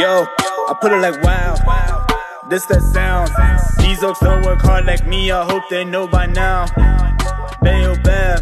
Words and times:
Yo, 0.00 0.24
I 0.66 0.74
put 0.80 0.92
it 0.92 1.02
like 1.02 1.22
wow. 1.22 1.54
This 2.48 2.64
that 2.72 2.80
sound. 2.80 3.28
These 3.84 4.02
oaks 4.02 4.20
don't 4.20 4.42
work 4.46 4.62
hard 4.62 4.86
like 4.86 5.06
me. 5.06 5.30
I 5.30 5.44
hope 5.44 5.64
they 5.68 5.84
know 5.84 6.08
by 6.08 6.24
now. 6.24 6.64
Bayo 7.60 7.94
Bab, 8.02 8.40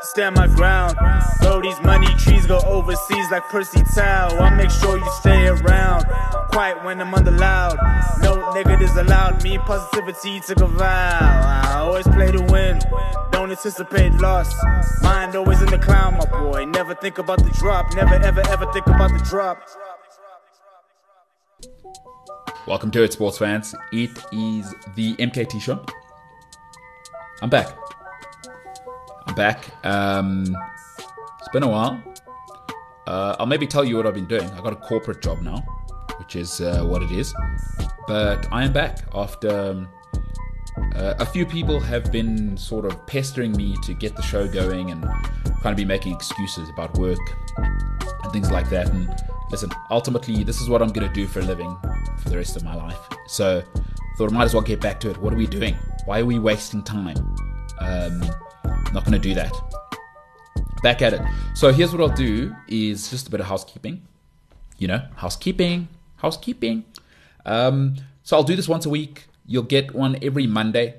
stand 0.00 0.34
my 0.34 0.48
ground. 0.48 0.96
Throw 1.40 1.62
these 1.62 1.80
money 1.82 2.08
trees, 2.18 2.46
go 2.46 2.58
overseas 2.66 3.30
like 3.30 3.44
Percy 3.44 3.84
Tau. 3.94 4.36
I 4.40 4.50
make 4.56 4.72
sure 4.72 4.98
you 4.98 5.08
stay 5.20 5.46
around. 5.46 6.04
Quiet 6.50 6.82
when 6.84 7.00
I'm 7.00 7.14
under 7.14 7.30
loud. 7.30 7.78
No 8.20 8.50
negatives 8.52 8.96
allowed. 8.96 9.40
Me 9.44 9.58
positivity 9.58 10.40
took 10.40 10.62
a 10.62 10.66
vow. 10.66 11.62
I 11.64 11.74
always 11.76 12.08
play 12.08 12.32
to 12.32 12.42
win. 12.50 12.80
Don't 13.30 13.52
anticipate 13.52 14.14
loss. 14.14 14.52
Mind 15.00 15.36
always 15.36 15.62
in 15.62 15.70
the 15.70 15.78
clown, 15.78 16.14
my 16.18 16.26
boy. 16.26 16.64
Never 16.64 16.96
think 16.96 17.18
about 17.18 17.38
the 17.38 17.50
drop. 17.50 17.94
Never 17.94 18.16
ever 18.16 18.42
ever 18.48 18.66
think 18.72 18.88
about 18.88 19.12
the 19.16 19.24
drop. 19.24 19.62
Welcome 22.64 22.92
to 22.92 23.02
it, 23.02 23.12
sports 23.12 23.38
fans. 23.38 23.74
It 23.90 24.16
is 24.30 24.72
the 24.94 25.16
MKT 25.16 25.60
show. 25.60 25.84
I'm 27.40 27.50
back. 27.50 27.76
I'm 29.26 29.34
back. 29.34 29.64
Um, 29.84 30.56
it's 31.40 31.48
been 31.52 31.64
a 31.64 31.68
while. 31.68 32.00
Uh, 33.08 33.34
I'll 33.40 33.46
maybe 33.46 33.66
tell 33.66 33.84
you 33.84 33.96
what 33.96 34.06
I've 34.06 34.14
been 34.14 34.28
doing. 34.28 34.48
I 34.50 34.60
got 34.60 34.72
a 34.72 34.76
corporate 34.76 35.20
job 35.20 35.42
now, 35.42 35.56
which 36.20 36.36
is 36.36 36.60
uh, 36.60 36.84
what 36.84 37.02
it 37.02 37.10
is. 37.10 37.34
But 38.06 38.46
I 38.52 38.62
am 38.62 38.72
back 38.72 39.00
after 39.12 39.50
um, 39.50 39.88
uh, 40.94 41.14
a 41.18 41.26
few 41.26 41.44
people 41.44 41.80
have 41.80 42.12
been 42.12 42.56
sort 42.56 42.84
of 42.84 43.04
pestering 43.08 43.56
me 43.56 43.74
to 43.82 43.92
get 43.92 44.14
the 44.14 44.22
show 44.22 44.46
going 44.46 44.92
and 44.92 45.04
kind 45.62 45.72
of 45.72 45.76
be 45.76 45.84
making 45.84 46.14
excuses 46.14 46.68
about 46.68 46.96
work 46.98 47.20
and 47.56 48.32
things 48.32 48.50
like 48.50 48.68
that. 48.70 48.90
And 48.90 49.08
listen, 49.50 49.70
ultimately, 49.90 50.44
this 50.44 50.60
is 50.60 50.68
what 50.68 50.82
I'm 50.82 50.88
going 50.88 51.06
to 51.06 51.14
do 51.14 51.26
for 51.26 51.40
a 51.40 51.44
living 51.44 51.76
for 52.18 52.28
the 52.28 52.36
rest 52.36 52.56
of 52.56 52.64
my 52.64 52.74
life. 52.74 52.98
So, 53.26 53.62
thought 54.16 54.30
I 54.30 54.34
might 54.34 54.44
as 54.44 54.54
well 54.54 54.62
get 54.62 54.80
back 54.80 55.00
to 55.00 55.10
it. 55.10 55.18
What 55.18 55.32
are 55.32 55.36
we 55.36 55.46
doing? 55.46 55.76
Why 56.04 56.20
are 56.20 56.26
we 56.26 56.38
wasting 56.38 56.82
time? 56.82 57.16
Um, 57.78 58.20
not 58.92 59.04
going 59.04 59.12
to 59.12 59.18
do 59.18 59.34
that. 59.34 59.54
Back 60.82 61.00
at 61.00 61.14
it. 61.14 61.22
So 61.54 61.72
here's 61.72 61.92
what 61.92 62.00
I'll 62.00 62.16
do: 62.16 62.54
is 62.68 63.08
just 63.10 63.28
a 63.28 63.30
bit 63.30 63.40
of 63.40 63.46
housekeeping. 63.46 64.02
You 64.78 64.88
know, 64.88 65.02
housekeeping, 65.14 65.88
housekeeping. 66.16 66.84
Um, 67.46 67.96
so 68.24 68.36
I'll 68.36 68.42
do 68.42 68.56
this 68.56 68.68
once 68.68 68.84
a 68.84 68.90
week. 68.90 69.26
You'll 69.46 69.62
get 69.62 69.94
one 69.94 70.18
every 70.22 70.46
Monday, 70.46 70.94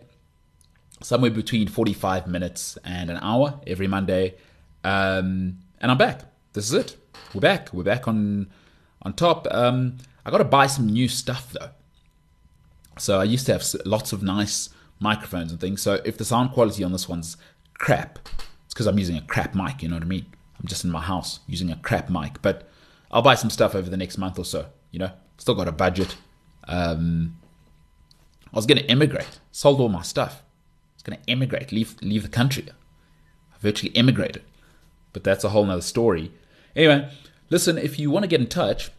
somewhere 1.02 1.32
between 1.32 1.68
45 1.68 2.28
minutes 2.28 2.78
and 2.84 3.10
an 3.10 3.18
hour 3.22 3.60
every 3.68 3.88
Monday. 3.88 4.36
Um, 4.84 5.60
and 5.80 5.92
I'm 5.92 5.98
back. 5.98 6.22
This 6.54 6.66
is 6.66 6.74
it. 6.74 6.98
We're 7.34 7.42
back. 7.42 7.74
We're 7.74 7.84
back 7.84 8.08
on 8.08 8.48
on 9.02 9.14
top. 9.14 9.48
Um, 9.52 9.98
I 10.26 10.32
got 10.32 10.38
to 10.38 10.46
buy 10.46 10.68
some 10.68 10.88
new 10.88 11.08
stuff 11.08 11.52
though. 11.54 11.70
So 12.98 13.20
I 13.20 13.24
used 13.24 13.46
to 13.48 13.54
have 13.54 13.66
lots 13.86 14.14
of 14.14 14.24
nice 14.24 14.70
microphones 15.00 15.52
and 15.52 15.60
things. 15.60 15.82
So 15.82 16.00
if 16.06 16.18
the 16.18 16.26
sound 16.26 16.52
quality 16.52 16.84
on 16.84 16.92
this 16.92 17.10
one's 17.10 17.38
crap, 17.74 18.20
it's 18.66 18.74
because 18.74 18.88
I'm 18.88 19.00
using 19.00 19.18
a 19.18 19.22
crap 19.22 19.56
mic. 19.56 19.82
You 19.82 19.90
know 19.90 19.96
what 19.96 20.04
I 20.04 20.08
mean? 20.08 20.26
I'm 20.60 20.68
just 20.68 20.84
in 20.84 20.92
my 20.92 21.02
house 21.02 21.40
using 21.48 21.72
a 21.72 21.76
crap 21.78 22.10
mic. 22.10 22.42
But 22.42 22.70
I'll 23.12 23.22
buy 23.22 23.36
some 23.36 23.50
stuff 23.50 23.76
over 23.76 23.90
the 23.90 23.98
next 23.98 24.18
month 24.18 24.40
or 24.40 24.46
so. 24.46 24.68
You 24.92 25.00
know, 25.00 25.12
still 25.38 25.56
got 25.56 25.68
a 25.68 25.72
budget. 25.72 26.16
Um, 26.68 27.38
I 28.54 28.56
was 28.56 28.66
going 28.66 28.78
to 28.78 28.90
emigrate. 28.90 29.40
Sold 29.52 29.80
all 29.80 29.90
my 29.90 30.04
stuff. 30.04 30.44
I 30.44 30.96
was 30.96 31.04
going 31.04 31.20
to 31.20 31.30
emigrate, 31.30 31.72
leave 31.72 31.96
leave 32.02 32.24
the 32.24 32.30
country. 32.30 32.66
I 32.70 33.58
virtually 33.60 33.92
immigrated. 33.94 34.44
But 35.14 35.24
that's 35.24 35.44
a 35.44 35.50
whole 35.50 35.66
nother 35.66 35.82
story. 35.82 36.32
Anyway, 36.76 37.10
listen, 37.50 37.78
if 37.78 38.00
you 38.00 38.10
want 38.10 38.24
to 38.24 38.28
get 38.28 38.42
in 38.42 38.48
touch, 38.48 38.92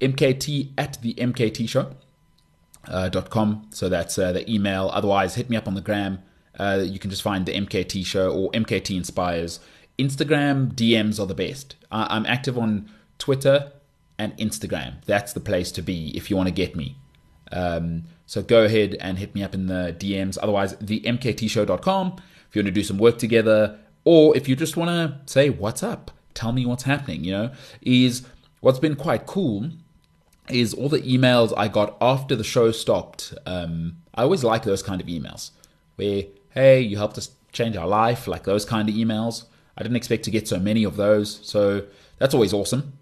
mkt 0.00 0.70
at 0.76 1.00
the 1.02 1.14
mkt 1.14 1.68
show. 1.68 1.94
Uh, 2.86 3.08
dot 3.08 3.28
com. 3.28 3.66
So 3.70 3.90
that's 3.90 4.18
uh, 4.18 4.32
the 4.32 4.50
email. 4.50 4.90
Otherwise, 4.94 5.34
hit 5.34 5.50
me 5.50 5.56
up 5.58 5.68
on 5.68 5.74
the 5.74 5.82
gram. 5.82 6.20
Uh, 6.58 6.82
you 6.82 6.98
can 6.98 7.10
just 7.10 7.22
find 7.22 7.44
the 7.44 7.52
MKT 7.52 8.04
show 8.04 8.32
or 8.32 8.50
MKT 8.52 8.96
Inspires. 8.96 9.60
Instagram 9.98 10.72
DMs 10.72 11.20
are 11.20 11.26
the 11.26 11.34
best. 11.34 11.76
I'm 11.92 12.24
active 12.26 12.56
on 12.56 12.90
Twitter 13.18 13.72
and 14.18 14.36
Instagram. 14.38 15.04
That's 15.04 15.32
the 15.32 15.40
place 15.40 15.70
to 15.72 15.82
be 15.82 16.16
if 16.16 16.30
you 16.30 16.36
want 16.36 16.48
to 16.48 16.54
get 16.54 16.74
me. 16.74 16.96
Um, 17.52 18.04
so 18.26 18.42
go 18.42 18.64
ahead 18.64 18.96
and 19.00 19.18
hit 19.18 19.34
me 19.34 19.42
up 19.42 19.54
in 19.54 19.66
the 19.66 19.94
DMs. 19.98 20.38
Otherwise, 20.40 20.76
the 20.80 21.00
mktshow.com 21.00 22.16
if 22.48 22.56
you 22.56 22.60
want 22.60 22.66
to 22.68 22.72
do 22.72 22.82
some 22.82 22.98
work 22.98 23.18
together, 23.18 23.78
or 24.08 24.34
if 24.34 24.48
you 24.48 24.56
just 24.56 24.74
want 24.74 24.88
to 24.88 25.30
say 25.30 25.50
what's 25.50 25.82
up, 25.82 26.10
tell 26.32 26.50
me 26.50 26.64
what's 26.64 26.84
happening. 26.84 27.24
You 27.24 27.32
know, 27.32 27.50
is 27.82 28.26
what's 28.60 28.78
been 28.78 28.96
quite 28.96 29.26
cool 29.26 29.68
is 30.48 30.72
all 30.72 30.88
the 30.88 31.02
emails 31.02 31.52
I 31.54 31.68
got 31.68 31.94
after 32.00 32.34
the 32.34 32.42
show 32.42 32.72
stopped. 32.72 33.34
Um, 33.44 33.98
I 34.14 34.22
always 34.22 34.42
like 34.42 34.62
those 34.62 34.82
kind 34.82 35.02
of 35.02 35.08
emails 35.08 35.50
where, 35.96 36.22
hey, 36.52 36.80
you 36.80 36.96
helped 36.96 37.18
us 37.18 37.32
change 37.52 37.76
our 37.76 37.86
life, 37.86 38.26
like 38.26 38.44
those 38.44 38.64
kind 38.64 38.88
of 38.88 38.94
emails. 38.94 39.44
I 39.76 39.82
didn't 39.82 39.98
expect 39.98 40.22
to 40.22 40.30
get 40.30 40.48
so 40.48 40.58
many 40.58 40.84
of 40.84 40.96
those. 40.96 41.46
So 41.46 41.84
that's 42.16 42.32
always 42.32 42.54
awesome. 42.54 42.94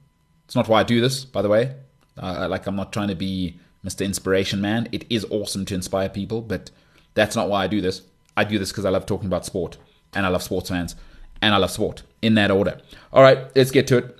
It's 0.46 0.56
not 0.56 0.66
why 0.66 0.80
I 0.80 0.82
do 0.82 1.00
this, 1.00 1.24
by 1.24 1.40
the 1.40 1.48
way. 1.48 1.76
Uh, 2.20 2.48
like, 2.50 2.66
I'm 2.66 2.74
not 2.74 2.92
trying 2.92 3.08
to 3.08 3.14
be 3.14 3.60
Mr. 3.84 4.04
Inspiration 4.04 4.60
Man. 4.60 4.88
It 4.90 5.04
is 5.08 5.24
awesome 5.30 5.66
to 5.66 5.74
inspire 5.76 6.08
people, 6.08 6.40
but 6.40 6.72
that's 7.14 7.36
not 7.36 7.48
why 7.48 7.62
I 7.62 7.68
do 7.68 7.80
this. 7.80 8.02
I 8.36 8.42
do 8.42 8.58
this 8.58 8.72
because 8.72 8.84
I 8.84 8.90
love 8.90 9.06
talking 9.06 9.28
about 9.28 9.46
sport 9.46 9.78
and 10.16 10.26
I 10.26 10.30
love 10.30 10.42
sports 10.42 10.70
fans 10.70 10.96
and 11.42 11.54
I 11.54 11.58
love 11.58 11.70
sport 11.70 12.02
in 12.22 12.34
that 12.34 12.50
order. 12.50 12.80
All 13.12 13.22
right, 13.22 13.38
let's 13.54 13.70
get 13.70 13.86
to 13.88 13.98
it. 13.98 14.18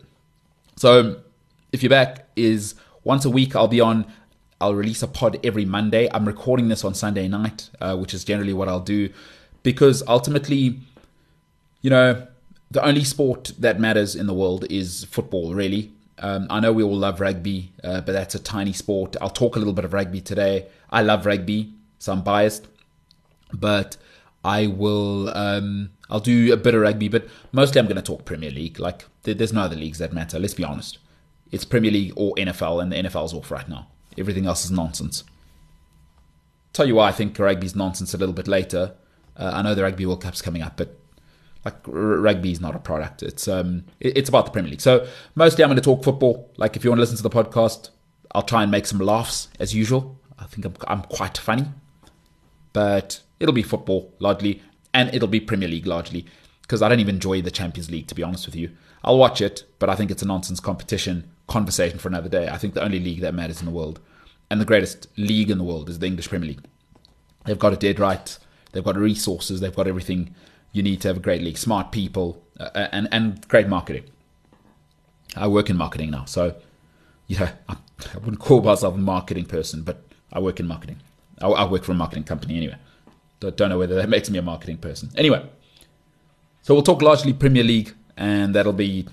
So, 0.77 1.23
if 1.73 1.83
you're 1.83 1.91
back, 1.91 2.29
is 2.37 2.75
once 3.03 3.25
a 3.25 3.31
week, 3.31 3.57
I'll 3.57 3.69
be 3.69 3.81
on. 3.81 4.07
I'll 4.61 4.75
release 4.75 5.03
a 5.03 5.09
pod 5.09 5.39
every 5.45 5.65
Monday. 5.65 6.09
I'm 6.13 6.27
recording 6.27 6.69
this 6.69 6.85
on 6.85 6.95
Sunday 6.95 7.29
night, 7.29 7.71
uh, 7.81 7.97
which 7.97 8.15
is 8.15 8.25
generally 8.25 8.53
what 8.53 8.69
I'll 8.69 8.81
do, 8.81 9.11
because 9.63 10.03
ultimately, 10.07 10.81
you 11.83 11.91
know, 11.91 12.27
the 12.71 12.85
only 12.85 13.05
sport 13.05 13.53
that 13.59 13.81
matters 13.81 14.15
in 14.15 14.27
the 14.27 14.35
world 14.35 14.65
is 14.71 15.05
football. 15.05 15.55
Really, 15.55 15.93
um, 16.19 16.47
I 16.51 16.61
know 16.61 16.73
we 16.73 16.83
all 16.83 16.97
love 16.97 17.21
rugby, 17.21 17.73
uh, 17.83 18.01
but 18.03 18.13
that's 18.13 18.35
a 18.35 18.39
tiny 18.39 18.73
sport. 18.73 19.17
I'll 19.21 19.31
talk 19.31 19.57
a 19.57 19.59
little 19.59 19.75
bit 19.75 19.85
of 19.85 19.93
rugby 19.93 20.21
today. 20.21 20.67
I 20.91 21.03
love 21.03 21.27
rugby, 21.27 21.73
so 21.99 22.13
I'm 22.13 22.23
biased, 22.23 22.67
but 23.53 23.97
I 24.47 24.69
will. 24.69 25.37
Um, 25.37 25.91
I'll 26.09 26.21
do 26.21 26.53
a 26.53 26.57
bit 26.57 26.75
of 26.75 26.81
rugby, 26.81 27.09
but 27.09 27.27
mostly 27.51 27.81
I'm 27.81 27.87
going 27.87 27.97
to 27.97 28.03
talk 28.03 28.25
Premier 28.25 28.53
League. 28.53 28.79
Like, 28.79 29.05
there's 29.25 29.53
no 29.53 29.63
other 29.63 29.75
leagues 29.75 29.99
that 29.99 30.13
matter. 30.13 30.39
Let's 30.39 30.55
be 30.55 30.63
honest. 30.63 30.99
It's 31.51 31.65
Premier 31.65 31.91
League 31.91 32.13
or 32.15 32.33
NFL, 32.37 32.81
and 32.81 32.93
the 32.93 32.97
NFL's 32.97 33.35
off 33.35 33.51
right 33.51 33.69
now. 33.69 33.89
Everything 34.17 34.47
else 34.47 34.65
is 34.65 34.71
nonsense. 34.71 35.25
Tell 36.73 36.87
you 36.87 36.95
why 36.95 37.09
I 37.09 37.13
think 37.13 37.37
rugby's 37.37 37.75
nonsense 37.75 38.15
a 38.15 38.19
little 38.19 38.35
bit 38.35 38.47
later. 38.47 38.95
Uh, 39.37 39.51
I 39.53 39.63
know 39.63 39.75
the 39.75 39.83
Rugby 39.83 40.07
World 40.07 40.23
Cup's 40.23 40.43
coming 40.43 40.63
up, 40.63 40.77
but 40.77 40.97
like 41.65 41.75
rugby 41.85 42.53
is 42.53 42.61
not 42.61 42.77
a 42.77 42.79
product. 42.79 43.25
It's 43.25 43.49
um, 43.49 43.85
it, 43.99 44.17
it's 44.17 44.29
about 44.29 44.45
the 44.45 44.53
Premier 44.53 44.71
League. 44.71 44.81
So 44.81 45.09
mostly 45.35 45.65
I'm 45.65 45.69
going 45.71 45.77
to 45.77 45.83
talk 45.83 46.05
football. 46.05 46.51
Like 46.57 46.77
if 46.77 46.85
you 46.85 46.91
want 46.91 46.99
to 46.99 47.03
listen 47.03 47.17
to 47.17 47.23
the 47.23 47.31
podcast, 47.31 47.91
I'll 48.33 48.43
try 48.43 48.63
and 48.63 48.71
make 48.71 48.87
some 48.87 49.01
laughs 49.01 49.49
as 49.59 49.75
usual. 49.75 50.21
I 50.39 50.45
think 50.45 50.65
I'm 50.65 50.75
I'm 50.87 51.03
quite 51.03 51.37
funny, 51.37 51.65
but 52.73 53.21
it'll 53.41 53.55
be 53.55 53.63
football 53.63 54.13
largely, 54.19 54.63
and 54.95 55.15
it'll 55.15 55.29
be 55.29 55.41
Premier 55.41 55.69
League 55.69 55.87
largely 55.87 56.27
because 56.63 56.83
I 56.83 56.89
don't 56.89 57.01
even 57.01 57.17
enjoy 57.17 57.43
the 57.43 57.51
Champions 57.51 57.91
League 57.91 58.09
to 58.09 58.15
be 58.15 58.23
honest 58.23 58.47
with 58.47 58.57
you. 58.57 58.71
I'll 59.05 59.19
watch 59.19 59.41
it, 59.41 59.65
but 59.79 59.89
I 59.89 59.95
think 59.95 60.11
it's 60.11 60.23
a 60.23 60.27
nonsense 60.27 60.59
competition 60.59 61.31
conversation 61.47 61.99
for 61.99 62.09
another 62.09 62.29
day. 62.29 62.49
I 62.49 62.59
think 62.59 62.75
the 62.75 62.83
only 62.83 62.99
league 62.99 63.21
that 63.21 63.35
matters 63.35 63.61
in 63.61 63.67
the 63.67 63.73
world 63.73 64.01
and 64.51 64.61
the 64.61 64.65
greatest 64.65 65.07
league 65.17 65.51
in 65.51 65.59
the 65.59 65.65
world 65.65 65.89
is 65.89 65.99
the 65.99 66.07
English 66.07 66.29
Premier 66.29 66.49
League. 66.49 66.65
They've 67.45 67.59
got 67.59 67.73
it 67.73 67.81
dead 67.81 68.01
right. 68.01 68.39
They've 68.73 68.85
got 68.85 68.97
resources. 68.97 69.61
They've 69.61 69.75
got 69.75 69.87
everything 69.87 70.35
you 70.73 70.83
need 70.83 71.01
to 71.03 71.09
have 71.09 71.17
a 71.17 71.21
great 71.21 71.43
league. 71.43 71.59
Smart 71.59 71.93
people 71.93 72.43
uh, 72.59 72.89
and 72.93 73.09
and 73.13 73.47
great 73.49 73.69
marketing. 73.69 74.05
I 75.37 75.49
work 75.49 75.71
in 75.71 75.77
marketing 75.77 76.11
now, 76.11 76.25
so 76.25 76.55
yeah, 77.27 77.53
I, 77.69 77.77
I 78.15 78.19
wouldn't 78.19 78.41
call 78.41 78.63
myself 78.63 78.95
a 78.95 78.99
marketing 78.99 79.47
person, 79.47 79.83
but 79.83 80.03
I 80.33 80.41
work 80.41 80.61
in 80.61 80.67
marketing. 80.67 81.01
I, 81.41 81.49
I 81.49 81.71
work 81.71 81.85
for 81.85 81.93
a 81.93 81.95
marketing 81.95 82.25
company 82.25 82.57
anyway. 82.57 82.77
Don't, 83.41 83.59
know 83.69 83.79
whether 83.79 83.95
that 83.97 84.09
makes 84.09 84.31
me 84.31 84.39
a 84.39 84.43
marketing 84.43 84.79
person. 84.79 85.11
Anyway, 85.17 85.47
so 86.63 86.75
we'll 86.75 86.83
talk 86.83 87.03
largely 87.03 87.33
Premier 87.33 87.63
League, 87.63 87.95
and 88.17 88.55
that'll 88.55 88.73
be 88.73 89.07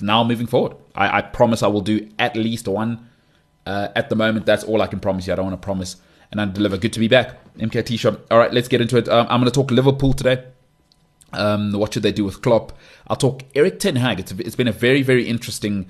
now 0.00 0.24
moving 0.24 0.46
forward. 0.46 0.76
I, 0.94 1.18
I 1.18 1.22
promise 1.22 1.62
I 1.62 1.68
will 1.68 1.80
do 1.80 2.08
at 2.18 2.36
least 2.36 2.68
one. 2.68 3.08
Uh, 3.64 3.88
at 3.94 4.08
the 4.08 4.16
moment, 4.16 4.46
that's 4.46 4.64
all 4.64 4.82
I 4.82 4.88
can 4.88 4.98
promise 4.98 5.26
you. 5.26 5.32
I 5.32 5.36
don't 5.36 5.46
want 5.46 5.60
to 5.60 5.64
promise 5.64 5.96
and 6.32 6.40
I 6.40 6.46
deliver. 6.46 6.78
Good 6.78 6.94
to 6.94 7.00
be 7.00 7.08
back. 7.08 7.38
MKT 7.56 7.98
show. 7.98 8.18
All 8.30 8.38
right, 8.38 8.52
let's 8.52 8.66
get 8.66 8.80
into 8.80 8.96
it. 8.96 9.08
Um, 9.08 9.26
I'm 9.28 9.40
going 9.40 9.50
to 9.50 9.54
talk 9.54 9.70
Liverpool 9.70 10.14
today. 10.14 10.44
Um, 11.34 11.72
what 11.72 11.94
should 11.94 12.02
they 12.02 12.12
do 12.12 12.24
with 12.24 12.42
Klopp? 12.42 12.72
I'll 13.06 13.16
talk 13.16 13.42
Erik 13.54 13.78
Ten 13.78 13.96
Hag. 13.96 14.18
It's, 14.18 14.32
it's 14.32 14.56
been 14.56 14.68
a 14.68 14.72
very, 14.72 15.02
very 15.02 15.28
interesting 15.28 15.88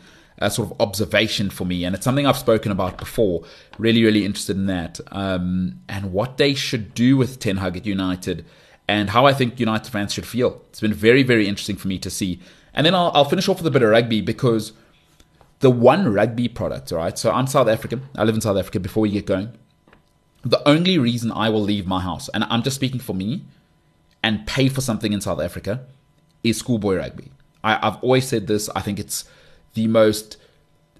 sort 0.51 0.71
of 0.71 0.81
observation 0.81 1.51
for 1.51 1.65
me, 1.65 1.85
and 1.85 1.95
it's 1.95 2.05
something 2.05 2.27
I've 2.27 2.39
spoken 2.39 2.73
about 2.73 2.99
before. 2.99 3.45
Really, 3.79 4.05
really 4.05 4.25
interested 4.25 4.57
in 4.57 4.67
that, 4.67 5.01
um, 5.11 5.81
and 5.89 6.13
what 6.13 6.37
they 6.37 6.55
should 6.55 6.95
do 6.95 7.17
with 7.17 7.39
Ten 7.39 7.59
Hag 7.59 7.77
at 7.77 7.87
United, 7.87 8.45
and 8.89 9.11
how 9.11 9.27
I 9.27 9.33
think 9.33 9.61
United 9.61 9.91
fans 9.91 10.13
should 10.13 10.27
feel. 10.27 10.63
It's 10.71 10.81
been 10.81 10.95
very, 10.95 11.23
very 11.23 11.47
interesting 11.47 11.77
for 11.77 11.89
me 11.89 11.99
to 12.01 12.11
see. 12.11 12.41
And 12.75 12.87
then 12.87 12.95
I'll, 12.95 13.13
I'll 13.15 13.25
finish 13.25 13.49
off 13.49 13.59
with 13.59 13.67
a 13.67 13.71
bit 13.71 13.83
of 13.83 13.91
rugby 13.91 14.21
because 14.21 14.73
the 15.61 15.71
one 15.71 16.13
rugby 16.13 16.49
product, 16.49 16.91
right? 16.91 17.17
So 17.19 17.31
I'm 17.31 17.47
South 17.47 17.69
African. 17.69 18.09
I 18.17 18.25
live 18.25 18.35
in 18.35 18.41
South 18.41 18.57
Africa 18.57 18.81
before 18.81 19.03
we 19.03 19.11
get 19.11 19.27
going. 19.27 19.53
The 20.45 20.67
only 20.69 20.99
reason 20.99 21.31
I 21.31 21.51
will 21.51 21.63
leave 21.63 21.87
my 21.87 22.01
house, 22.01 22.29
and 22.31 22.45
I'm 22.45 22.63
just 22.63 22.77
speaking 22.77 23.01
for 23.01 23.15
me, 23.15 23.45
and 24.23 24.47
pay 24.47 24.69
for 24.69 24.81
something 24.81 25.13
in 25.13 25.21
South 25.21 25.41
Africa 25.41 25.87
is 26.43 26.59
schoolboy 26.59 26.97
rugby. 26.97 27.31
I, 27.63 27.87
I've 27.87 28.03
always 28.03 28.27
said 28.27 28.49
this. 28.49 28.69
I 28.75 28.81
think 28.81 28.99
it's 28.99 29.25
the 29.75 29.87
most 29.87 30.37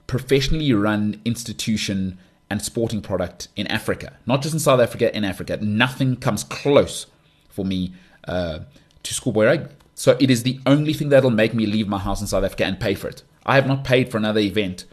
professionally 0.07 0.73
run 0.73 1.21
institution 1.25 2.19
and 2.51 2.61
sporting 2.61 3.01
product 3.01 3.49
in 3.57 3.67
Africa, 3.69 4.19
not 4.27 4.43
just 4.43 4.53
in 4.53 4.61
South 4.61 4.81
Africa, 4.81 5.15
in 5.17 5.25
Africa. 5.25 5.59
Nothing 5.63 6.17
comes 6.17 6.45
close 6.45 7.07
for 7.49 7.65
me 7.65 7.95
uh, 8.29 8.61
to 9.03 9.15
schoolboy 9.15 9.47
rugby. 9.47 9.75
So 9.95 10.17
it 10.21 10.31
is 10.31 10.43
the 10.43 10.61
only 10.67 10.93
thing 10.93 11.09
that'll 11.09 11.31
make 11.31 11.55
me 11.55 11.65
leave 11.65 11.89
my 11.89 11.99
house 11.99 12.21
in 12.21 12.27
South 12.27 12.45
Africa 12.45 12.65
and 12.65 12.79
pay 12.79 12.95
for 12.95 13.09
it. 13.09 13.23
I 13.47 13.55
have 13.55 13.67
not 13.67 13.85
paid 13.85 14.11
for 14.11 14.19
another 14.19 14.41
event. 14.41 14.85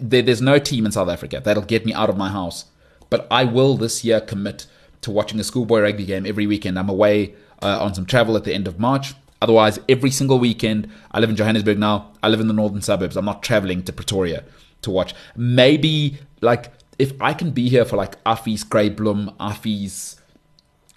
There, 0.00 0.22
there's 0.22 0.42
no 0.42 0.58
team 0.58 0.86
in 0.86 0.92
South 0.92 1.08
Africa 1.08 1.40
that'll 1.42 1.62
get 1.62 1.86
me 1.86 1.94
out 1.94 2.10
of 2.10 2.16
my 2.16 2.30
house. 2.30 2.66
But 3.10 3.26
I 3.30 3.44
will 3.44 3.76
this 3.76 4.04
year 4.04 4.20
commit 4.20 4.66
to 5.02 5.10
watching 5.10 5.40
a 5.40 5.44
schoolboy 5.44 5.80
rugby 5.80 6.04
game 6.04 6.26
every 6.26 6.46
weekend. 6.46 6.78
I'm 6.78 6.88
away 6.88 7.34
uh, 7.62 7.82
on 7.82 7.94
some 7.94 8.06
travel 8.06 8.36
at 8.36 8.44
the 8.44 8.54
end 8.54 8.68
of 8.68 8.78
March. 8.78 9.14
Otherwise, 9.42 9.78
every 9.88 10.10
single 10.10 10.38
weekend, 10.38 10.90
I 11.12 11.20
live 11.20 11.30
in 11.30 11.36
Johannesburg 11.36 11.78
now. 11.78 12.12
I 12.22 12.28
live 12.28 12.40
in 12.40 12.48
the 12.48 12.52
northern 12.52 12.82
suburbs. 12.82 13.16
I'm 13.16 13.24
not 13.24 13.42
traveling 13.42 13.82
to 13.84 13.92
Pretoria 13.92 14.44
to 14.82 14.90
watch. 14.90 15.14
Maybe 15.36 16.18
like 16.40 16.72
if 16.98 17.12
I 17.20 17.32
can 17.32 17.50
be 17.50 17.68
here 17.68 17.84
for 17.84 17.96
like 17.96 18.22
Affies 18.24 18.68
Grey 18.68 18.90
Bloem, 18.90 19.34
Affies, 19.38 20.18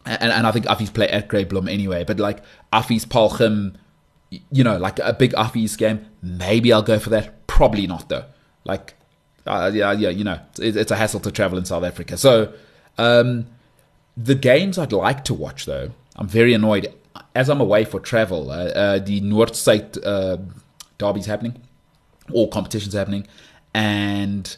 and, 0.06 0.32
and 0.32 0.46
I 0.46 0.52
think 0.52 0.66
Affies 0.66 0.94
play 0.94 1.08
at 1.08 1.30
Grey 1.30 1.46
Bloem 1.46 1.72
anyway, 1.72 2.04
but 2.04 2.20
like 2.20 2.44
Affies 2.74 3.06
Paarlgym, 3.06 3.76
you 4.52 4.64
know, 4.64 4.78
like 4.78 5.00
a 5.00 5.14
big 5.14 5.32
Affies 5.34 5.78
game, 5.78 6.06
maybe 6.22 6.74
I'll 6.74 6.82
go 6.82 7.00
for 7.00 7.10
that. 7.12 7.48
Probably 7.48 7.88
not 7.88 8.10
though. 8.10 8.26
Like, 8.66 8.96
uh, 9.48 9.72
yeah, 9.74 9.94
yeah, 9.94 10.10
you 10.10 10.26
know, 10.26 10.40
it, 10.60 10.76
it's 10.76 10.92
a 10.92 10.98
hassle 10.98 11.22
to 11.22 11.32
travel 11.32 11.58
in 11.58 11.64
South 11.66 11.84
Africa. 11.84 12.18
So, 12.18 12.54
um, 12.98 13.48
the 14.18 14.36
games 14.36 14.78
I'd 14.78 14.92
like 14.92 15.24
to 15.26 15.34
watch 15.34 15.66
though, 15.66 15.92
I'm 16.18 16.28
very 16.28 16.54
annoyed 16.54 16.94
as 17.36 17.50
I'm 17.50 17.62
away 17.62 17.86
for 17.86 18.00
travel, 18.00 18.52
uh, 18.52 18.66
uh, 18.66 19.00
the 19.00 19.22
Northside 19.22 19.98
uh, 20.06 20.38
derby's 20.98 21.26
happening, 21.26 21.62
all 22.32 22.48
competitions 22.48 22.94
happening, 22.94 23.28
and 23.74 24.56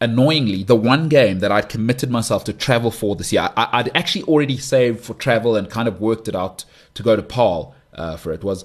annoyingly, 0.00 0.64
the 0.64 0.76
one 0.76 1.08
game 1.08 1.38
that 1.38 1.52
I'd 1.52 1.68
committed 1.68 2.10
myself 2.10 2.44
to 2.44 2.52
travel 2.52 2.90
for 2.90 3.14
this 3.14 3.32
year, 3.32 3.50
I, 3.56 3.82
would 3.82 3.96
actually 3.96 4.24
already 4.24 4.58
saved 4.58 5.00
for 5.00 5.14
travel 5.14 5.56
and 5.56 5.70
kind 5.70 5.88
of 5.88 6.00
worked 6.00 6.28
it 6.28 6.34
out 6.34 6.64
to 6.94 7.02
go 7.02 7.16
to 7.16 7.22
Paarl 7.22 7.74
uh, 7.94 8.16
for 8.16 8.32
it, 8.32 8.42
was 8.42 8.64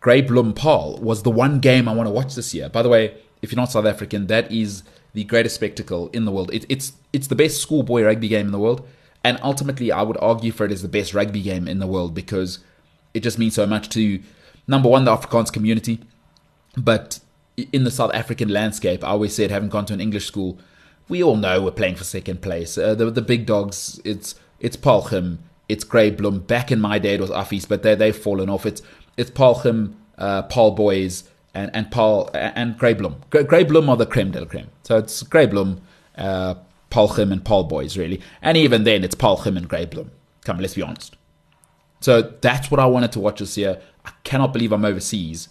Grey 0.00 0.20
Bloem 0.20 0.54
Paarl 0.54 0.98
was 1.00 1.22
the 1.22 1.30
one 1.30 1.60
game 1.60 1.88
I 1.88 1.94
want 1.94 2.08
to 2.08 2.12
watch 2.12 2.34
this 2.34 2.52
year. 2.52 2.68
By 2.68 2.82
the 2.82 2.88
way, 2.88 3.16
if 3.40 3.52
you're 3.52 3.56
not 3.56 3.70
South 3.70 3.86
African, 3.86 4.26
that 4.26 4.50
is 4.50 4.82
the 5.14 5.24
greatest 5.24 5.54
spectacle 5.54 6.08
in 6.12 6.24
the 6.24 6.32
world. 6.32 6.52
It, 6.52 6.66
it's 6.68 6.92
it's 7.12 7.28
the 7.28 7.36
best 7.36 7.60
schoolboy 7.60 8.02
rugby 8.02 8.28
game 8.28 8.46
in 8.46 8.52
the 8.52 8.58
world. 8.58 8.86
And 9.24 9.38
ultimately, 9.42 9.92
I 9.92 10.02
would 10.02 10.18
argue 10.20 10.52
for 10.52 10.64
it 10.64 10.72
as 10.72 10.82
the 10.82 10.88
best 10.88 11.14
rugby 11.14 11.42
game 11.42 11.68
in 11.68 11.78
the 11.78 11.86
world 11.86 12.14
because 12.14 12.58
it 13.14 13.20
just 13.20 13.38
means 13.38 13.54
so 13.54 13.66
much 13.66 13.88
to, 13.90 14.20
number 14.66 14.88
one, 14.88 15.04
the 15.04 15.16
Afrikaans 15.16 15.52
community, 15.52 16.00
but 16.76 17.20
in 17.56 17.84
the 17.84 17.90
South 17.90 18.12
African 18.14 18.48
landscape, 18.48 19.04
I 19.04 19.08
always 19.08 19.34
said, 19.34 19.50
having 19.50 19.68
gone 19.68 19.86
to 19.86 19.94
an 19.94 20.00
English 20.00 20.26
school, 20.26 20.58
we 21.08 21.22
all 21.22 21.36
know 21.36 21.62
we're 21.62 21.70
playing 21.70 21.96
for 21.96 22.04
second 22.04 22.42
place. 22.42 22.78
Uh, 22.78 22.94
the, 22.94 23.10
the 23.10 23.22
big 23.22 23.46
dogs, 23.46 24.00
it's 24.04 24.34
it's 24.60 24.76
Paarlgym, 24.76 25.38
it's 25.68 25.84
Grey 25.84 26.10
Bloem. 26.10 26.46
Back 26.46 26.70
in 26.72 26.80
my 26.80 26.98
day, 26.98 27.14
it 27.14 27.20
was 27.20 27.30
Affies, 27.30 27.68
but 27.68 27.82
they 27.82 27.94
they've 27.94 28.16
fallen 28.16 28.48
off. 28.48 28.64
It's 28.64 28.82
it's 29.16 29.30
Paarlgym, 29.30 29.94
uh, 30.16 30.42
Paarl 30.44 30.70
Boys, 30.72 31.24
and 31.54 31.70
and 31.74 31.90
Paarl 31.90 32.30
and 32.32 32.78
Grey 32.78 32.94
Bloem. 32.94 33.16
Grey 33.30 33.64
Bloem 33.64 33.88
are 33.88 33.96
the 33.96 34.06
creme 34.06 34.30
de 34.30 34.40
la 34.40 34.46
creme. 34.46 34.68
So 34.84 34.98
it's 34.98 35.22
Grey 35.22 35.46
Bloem, 35.46 35.80
uh, 36.16 36.54
Paarlgym 36.92 37.32
and 37.32 37.42
Paarl 37.42 37.64
Boys, 37.64 37.96
really. 37.96 38.20
And 38.42 38.56
even 38.56 38.84
then, 38.84 39.02
it's 39.02 39.14
Paarlgym 39.14 39.56
and 39.56 39.66
Grey 39.66 39.86
Bloem. 39.86 40.10
Come, 40.44 40.58
let's 40.58 40.74
be 40.74 40.82
honest. 40.82 41.16
So 42.00 42.20
that's 42.20 42.70
what 42.70 42.78
I 42.78 42.86
wanted 42.86 43.12
to 43.12 43.20
watch 43.20 43.38
this 43.40 43.56
year. 43.56 43.80
I 44.04 44.10
cannot 44.24 44.52
believe 44.52 44.72
I'm 44.72 44.84
overseas 44.84 45.48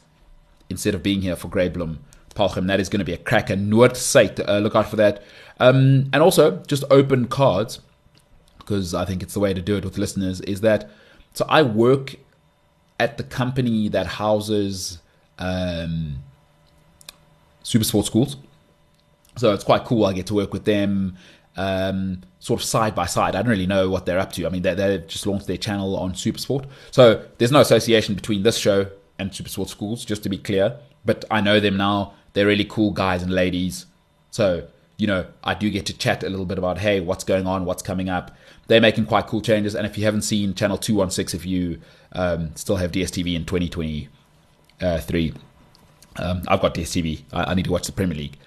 instead 0.69 0.93
of 0.93 1.01
being 1.01 1.21
here 1.23 1.35
for 1.35 1.47
Grey 1.47 1.69
Bloem. 1.69 1.97
Paarlgym, 2.35 2.67
that 2.67 2.79
is 2.79 2.89
going 2.89 2.99
to 2.99 3.05
be 3.05 3.13
a 3.13 3.17
cracker. 3.17 3.55
Noordsite, 3.55 4.47
uh, 4.47 4.59
look 4.59 4.75
out 4.75 4.89
for 4.89 4.97
that. 4.97 5.23
Um, 5.59 6.09
and 6.13 6.17
also, 6.17 6.57
just 6.67 6.83
open 6.91 7.27
cards, 7.27 7.79
because 8.59 8.93
I 8.93 9.05
think 9.05 9.23
it's 9.23 9.33
the 9.33 9.39
way 9.39 9.53
to 9.53 9.61
do 9.61 9.75
it 9.77 9.83
with 9.83 9.97
listeners, 9.97 10.41
is 10.41 10.61
that 10.61 10.89
so 11.33 11.45
I 11.49 11.63
work 11.63 12.15
at 12.99 13.17
the 13.17 13.23
company 13.23 13.89
that 13.89 14.05
houses 14.05 14.99
um, 15.39 16.19
super 17.63 17.83
sports 17.83 18.07
schools. 18.07 18.37
So 19.37 19.53
it's 19.53 19.63
quite 19.63 19.85
cool. 19.85 20.05
I 20.05 20.13
get 20.13 20.27
to 20.27 20.33
work 20.33 20.53
with 20.53 20.65
them 20.65 21.17
um, 21.57 22.21
sort 22.39 22.61
of 22.61 22.65
side 22.65 22.95
by 22.95 23.05
side. 23.05 23.35
I 23.35 23.41
don't 23.41 23.49
really 23.51 23.67
know 23.67 23.89
what 23.89 24.05
they're 24.05 24.19
up 24.19 24.31
to. 24.33 24.45
I 24.45 24.49
mean, 24.49 24.61
they, 24.61 24.73
they've 24.73 25.05
just 25.07 25.25
launched 25.25 25.47
their 25.47 25.57
channel 25.57 25.97
on 25.97 26.13
Supersport. 26.13 26.65
So 26.91 27.25
there's 27.37 27.51
no 27.51 27.61
association 27.61 28.15
between 28.15 28.43
this 28.43 28.57
show 28.57 28.87
and 29.19 29.31
Supersport 29.31 29.67
Schools, 29.69 30.05
just 30.05 30.23
to 30.23 30.29
be 30.29 30.37
clear. 30.37 30.77
But 31.05 31.25
I 31.31 31.41
know 31.41 31.59
them 31.59 31.77
now. 31.77 32.13
They're 32.33 32.47
really 32.47 32.65
cool 32.65 32.91
guys 32.91 33.21
and 33.21 33.31
ladies. 33.31 33.85
So, 34.31 34.67
you 34.97 35.07
know, 35.07 35.25
I 35.43 35.53
do 35.53 35.69
get 35.69 35.85
to 35.87 35.97
chat 35.97 36.23
a 36.23 36.29
little 36.29 36.45
bit 36.45 36.57
about, 36.57 36.77
hey, 36.77 37.01
what's 37.01 37.23
going 37.23 37.45
on, 37.45 37.65
what's 37.65 37.83
coming 37.83 38.09
up. 38.09 38.35
They're 38.67 38.79
making 38.79 39.05
quite 39.07 39.27
cool 39.27 39.41
changes. 39.41 39.75
And 39.75 39.85
if 39.85 39.97
you 39.97 40.05
haven't 40.05 40.21
seen 40.21 40.53
Channel 40.53 40.77
216, 40.77 41.39
if 41.39 41.45
you 41.45 41.81
um, 42.13 42.55
still 42.55 42.77
have 42.77 42.93
DSTV 42.93 43.35
in 43.35 43.43
2023, 43.45 45.33
um, 46.17 46.41
I've 46.47 46.61
got 46.61 46.73
DSTV. 46.73 47.23
I, 47.33 47.51
I 47.51 47.53
need 47.53 47.65
to 47.65 47.71
watch 47.71 47.87
the 47.87 47.91
Premier 47.91 48.17
League. 48.17 48.37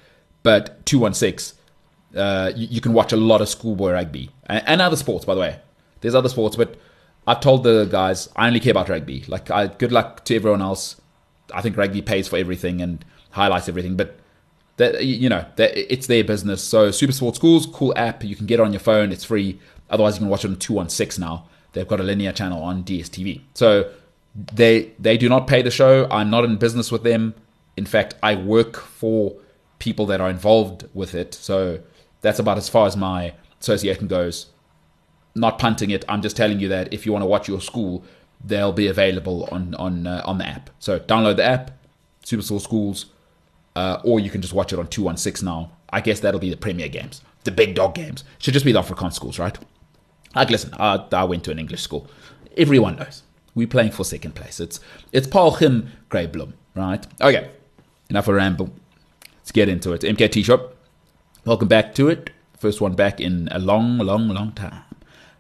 But 0.45 0.87
216, 0.87 1.59
uh, 2.15 2.53
you, 2.55 2.69
you, 2.71 2.81
can 2.81 2.93
watch 2.93 3.13
a 3.13 3.17
lot 3.17 3.41
of 3.41 3.49
schoolboy 3.49 3.93
rugby 3.93 4.31
and, 4.47 4.63
and, 4.67 4.81
other 4.81 4.95
sports, 4.95 5.25
by 5.25 5.35
the 5.35 5.41
way. 5.41 5.59
There's 6.01 6.15
other 6.15 6.29
sports, 6.29 6.55
but 6.55 6.77
I've 7.27 7.41
told 7.41 7.65
the 7.65 7.87
guys 7.91 8.29
I 8.37 8.47
only 8.47 8.61
care 8.61 8.71
about 8.71 8.89
rugby. 8.89 9.25
Like, 9.27 9.51
I, 9.51 9.67
good 9.67 9.91
luck 9.91 10.25
to 10.27 10.37
everyone 10.37 10.63
else. 10.63 11.01
I 11.53 11.63
think 11.63 11.77
rugby 11.77 12.03
pays 12.03 12.29
for 12.29 12.37
everything 12.37 12.83
and 12.83 13.05
highlights 13.31 13.69
everything, 13.69 13.97
but 13.97 14.17
that 14.77 15.05
you 15.05 15.29
know 15.29 15.45
that 15.57 15.77
it's 15.93 16.07
their 16.07 16.25
business. 16.25 16.63
So 16.63 16.91
Super 16.91 17.13
Sport 17.13 17.37
Schools, 17.37 17.67
cool 17.67 17.95
app. 17.97 18.25
You 18.25 18.37
can 18.37 18.47
get 18.47 18.61
it 18.61 18.63
on 18.63 18.73
your 18.73 18.81
phone. 18.81 19.13
It's 19.13 19.25
free. 19.25 19.59
Otherwise, 19.91 20.15
you 20.15 20.21
can 20.21 20.29
watch 20.29 20.45
it 20.45 20.49
on 20.49 20.57
216 20.57 21.21
now. 21.21 21.49
They've 21.73 21.87
got 21.87 22.01
a 22.01 22.03
linear 22.03 22.33
channel 22.33 22.63
on 22.63 22.85
DSTV. 22.85 23.41
So 23.55 23.91
they 24.35 24.93
they 24.99 25.17
do 25.17 25.29
not 25.29 25.47
pay 25.47 25.63
the 25.63 25.71
show. 25.71 26.09
I'm 26.11 26.31
not 26.31 26.45
in 26.45 26.57
business 26.57 26.91
with 26.91 27.03
them. 27.03 27.35
In 27.77 27.87
fact, 27.87 28.15
I 28.23 28.35
work 28.35 28.77
for 28.77 29.37
people 29.79 30.07
that 30.07 30.21
are 30.21 30.31
involved 30.31 30.89
with 30.95 31.15
it. 31.15 31.35
So 31.35 31.81
that's 32.21 32.39
about 32.39 32.57
as 32.59 32.69
far 32.69 32.87
as 32.87 32.97
my 32.97 33.35
association 33.61 34.07
goes. 34.07 34.47
Not 35.35 35.59
punting 35.59 35.91
it. 35.91 36.05
I'm 36.09 36.23
just 36.23 36.37
telling 36.37 36.61
you 36.61 36.69
that 36.69 36.93
if 36.93 37.05
you 37.05 37.13
want 37.13 37.23
to 37.23 37.27
watch 37.27 37.49
your 37.49 37.61
school, 37.61 38.05
they'll 38.45 38.73
be 38.73 38.87
available 38.87 39.49
on 39.51 39.75
on 39.75 40.07
uh, 40.07 40.23
on 40.25 40.39
the 40.39 40.47
app. 40.47 40.71
So 40.79 41.01
download 41.01 41.37
the 41.37 41.45
app, 41.45 41.73
Supersport 42.25 42.61
Schools, 42.61 43.07
uh, 43.75 44.01
or 44.05 44.21
you 44.21 44.31
can 44.31 44.41
just 44.41 44.55
watch 44.55 44.73
it 44.73 44.79
on 44.79 44.87
216 44.87 45.45
now. 45.45 45.73
I 45.91 46.01
guess 46.01 46.21
that'll 46.21 46.41
be 46.41 46.51
the 46.51 46.57
premier 46.57 46.89
games, 46.89 47.21
the 47.43 47.51
big 47.51 47.75
dog 47.75 47.95
games. 47.95 48.23
Should 48.39 48.55
just 48.55 48.65
be 48.65 48.73
the 48.73 48.81
Afrikaans 48.81 49.15
schools, 49.15 49.39
right? 49.39 49.57
Like, 50.35 50.51
listen, 50.51 50.73
I, 50.79 51.05
I 51.13 51.25
went 51.25 51.45
to 51.45 51.51
an 51.51 51.59
English 51.59 51.83
school. 51.83 52.09
Everyone 52.57 52.97
knows 52.97 53.23
we're 53.55 53.67
playing 53.67 53.93
for 53.93 54.05
second 54.05 54.35
place. 54.35 54.61
It's 54.61 54.81
it's 55.13 55.27
Paarlgym 55.27 55.89
Grey 56.09 56.27
Bloem, 56.27 56.55
right? 56.75 57.07
Okay, 57.21 57.51
enough 58.11 58.29
of 58.29 58.35
ramble. 58.35 58.71
Let's 59.45 59.53
get 59.53 59.69
into 59.69 59.93
it. 59.93 60.01
MKT 60.01 60.43
Show, 60.43 60.71
welcome 61.45 61.69
back 61.69 61.95
to 61.97 62.09
it. 62.09 62.31
First 62.57 62.81
one 62.81 62.95
back 62.95 63.21
in 63.21 63.47
a 63.53 63.59
long, 63.59 63.99
long, 63.99 64.29
long 64.29 64.53
time. 64.53 64.85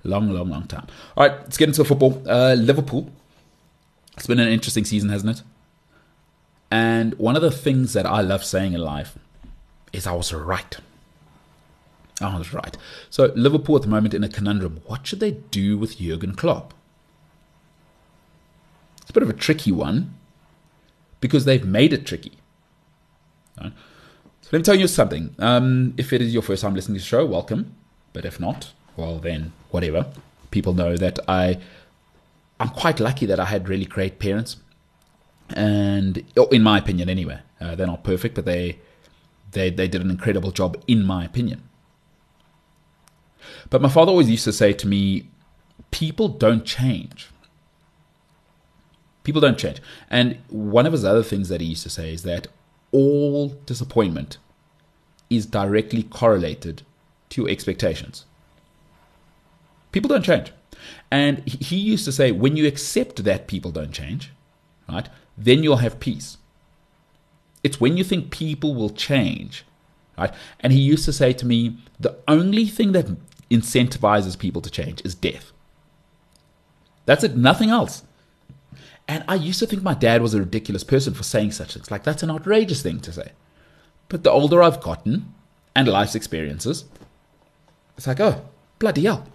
Long, 0.02 0.28
long, 0.28 0.50
long 0.50 0.66
time. 0.66 0.86
All 1.16 1.26
right, 1.26 1.40
let's 1.40 1.56
get 1.56 1.70
into 1.70 1.82
football. 1.86 2.22
Uh, 2.28 2.52
Liverpool. 2.52 3.10
It's 4.14 4.26
been 4.26 4.40
an 4.40 4.48
interesting 4.48 4.84
season, 4.84 5.08
hasn't 5.08 5.38
it? 5.38 5.42
And 6.70 7.14
one 7.14 7.34
of 7.34 7.40
the 7.40 7.50
things 7.50 7.94
that 7.94 8.04
I 8.04 8.20
love 8.20 8.44
saying 8.44 8.74
in 8.74 8.80
life 8.82 9.16
is 9.94 10.06
I 10.06 10.12
was 10.12 10.34
right. 10.34 10.76
I 12.20 12.36
was 12.36 12.52
right. 12.52 12.76
So 13.08 13.32
Liverpool 13.34 13.76
at 13.76 13.82
the 13.82 13.88
moment 13.88 14.12
in 14.12 14.22
a 14.22 14.28
conundrum. 14.28 14.82
What 14.84 15.06
should 15.06 15.20
they 15.20 15.30
do 15.30 15.78
with 15.78 15.96
Jurgen 15.98 16.34
Klopp? 16.34 16.74
It's 19.00 19.08
a 19.08 19.14
bit 19.14 19.22
of 19.22 19.30
a 19.30 19.32
tricky 19.32 19.72
one 19.72 20.12
because 21.22 21.46
they've 21.46 21.64
made 21.64 21.94
it 21.94 22.04
tricky. 22.04 22.32
Right? 23.58 23.72
So 24.44 24.50
let 24.52 24.58
me 24.58 24.62
tell 24.64 24.74
you 24.74 24.88
something. 24.88 25.34
Um, 25.38 25.94
if 25.96 26.12
it 26.12 26.20
is 26.20 26.34
your 26.34 26.42
first 26.42 26.60
time 26.60 26.74
listening 26.74 26.96
to 26.96 27.00
the 27.00 27.06
show, 27.06 27.24
welcome. 27.24 27.74
But 28.12 28.26
if 28.26 28.38
not, 28.38 28.72
well 28.94 29.18
then 29.18 29.54
whatever. 29.70 30.04
People 30.50 30.74
know 30.74 30.98
that 30.98 31.18
I 31.26 31.58
I'm 32.60 32.68
quite 32.68 33.00
lucky 33.00 33.24
that 33.24 33.40
I 33.40 33.46
had 33.46 33.70
really 33.70 33.86
great 33.86 34.18
parents, 34.18 34.58
and 35.54 36.22
oh, 36.36 36.48
in 36.48 36.62
my 36.62 36.76
opinion, 36.76 37.08
anyway, 37.08 37.38
uh, 37.58 37.74
they're 37.74 37.86
not 37.86 38.04
perfect, 38.04 38.34
but 38.34 38.44
they 38.44 38.80
they 39.52 39.70
they 39.70 39.88
did 39.88 40.02
an 40.02 40.10
incredible 40.10 40.50
job 40.50 40.76
in 40.86 41.06
my 41.06 41.24
opinion. 41.24 41.62
But 43.70 43.80
my 43.80 43.88
father 43.88 44.10
always 44.10 44.28
used 44.28 44.44
to 44.44 44.52
say 44.52 44.74
to 44.74 44.86
me, 44.86 45.30
people 45.90 46.28
don't 46.28 46.66
change. 46.66 47.30
People 49.22 49.40
don't 49.40 49.56
change. 49.56 49.80
And 50.10 50.36
one 50.48 50.84
of 50.84 50.92
his 50.92 51.02
other 51.02 51.22
things 51.22 51.48
that 51.48 51.62
he 51.62 51.68
used 51.68 51.82
to 51.84 51.90
say 51.90 52.12
is 52.12 52.24
that 52.24 52.48
all 52.94 53.48
disappointment 53.66 54.38
is 55.28 55.44
directly 55.44 56.04
correlated 56.04 56.82
to 57.30 57.42
your 57.42 57.50
expectations. 57.50 58.24
People 59.92 60.08
don't 60.08 60.24
change. 60.24 60.52
And 61.10 61.46
he 61.46 61.76
used 61.76 62.04
to 62.04 62.12
say, 62.12 62.30
when 62.30 62.56
you 62.56 62.66
accept 62.66 63.24
that 63.24 63.48
people 63.48 63.70
don't 63.70 63.92
change, 63.92 64.32
right, 64.88 65.08
then 65.36 65.62
you'll 65.62 65.78
have 65.78 66.00
peace. 66.00 66.38
It's 67.62 67.80
when 67.80 67.96
you 67.96 68.04
think 68.04 68.30
people 68.30 68.74
will 68.74 68.90
change, 68.90 69.64
right? 70.16 70.32
And 70.60 70.72
he 70.72 70.78
used 70.78 71.04
to 71.06 71.12
say 71.12 71.32
to 71.32 71.46
me, 71.46 71.78
the 71.98 72.16
only 72.28 72.66
thing 72.66 72.92
that 72.92 73.06
incentivizes 73.50 74.38
people 74.38 74.62
to 74.62 74.70
change 74.70 75.00
is 75.04 75.14
death. 75.14 75.52
That's 77.06 77.24
it, 77.24 77.36
nothing 77.36 77.70
else. 77.70 78.04
And 79.06 79.24
I 79.28 79.34
used 79.34 79.58
to 79.58 79.66
think 79.66 79.82
my 79.82 79.94
dad 79.94 80.22
was 80.22 80.34
a 80.34 80.38
ridiculous 80.38 80.84
person 80.84 81.12
for 81.14 81.22
saying 81.22 81.52
such 81.52 81.74
things. 81.74 81.90
Like, 81.90 82.04
that's 82.04 82.22
an 82.22 82.30
outrageous 82.30 82.82
thing 82.82 83.00
to 83.00 83.12
say. 83.12 83.32
But 84.08 84.22
the 84.22 84.30
older 84.30 84.62
I've 84.62 84.80
gotten 84.80 85.34
and 85.74 85.88
life's 85.88 86.14
experiences, 86.14 86.84
it's 87.96 88.06
like, 88.06 88.20
oh, 88.20 88.48
bloody 88.78 89.04
hell. 89.04 89.26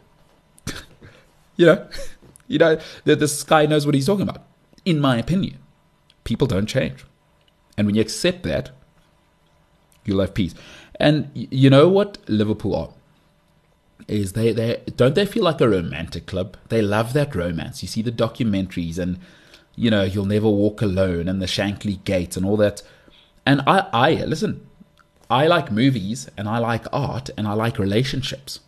you 1.56 1.66
know, 1.66 1.88
you 2.48 2.58
know, 2.58 2.80
the, 3.04 3.16
this 3.16 3.44
guy 3.44 3.66
knows 3.66 3.86
what 3.86 3.96
he's 3.96 4.08
talking 4.08 4.28
about. 4.28 4.44
In 4.86 5.00
my 5.00 5.18
opinion, 5.18 5.60
people 6.24 6.48
don't 6.48 6.66
change. 6.66 7.06
And 7.78 7.86
when 7.86 7.96
you 7.96 8.02
accept 8.02 8.44
that, 8.44 8.72
you'll 10.04 10.20
have 10.22 10.34
peace. 10.34 10.56
And 11.00 11.30
you 11.34 11.70
know 11.70 11.88
what 11.88 12.18
Liverpool 12.28 12.76
are? 12.76 12.90
Is 14.08 14.34
they, 14.34 14.52
they 14.52 14.82
don't 14.96 15.14
they 15.14 15.26
feel 15.26 15.44
like 15.44 15.62
a 15.62 15.70
romantic 15.70 16.26
club? 16.26 16.58
They 16.70 16.82
love 16.82 17.14
that 17.14 17.36
romance. 17.36 17.84
You 17.84 17.88
see 17.88 18.02
the 18.02 18.12
documentaries 18.12 18.98
and 18.98 19.20
you 19.80 19.90
know, 19.90 20.04
You'll 20.04 20.26
Never 20.26 20.50
Walk 20.50 20.82
Alone 20.82 21.30
and 21.30 21.42
the 21.42 21.46
Shankly 21.46 22.04
Gate 22.04 22.36
and 22.36 22.46
all 22.46 22.58
that. 22.58 22.84
And 23.46 23.62
I, 23.66 23.88
I 23.94 24.12
listen, 24.26 24.68
I 25.30 25.48
like 25.48 25.72
movies 25.72 26.30
and 26.38 26.50
I 26.50 26.58
like 26.58 26.86
art 26.92 27.30
and 27.38 27.48
I 27.48 27.54
like 27.54 27.80
relationships. 27.80 28.60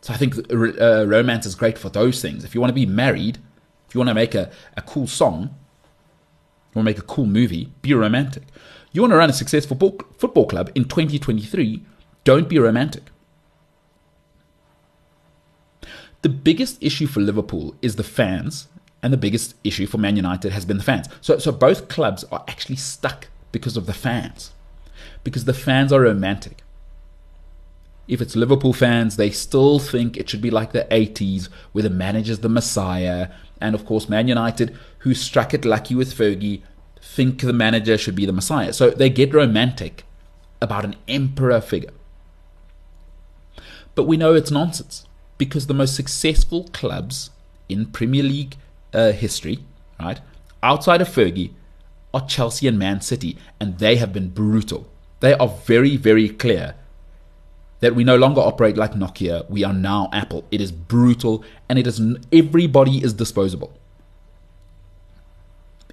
So 0.00 0.12
I 0.12 0.16
think 0.16 0.34
uh, 0.52 1.06
romance 1.06 1.46
is 1.46 1.54
great 1.54 1.78
for 1.78 1.90
those 1.90 2.20
things. 2.20 2.42
If 2.42 2.56
you 2.56 2.60
want 2.60 2.70
to 2.70 2.74
be 2.74 2.86
married, 2.86 3.38
if 3.86 3.94
you 3.94 4.00
want 4.00 4.08
to 4.08 4.14
make 4.14 4.34
a, 4.34 4.50
a 4.76 4.82
cool 4.82 5.06
song, 5.06 5.42
you 5.42 6.74
want 6.74 6.86
to 6.86 6.90
make 6.92 6.98
a 6.98 7.02
cool 7.02 7.26
movie, 7.26 7.70
be 7.80 7.94
romantic. 7.94 8.42
You 8.90 9.00
want 9.02 9.12
to 9.12 9.16
run 9.16 9.30
a 9.30 9.34
successful 9.34 9.76
football 10.18 10.46
club 10.46 10.72
in 10.74 10.86
2023, 10.86 11.84
don't 12.24 12.48
be 12.48 12.58
romantic. 12.58 13.04
The 16.22 16.28
biggest 16.28 16.82
issue 16.82 17.06
for 17.06 17.20
Liverpool 17.20 17.76
is 17.80 17.94
the 17.94 18.04
fans 18.04 18.66
and 19.02 19.12
the 19.12 19.18
biggest 19.18 19.54
issue 19.64 19.86
for 19.86 19.98
Man 19.98 20.16
United 20.16 20.52
has 20.52 20.64
been 20.64 20.78
the 20.78 20.84
fans. 20.84 21.08
So, 21.20 21.38
so 21.38 21.50
both 21.50 21.88
clubs 21.88 22.24
are 22.30 22.44
actually 22.48 22.76
stuck 22.76 23.28
because 23.50 23.76
of 23.76 23.86
the 23.86 23.92
fans, 23.92 24.52
because 25.24 25.44
the 25.44 25.54
fans 25.54 25.92
are 25.92 26.00
romantic. 26.00 26.62
If 28.08 28.20
it's 28.20 28.36
Liverpool 28.36 28.72
fans, 28.72 29.16
they 29.16 29.30
still 29.30 29.78
think 29.78 30.16
it 30.16 30.28
should 30.28 30.42
be 30.42 30.50
like 30.50 30.72
the 30.72 30.86
80s 30.90 31.48
where 31.72 31.82
the 31.82 31.90
manager's 31.90 32.40
the 32.40 32.48
messiah. 32.48 33.28
And 33.60 33.74
of 33.74 33.86
course, 33.86 34.08
Man 34.08 34.28
United, 34.28 34.76
who 34.98 35.14
struck 35.14 35.54
it 35.54 35.64
lucky 35.64 35.94
with 35.94 36.14
Fergie, 36.14 36.62
think 37.00 37.40
the 37.40 37.52
manager 37.52 37.96
should 37.96 38.16
be 38.16 38.26
the 38.26 38.32
messiah. 38.32 38.72
So 38.72 38.90
they 38.90 39.10
get 39.10 39.34
romantic 39.34 40.04
about 40.60 40.84
an 40.84 40.96
emperor 41.08 41.60
figure. 41.60 41.92
But 43.94 44.04
we 44.04 44.16
know 44.16 44.34
it's 44.34 44.50
nonsense 44.50 45.06
because 45.38 45.66
the 45.66 45.74
most 45.74 45.94
successful 45.94 46.68
clubs 46.72 47.30
in 47.68 47.86
Premier 47.86 48.22
League 48.22 48.56
uh, 48.92 49.12
history, 49.12 49.58
right, 50.00 50.20
outside 50.62 51.00
of 51.00 51.08
Fergie, 51.08 51.52
are 52.14 52.26
Chelsea 52.26 52.68
and 52.68 52.78
Man 52.78 53.00
City, 53.00 53.38
and 53.58 53.78
they 53.78 53.96
have 53.96 54.12
been 54.12 54.28
brutal. 54.28 54.90
They 55.20 55.34
are 55.34 55.48
very, 55.48 55.96
very 55.96 56.28
clear 56.28 56.74
that 57.80 57.94
we 57.94 58.04
no 58.04 58.16
longer 58.16 58.40
operate 58.40 58.76
like 58.76 58.92
Nokia. 58.92 59.48
We 59.48 59.64
are 59.64 59.72
now 59.72 60.08
Apple. 60.12 60.44
It 60.50 60.60
is 60.60 60.70
brutal, 60.72 61.44
and 61.68 61.78
it 61.78 61.86
is 61.86 62.00
everybody 62.32 63.02
is 63.02 63.12
disposable. 63.12 63.72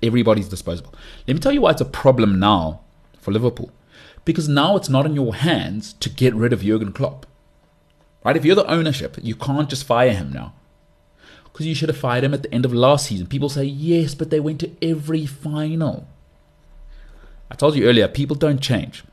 Everybody's 0.01 0.49
disposable. 0.49 0.93
Let 1.27 1.33
me 1.33 1.39
tell 1.39 1.51
you 1.51 1.61
why 1.61 1.71
it's 1.71 1.81
a 1.81 1.85
problem 1.85 2.39
now 2.39 2.81
for 3.19 3.31
Liverpool, 3.31 3.71
because 4.25 4.47
now 4.47 4.75
it's 4.75 4.89
not 4.89 5.05
in 5.05 5.15
your 5.15 5.35
hands 5.35 5.93
to 5.93 6.09
get 6.09 6.33
rid 6.35 6.53
of 6.53 6.61
Jurgen 6.61 6.93
Klopp. 6.93 7.25
Right? 8.23 8.35
If 8.35 8.45
you're 8.45 8.55
the 8.55 8.69
ownership, 8.69 9.17
you 9.21 9.35
can't 9.35 9.69
just 9.69 9.85
fire 9.85 10.11
him 10.11 10.31
now 10.31 10.53
because 11.59 11.67
you 11.67 11.75
should 11.75 11.89
have 11.89 11.97
fired 11.97 12.23
him 12.23 12.33
at 12.33 12.41
the 12.41 12.53
end 12.53 12.63
of 12.63 12.73
last 12.73 13.07
season. 13.07 13.27
People 13.27 13.49
say, 13.49 13.65
yes, 13.65 14.15
but 14.15 14.29
they 14.29 14.39
went 14.39 14.61
to 14.61 14.71
every 14.81 15.25
final. 15.25 16.07
I 17.51 17.55
told 17.55 17.75
you 17.75 17.83
earlier, 17.83 18.07
people 18.07 18.37
don't 18.37 18.61
change. 18.61 19.03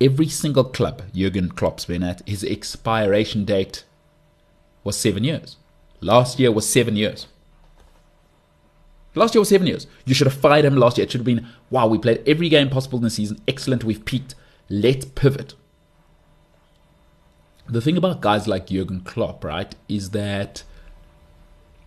Every 0.00 0.28
single 0.28 0.64
club 0.64 1.02
Jurgen 1.12 1.50
Klopp's 1.50 1.84
been 1.84 2.02
at, 2.02 2.26
his 2.26 2.42
expiration 2.42 3.44
date 3.44 3.84
was 4.82 4.96
seven 4.96 5.24
years. 5.24 5.58
Last 6.00 6.40
year 6.40 6.50
was 6.50 6.66
seven 6.66 6.96
years. 6.96 7.26
Last 9.14 9.34
year 9.34 9.42
was 9.42 9.50
seven 9.50 9.66
years. 9.66 9.86
You 10.06 10.14
should 10.14 10.26
have 10.26 10.40
fired 10.40 10.64
him 10.64 10.76
last 10.76 10.96
year. 10.96 11.04
It 11.04 11.10
should 11.10 11.20
have 11.20 11.26
been, 11.26 11.46
wow, 11.68 11.86
we 11.86 11.98
played 11.98 12.22
every 12.26 12.48
game 12.48 12.70
possible 12.70 12.96
in 12.96 13.04
the 13.04 13.10
season. 13.10 13.42
Excellent, 13.46 13.84
we've 13.84 14.06
peaked. 14.06 14.34
Let's 14.70 15.04
pivot. 15.04 15.52
The 17.68 17.82
thing 17.82 17.98
about 17.98 18.22
guys 18.22 18.48
like 18.48 18.68
Jurgen 18.68 19.02
Klopp, 19.02 19.44
right, 19.44 19.74
is 19.86 20.12
that 20.12 20.62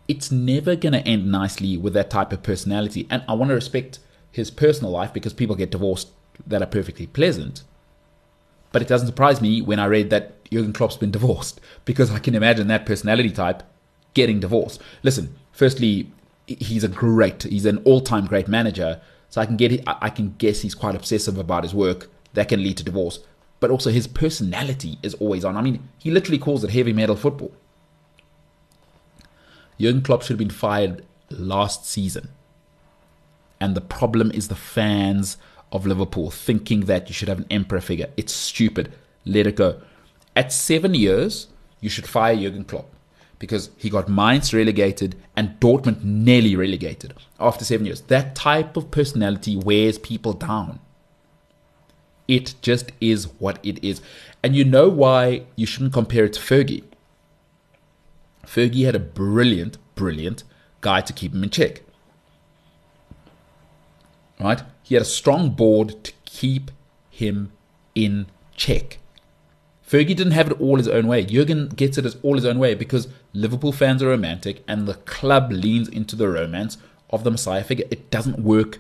it's 0.10 0.32
never 0.32 0.76
going 0.76 0.94
to 0.94 1.08
end 1.08 1.32
nicely 1.32 1.78
with 1.78 1.94
that 1.94 2.10
type 2.10 2.34
of 2.34 2.42
personality. 2.42 3.08
And 3.12 3.24
I 3.28 3.34
want 3.34 3.50
to 3.50 3.56
respect 3.56 4.00
his 4.32 4.50
personal 4.50 4.92
life 4.92 5.14
because 5.14 5.34
people 5.34 5.56
get 5.56 5.70
divorced 5.70 6.10
that 6.48 6.64
are 6.64 6.66
perfectly 6.66 7.06
pleasant. 7.06 7.64
But 8.72 8.82
it 8.82 8.88
doesn't 8.88 9.08
surprise 9.08 9.40
me 9.40 9.62
when 9.62 9.80
I 9.80 9.86
read 9.86 10.10
that 10.10 10.44
Jurgen 10.46 10.74
Klopp's 10.74 10.98
been 10.98 11.12
divorced 11.12 11.62
because 11.86 12.10
I 12.12 12.18
can 12.18 12.34
imagine 12.34 12.68
that 12.68 12.88
personality 12.88 13.30
type 13.30 13.62
getting 14.16 14.40
divorced. 14.40 14.82
Listen, 15.04 15.36
firstly, 15.52 16.12
he's 16.48 16.84
a 16.84 16.88
great, 16.88 17.44
he's 17.44 17.68
an 17.68 17.78
all-time 17.86 18.26
great 18.26 18.48
manager. 18.48 19.00
So 19.30 19.40
I 19.42 19.46
can 19.46 19.58
get, 19.58 19.84
I 19.86 20.10
can 20.10 20.34
guess 20.40 20.62
he's 20.62 20.74
quite 20.74 20.96
obsessive 20.96 21.38
about 21.38 21.62
his 21.62 21.76
work. 21.76 22.10
That 22.34 22.50
can 22.50 22.64
lead 22.64 22.78
to 22.78 22.84
divorce. 22.84 23.20
But 23.60 23.70
also 23.70 23.92
his 23.92 24.08
personality 24.08 24.98
is 25.04 25.14
always 25.16 25.46
on. 25.46 25.56
I 25.56 25.62
mean, 25.62 25.88
he 26.00 26.10
literally 26.10 26.40
calls 26.40 26.64
it 26.64 26.72
heavy 26.72 26.94
metal 26.94 27.16
football. 27.16 27.52
Jurgen 29.80 30.02
Klopp 30.02 30.22
should 30.22 30.32
have 30.32 30.38
been 30.38 30.50
fired 30.50 31.06
last 31.30 31.86
season. 31.86 32.30
And 33.62 33.76
the 33.76 33.82
problem 33.82 34.32
is 34.32 34.48
the 34.48 34.56
fans 34.56 35.38
of 35.72 35.86
Liverpool 35.86 36.32
thinking 36.32 36.82
that 36.82 37.08
you 37.08 37.14
should 37.14 37.28
have 37.28 37.40
an 37.40 37.48
emperor 37.50 37.82
figure. 37.82 38.08
It's 38.18 38.34
stupid. 38.34 38.92
Let 39.26 39.48
it 39.48 39.56
go. 39.56 39.82
At 40.36 40.52
seven 40.52 40.94
years, 40.94 41.48
you 41.82 41.90
should 41.90 42.08
fire 42.08 42.36
Jurgen 42.36 42.64
Klopp 42.64 42.90
because 43.38 43.70
he 43.78 43.90
got 43.90 44.10
Mainz 44.10 44.54
relegated 44.54 45.16
and 45.36 45.60
Dortmund 45.60 46.04
nearly 46.04 46.56
relegated 46.56 47.14
after 47.40 47.64
seven 47.64 47.86
years. 47.86 48.02
That 48.02 48.36
type 48.36 48.76
of 48.76 48.92
personality 48.92 49.56
wears 49.56 49.98
people 49.98 50.34
down. 50.34 50.80
It 52.28 52.56
just 52.62 52.92
is 53.02 53.26
what 53.40 53.60
it 53.64 53.84
is. 53.84 54.02
And 54.44 54.56
you 54.56 54.64
know 54.64 54.90
why 54.90 55.44
you 55.56 55.66
shouldn't 55.66 55.94
compare 55.94 56.26
it 56.26 56.34
to 56.34 56.40
Fergie. 56.40 56.84
Fergie 58.50 58.86
had 58.86 58.96
a 58.96 59.00
brilliant, 59.00 59.78
brilliant 59.94 60.44
guy 60.82 61.02
to 61.02 61.14
keep 61.14 61.34
him 61.34 61.44
in 61.44 61.52
check. 61.52 61.84
Right? 64.40 64.64
He 64.82 64.96
had 64.96 65.04
a 65.04 65.06
strong 65.06 65.52
board 65.52 66.04
to 66.04 66.14
keep 66.26 66.72
him 67.12 67.52
in 67.94 68.26
check. 68.56 68.98
Fergie 69.88 70.16
didn't 70.16 70.32
have 70.32 70.50
it 70.50 70.60
all 70.60 70.78
his 70.78 70.88
own 70.88 71.08
way. 71.08 71.26
Jurgen 71.26 71.70
gets 71.70 71.98
it 71.98 72.16
all 72.24 72.36
his 72.36 72.46
own 72.46 72.58
way 72.58 72.74
because 72.74 73.08
Liverpool 73.34 73.72
fans 73.72 74.02
are 74.02 74.08
romantic 74.08 74.64
and 74.68 74.88
the 74.88 74.96
club 74.96 75.52
leans 75.52 75.88
into 75.88 76.16
the 76.16 76.30
romance 76.30 76.78
of 77.12 77.24
the 77.24 77.32
Messiah 77.32 77.64
figure. 77.64 77.86
It 77.92 78.10
doesn't 78.10 78.40
work 78.40 78.80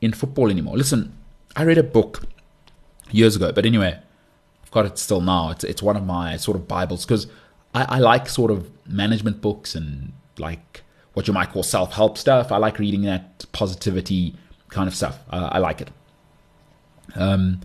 in 0.00 0.12
football 0.12 0.50
anymore. 0.50 0.76
Listen, 0.76 1.16
I 1.54 1.64
read 1.64 1.78
a 1.78 1.82
book 1.84 2.24
years 3.10 3.36
ago, 3.36 3.52
but 3.52 3.66
anyway, 3.66 3.98
I've 4.62 4.70
got 4.70 4.86
it 4.86 4.98
still 4.98 5.20
now. 5.20 5.50
It's, 5.50 5.64
it's 5.64 5.82
one 5.82 5.96
of 5.96 6.04
my 6.04 6.36
sort 6.36 6.56
of 6.56 6.66
Bibles 6.66 7.04
because 7.04 7.26
I, 7.78 7.96
I 7.96 7.98
like 7.98 8.28
sort 8.28 8.50
of 8.50 8.70
management 8.86 9.40
books 9.40 9.74
and 9.74 10.12
like 10.38 10.82
what 11.12 11.28
you 11.28 11.34
might 11.34 11.50
call 11.50 11.62
self 11.62 11.92
help 11.92 12.18
stuff. 12.18 12.50
I 12.50 12.56
like 12.56 12.78
reading 12.78 13.02
that 13.02 13.44
positivity 13.52 14.34
kind 14.68 14.88
of 14.88 14.94
stuff. 14.94 15.18
Uh, 15.30 15.48
I 15.52 15.58
like 15.58 15.80
it. 15.80 15.90
Um, 17.14 17.60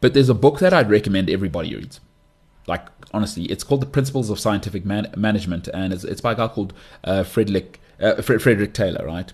but 0.00 0.14
there's 0.14 0.28
a 0.28 0.34
book 0.34 0.60
that 0.60 0.72
I'd 0.72 0.90
recommend 0.90 1.28
everybody 1.28 1.74
reads. 1.74 2.00
Like 2.66 2.86
honestly, 3.12 3.44
it's 3.44 3.64
called 3.64 3.82
The 3.82 3.86
Principles 3.86 4.30
of 4.30 4.38
Scientific 4.38 4.84
Man- 4.84 5.12
Management, 5.16 5.68
and 5.68 5.92
it's, 5.92 6.04
it's 6.04 6.20
by 6.20 6.32
a 6.32 6.36
guy 6.36 6.48
called 6.48 6.72
uh, 7.04 7.24
Frederick 7.24 7.80
uh, 8.00 8.22
Frederick 8.22 8.74
Taylor. 8.74 9.04
Right? 9.04 9.32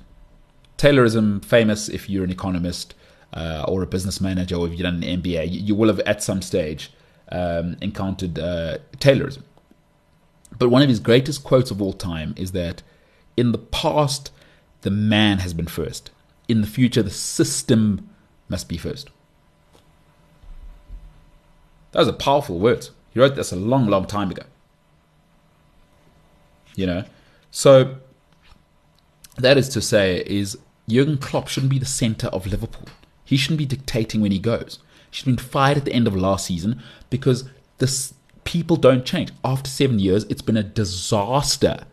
Taylorism, 0.78 1.44
famous 1.44 1.88
if 1.88 2.08
you're 2.08 2.24
an 2.24 2.30
economist 2.30 2.94
uh, 3.34 3.64
or 3.68 3.82
a 3.82 3.86
business 3.86 4.20
manager, 4.20 4.56
or 4.56 4.66
if 4.66 4.72
you've 4.72 4.82
done 4.82 5.02
an 5.02 5.22
MBA, 5.22 5.50
you, 5.50 5.60
you 5.60 5.74
will 5.74 5.88
have 5.88 6.00
at 6.00 6.22
some 6.22 6.40
stage 6.40 6.92
um, 7.30 7.76
encountered 7.82 8.38
uh, 8.38 8.78
Taylorism. 8.98 9.42
But 10.58 10.70
one 10.70 10.82
of 10.82 10.88
his 10.88 11.00
greatest 11.00 11.44
quotes 11.44 11.70
of 11.70 11.80
all 11.80 11.92
time 11.92 12.34
is 12.36 12.52
that 12.52 12.82
in 13.36 13.52
the 13.52 13.58
past, 13.58 14.30
the 14.82 14.90
man 14.90 15.38
has 15.38 15.54
been 15.54 15.66
first. 15.66 16.10
In 16.48 16.60
the 16.60 16.66
future, 16.66 17.02
the 17.02 17.10
system 17.10 18.08
must 18.48 18.68
be 18.68 18.76
first. 18.76 19.10
Those 21.92 22.08
are 22.08 22.12
powerful 22.12 22.58
words. 22.58 22.90
He 23.10 23.20
wrote 23.20 23.36
this 23.36 23.52
a 23.52 23.56
long, 23.56 23.86
long 23.86 24.06
time 24.06 24.30
ago. 24.30 24.42
You 26.74 26.86
know? 26.86 27.04
So 27.50 27.96
that 29.36 29.56
is 29.56 29.68
to 29.70 29.80
say, 29.80 30.22
is 30.26 30.58
Jurgen 30.88 31.18
Klopp 31.18 31.48
shouldn't 31.48 31.70
be 31.70 31.78
the 31.78 31.86
centre 31.86 32.28
of 32.28 32.46
Liverpool. 32.46 32.88
He 33.24 33.36
shouldn't 33.36 33.58
be 33.58 33.66
dictating 33.66 34.20
when 34.20 34.32
he 34.32 34.38
goes. 34.38 34.78
She's 35.10 35.24
been 35.24 35.38
fired 35.38 35.78
at 35.78 35.84
the 35.84 35.92
end 35.92 36.06
of 36.06 36.16
last 36.16 36.46
season 36.46 36.82
because 37.10 37.48
this 37.78 38.14
people 38.48 38.76
don't 38.76 39.04
change. 39.04 39.30
After 39.44 39.68
seven 39.68 39.98
years, 39.98 40.24
it's 40.30 40.40
been 40.40 40.56
a 40.56 40.62
disaster. 40.62 41.84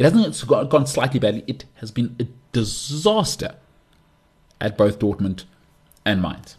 It 0.00 0.02
hasn't 0.02 0.48
gone 0.68 0.84
slightly 0.84 1.20
badly. 1.20 1.44
It 1.46 1.64
has 1.76 1.92
been 1.92 2.16
a 2.18 2.26
disaster 2.50 3.54
at 4.60 4.76
both 4.76 4.98
Dortmund 4.98 5.44
and 6.04 6.20
Mainz. 6.20 6.56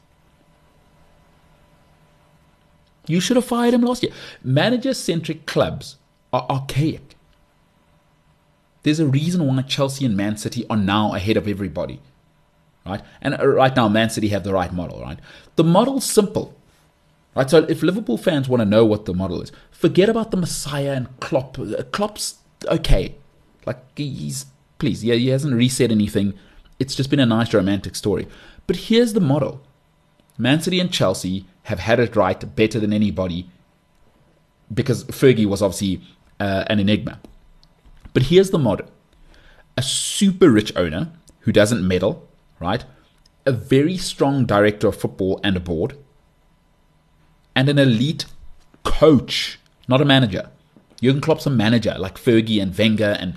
You 3.06 3.20
should 3.20 3.36
have 3.36 3.44
fired 3.44 3.74
him 3.74 3.82
last 3.82 4.01
year. 4.01 4.13
Manager 4.41 4.94
centric 4.94 5.46
clubs 5.46 5.98
are 6.32 6.46
archaic. 6.50 7.18
There's 8.84 9.01
a 9.01 9.06
reason 9.06 9.46
why 9.46 9.62
Chelsea 9.63 10.06
and 10.06 10.15
Man 10.15 10.38
City 10.38 10.65
are 10.70 10.77
now 10.77 11.13
ahead 11.13 11.36
of 11.36 11.50
everybody. 11.50 12.00
Right? 12.86 13.01
And 13.22 13.38
uh, 13.38 13.46
right 13.46 13.75
now, 13.75 13.89
Man 13.89 14.10
City 14.10 14.30
have 14.30 14.46
the 14.46 14.53
right 14.53 14.72
model, 14.72 15.01
right? 15.01 15.20
The 15.58 15.65
model's 15.65 16.06
simple. 16.06 16.56
Right? 17.35 17.50
So 17.50 17.59
if 17.69 17.81
Liverpool 17.81 18.17
fans 18.17 18.50
want 18.50 18.61
to 18.61 18.65
know 18.65 18.85
what 18.85 19.05
the 19.05 19.13
model 19.13 19.41
is, 19.41 19.51
forget 19.71 20.09
about 20.09 20.31
the 20.31 20.38
Messiah 20.38 20.93
and 20.93 21.19
Klopp. 21.19 21.57
Klopp's 21.91 22.39
okay. 22.65 23.15
Like 23.65 23.79
he's 23.97 24.47
please, 24.79 25.03
yeah, 25.03 25.15
he 25.15 25.29
hasn't 25.29 25.53
reset 25.53 25.91
anything. 25.91 26.33
It's 26.79 26.95
just 26.95 27.09
been 27.09 27.19
a 27.19 27.25
nice 27.25 27.53
romantic 27.53 27.95
story. 27.95 28.27
But 28.65 28.75
here's 28.75 29.13
the 29.13 29.21
model. 29.21 29.61
Man 30.38 30.59
City 30.61 30.79
and 30.79 30.91
Chelsea 30.91 31.45
have 31.63 31.79
had 31.79 32.00
it 32.00 32.15
right 32.15 32.55
better 32.55 32.79
than 32.79 32.91
anybody 32.91 33.50
because 34.73 35.03
Fergie 35.05 35.45
was 35.45 35.61
obviously 35.61 36.01
uh, 36.39 36.63
an 36.67 36.79
enigma. 36.79 37.19
But 38.13 38.23
here's 38.23 38.50
the 38.50 38.57
model 38.57 38.88
a 39.77 39.81
super 39.81 40.50
rich 40.50 40.75
owner 40.75 41.11
who 41.41 41.51
doesn't 41.51 41.88
meddle, 41.88 42.27
right? 42.59 42.83
A 43.45 43.51
very 43.51 43.97
strong 43.97 44.45
director 44.45 44.88
of 44.88 45.00
football 45.00 45.39
and 45.43 45.55
a 45.55 45.59
board, 45.59 45.95
and 47.62 47.70
an 47.70 47.77
elite 47.77 48.25
coach, 48.84 49.60
not 49.88 50.01
a 50.01 50.06
manager. 50.06 50.50
Jurgen 51.00 51.22
Klopp's 51.22 51.46
a 51.46 51.51
manager 51.51 51.96
like 52.00 52.15
Fergie 52.18 52.60
and 52.60 52.75
Wenger 52.75 53.15
and 53.20 53.36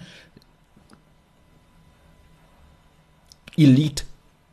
elite 3.58 4.04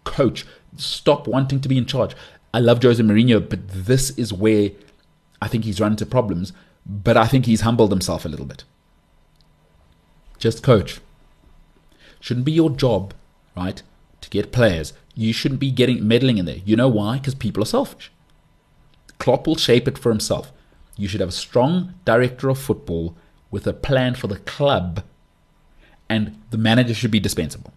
coach. 0.04 0.46
Stop 0.76 1.26
wanting 1.26 1.62
to 1.62 1.70
be 1.70 1.78
in 1.78 1.86
charge. 1.86 2.18
I 2.54 2.60
love 2.60 2.84
Jose 2.84 3.02
Mourinho, 3.02 3.50
but 3.50 3.66
this 3.70 4.10
is 4.18 4.34
where 4.34 4.72
I 5.42 5.48
think 5.48 5.64
he's 5.64 5.80
run 5.80 5.94
into 5.94 6.06
problems. 6.06 6.52
But 6.86 7.16
I 7.16 7.28
think 7.28 7.46
he's 7.46 7.62
humbled 7.62 7.92
himself 7.92 8.26
a 8.26 8.30
little 8.30 8.46
bit. 8.46 8.66
Just 10.38 10.64
coach. 10.64 11.00
Shouldn't 12.20 12.46
be 12.46 12.52
your 12.52 12.72
job, 12.72 13.14
right, 13.56 13.82
to 14.20 14.30
get 14.30 14.52
players. 14.52 14.92
You 15.16 15.32
shouldn't 15.32 15.62
be 15.62 15.72
getting 15.72 16.06
meddling 16.06 16.40
in 16.40 16.44
there. 16.44 16.60
You 16.66 16.76
know 16.76 16.90
why? 16.90 17.20
Because 17.20 17.36
people 17.36 17.64
are 17.64 17.68
selfish. 17.68 18.12
Klopp 19.22 19.46
will 19.46 19.56
shape 19.56 19.88
it 19.88 20.00
for 20.00 20.10
himself. 20.10 20.52
You 20.98 21.08
should 21.08 21.20
have 21.20 21.30
a 21.30 21.44
strong 21.48 21.94
director 22.06 22.50
of 22.50 22.58
football 22.58 23.16
with 23.52 23.68
a 23.68 23.72
plan 23.72 24.16
for 24.16 24.26
the 24.26 24.40
club, 24.40 25.04
and 26.10 26.42
the 26.50 26.58
manager 26.58 26.96
should 26.96 27.12
be 27.12 27.20
dispensable. 27.20 27.72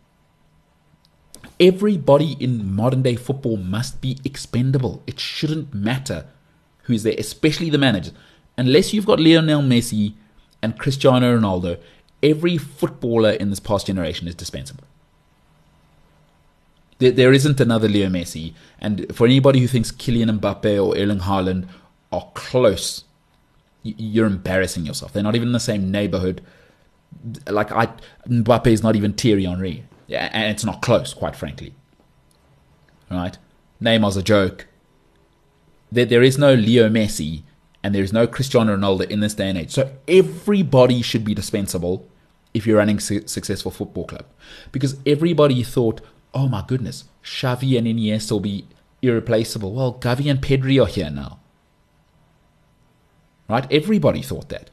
Everybody 1.61 2.39
in 2.41 2.75
modern 2.75 3.03
day 3.03 3.17
football 3.17 3.59
must 3.59 4.01
be 4.01 4.17
expendable. 4.25 5.03
It 5.07 5.21
shouldn't 5.21 5.75
matter 5.75 6.25
who's 6.85 7.03
there, 7.03 7.15
especially 7.19 7.69
the 7.69 7.77
managers. 7.77 8.15
Unless 8.57 8.95
you've 8.95 9.05
got 9.05 9.21
Lionel 9.21 9.61
Messi 9.61 10.15
and 10.63 10.79
Cristiano 10.79 11.39
Ronaldo, 11.39 11.79
every 12.23 12.57
footballer 12.57 13.33
in 13.33 13.51
this 13.51 13.61
past 13.61 13.87
generation 13.87 14.27
is 14.27 14.35
dispensable. 14.35 14.85
There, 17.05 17.13
there 17.13 17.33
isn't 17.35 17.61
another 17.61 17.87
Leo 17.87 18.09
Messi. 18.09 18.55
And 18.81 19.15
for 19.15 19.27
anybody 19.27 19.61
who 19.61 19.67
thinks 19.67 19.93
Kylian 19.93 20.39
Mbappe 20.39 20.83
or 20.83 20.97
Erling 20.97 21.19
Haaland 21.19 21.69
are 22.11 22.31
close, 22.33 23.05
you're 23.83 24.27
embarrassing 24.27 24.87
yourself. 24.87 25.13
They're 25.13 25.23
not 25.23 25.35
even 25.35 25.49
in 25.49 25.53
the 25.53 25.61
same 25.61 25.91
neighborhood. 25.91 26.41
Like 27.47 27.71
I, 27.73 27.89
Mbappe 28.27 28.69
is 28.69 28.83
not 28.83 28.97
even 28.97 29.13
Thierry 29.13 29.45
Henry. 29.45 29.85
And 30.09 30.51
it's 30.51 30.65
not 30.65 30.81
close, 30.81 31.13
quite 31.13 31.37
frankly. 31.37 31.75
Right? 33.11 33.37
Neymar's 33.83 34.17
a 34.17 34.23
joke. 34.23 34.67
There, 35.93 36.07
there 36.07 36.23
is 36.23 36.39
no 36.39 36.55
Leo 36.55 36.89
Messi 36.89 37.43
and 37.83 37.95
there 37.95 38.03
is 38.03 38.15
no 38.15 38.27
Cristiano 38.27 38.79
Ronaldo 38.79 39.11
in 39.11 39.21
this 39.21 39.35
day 39.35 39.51
and 39.51 39.59
age. 39.59 39.73
So 39.73 39.93
everybody 40.09 41.03
should 41.03 41.23
be 41.23 41.35
dispensable 41.35 42.09
if 42.55 42.67
you're 42.67 42.79
running 42.79 42.97
a 42.97 43.01
su- 43.03 43.27
successful 43.27 43.71
football 43.71 44.07
club. 44.07 44.25
Because 44.73 44.97
everybody 45.05 45.63
thought, 45.63 46.01
oh 46.35 46.49
my 46.49 46.65
goodness, 46.67 47.05
Xavi 47.23 47.79
and 47.79 47.87
Iniesta 47.87 48.33
will 48.33 48.41
be 48.41 48.67
irreplaceable. 49.01 49.73
Well, 49.73 49.95
Gavi 49.95 50.31
and 50.31 50.41
Pedri 50.41 50.83
are 50.83 50.89
here 50.89 51.11
now. 51.11 51.39
Right? 53.49 53.67
Everybody 53.71 54.23
thought 54.23 54.49
that. 54.49 54.71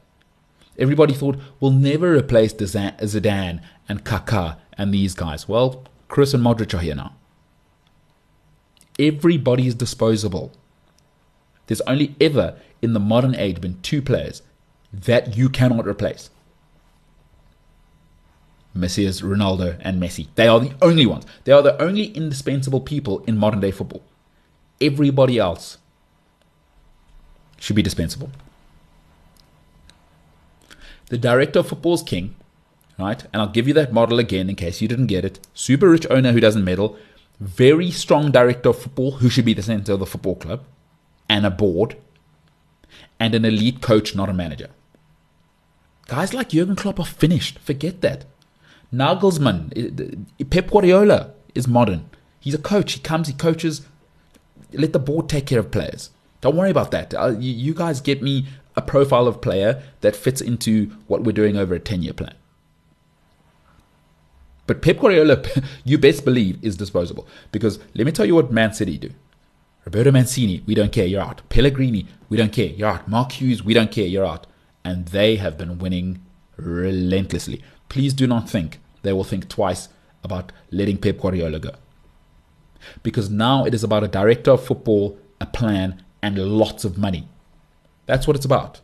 Everybody 0.78 1.12
thought 1.12 1.38
we'll 1.60 1.70
never 1.70 2.16
replace 2.16 2.54
Zidane 2.54 3.62
and 3.88 4.04
Kaká 4.04 4.56
and 4.78 4.92
these 4.92 5.14
guys. 5.14 5.46
Well, 5.46 5.84
Kroos 6.08 6.34
and 6.34 6.44
Modric 6.44 6.74
are 6.74 6.82
here 6.82 6.94
now. 6.94 7.14
Everybody 8.98 9.66
is 9.66 9.74
disposable. 9.74 10.52
There's 11.66 11.80
only 11.82 12.16
ever 12.20 12.56
in 12.80 12.94
the 12.94 13.00
modern 13.00 13.34
age 13.34 13.60
been 13.60 13.80
two 13.82 14.02
players 14.02 14.42
that 14.92 15.36
you 15.36 15.48
cannot 15.48 15.86
replace. 15.86 16.30
Messi 18.76 19.04
is 19.04 19.22
Ronaldo 19.22 19.78
and 19.80 20.00
Messi. 20.02 20.28
They 20.34 20.48
are 20.48 20.60
the 20.60 20.74
only 20.80 21.06
ones. 21.06 21.26
They 21.44 21.52
are 21.52 21.62
the 21.62 21.80
only 21.80 22.06
indispensable 22.06 22.80
people 22.80 23.20
in 23.26 23.36
modern 23.36 23.60
day 23.60 23.70
football. 23.70 24.02
Everybody 24.80 25.38
else 25.38 25.78
should 27.58 27.76
be 27.76 27.82
dispensable. 27.82 28.30
The 31.08 31.18
director 31.18 31.58
of 31.58 31.68
football's 31.68 32.02
king 32.02 32.34
right? 32.98 33.24
And 33.32 33.42
I'll 33.42 33.48
give 33.48 33.68
you 33.68 33.74
that 33.74 33.92
model 33.92 34.18
again 34.18 34.48
in 34.48 34.56
case 34.56 34.80
you 34.80 34.88
didn't 34.88 35.06
get 35.06 35.24
it. 35.24 35.40
Super 35.54 35.88
rich 35.88 36.06
owner 36.10 36.32
who 36.32 36.40
doesn't 36.40 36.64
meddle, 36.64 36.96
very 37.40 37.90
strong 37.90 38.30
director 38.30 38.70
of 38.70 38.80
football 38.80 39.12
who 39.12 39.28
should 39.28 39.44
be 39.44 39.54
the 39.54 39.62
center 39.62 39.92
of 39.92 40.00
the 40.00 40.06
football 40.06 40.36
club, 40.36 40.64
and 41.28 41.46
a 41.46 41.50
board, 41.50 41.96
and 43.18 43.34
an 43.34 43.44
elite 43.44 43.80
coach, 43.80 44.14
not 44.14 44.28
a 44.28 44.32
manager. 44.32 44.68
Guys 46.06 46.34
like 46.34 46.50
Jurgen 46.50 46.76
Klopp 46.76 47.00
are 47.00 47.06
finished. 47.06 47.58
Forget 47.58 48.00
that. 48.02 48.24
Nagelsmann, 48.92 50.26
Pep 50.50 50.70
Guardiola 50.70 51.32
is 51.54 51.66
modern. 51.66 52.08
He's 52.40 52.54
a 52.54 52.58
coach. 52.58 52.92
He 52.92 53.00
comes, 53.00 53.28
he 53.28 53.34
coaches. 53.34 53.86
Let 54.72 54.92
the 54.92 54.98
board 54.98 55.28
take 55.28 55.46
care 55.46 55.60
of 55.60 55.70
players. 55.70 56.10
Don't 56.40 56.56
worry 56.56 56.70
about 56.70 56.90
that. 56.90 57.14
Uh, 57.14 57.34
you 57.38 57.72
guys 57.72 58.00
get 58.00 58.22
me 58.22 58.46
a 58.76 58.82
profile 58.82 59.26
of 59.26 59.40
player 59.40 59.82
that 60.00 60.16
fits 60.16 60.40
into 60.40 60.86
what 61.06 61.22
we're 61.22 61.32
doing 61.32 61.56
over 61.56 61.74
a 61.74 61.80
10 61.80 62.02
year 62.02 62.12
plan. 62.12 62.34
But 64.66 64.82
Pep 64.82 64.98
Guardiola, 64.98 65.42
you 65.84 65.98
best 65.98 66.24
believe, 66.24 66.62
is 66.62 66.76
disposable. 66.76 67.26
Because 67.50 67.78
let 67.94 68.06
me 68.06 68.12
tell 68.12 68.26
you 68.26 68.34
what 68.34 68.52
Man 68.52 68.72
City 68.72 68.98
do. 68.98 69.10
Roberto 69.84 70.12
Mancini, 70.12 70.62
we 70.66 70.74
don't 70.74 70.92
care, 70.92 71.06
you're 71.06 71.22
out. 71.22 71.42
Pellegrini, 71.48 72.06
we 72.28 72.36
don't 72.36 72.52
care, 72.52 72.66
you're 72.66 72.88
out. 72.88 73.08
Mark 73.08 73.32
Hughes, 73.32 73.64
we 73.64 73.74
don't 73.74 73.90
care, 73.90 74.06
you're 74.06 74.24
out. 74.24 74.46
And 74.84 75.06
they 75.06 75.36
have 75.36 75.58
been 75.58 75.78
winning 75.78 76.24
relentlessly. 76.56 77.62
Please 77.88 78.14
do 78.14 78.26
not 78.26 78.48
think 78.48 78.78
they 79.02 79.12
will 79.12 79.24
think 79.24 79.48
twice 79.48 79.88
about 80.24 80.52
letting 80.70 80.98
Pep 80.98 81.18
Guardiola 81.18 81.58
go. 81.58 81.72
Because 83.02 83.30
now 83.30 83.64
it 83.64 83.74
is 83.74 83.84
about 83.84 84.04
a 84.04 84.08
director 84.08 84.52
of 84.52 84.64
football, 84.64 85.18
a 85.40 85.46
plan, 85.46 86.02
and 86.22 86.38
lots 86.38 86.84
of 86.84 86.98
money. 86.98 87.28
That's 88.06 88.26
what 88.26 88.36
it's 88.36 88.44
about. 88.44 88.80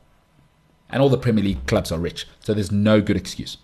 And 0.90 1.02
all 1.02 1.09
the 1.09 1.18
Premier 1.18 1.44
League 1.44 1.66
clubs 1.66 1.92
are 1.92 1.98
rich, 1.98 2.26
so 2.40 2.54
there's 2.54 2.72
no 2.72 3.00
good 3.00 3.16
excuse. 3.16 3.59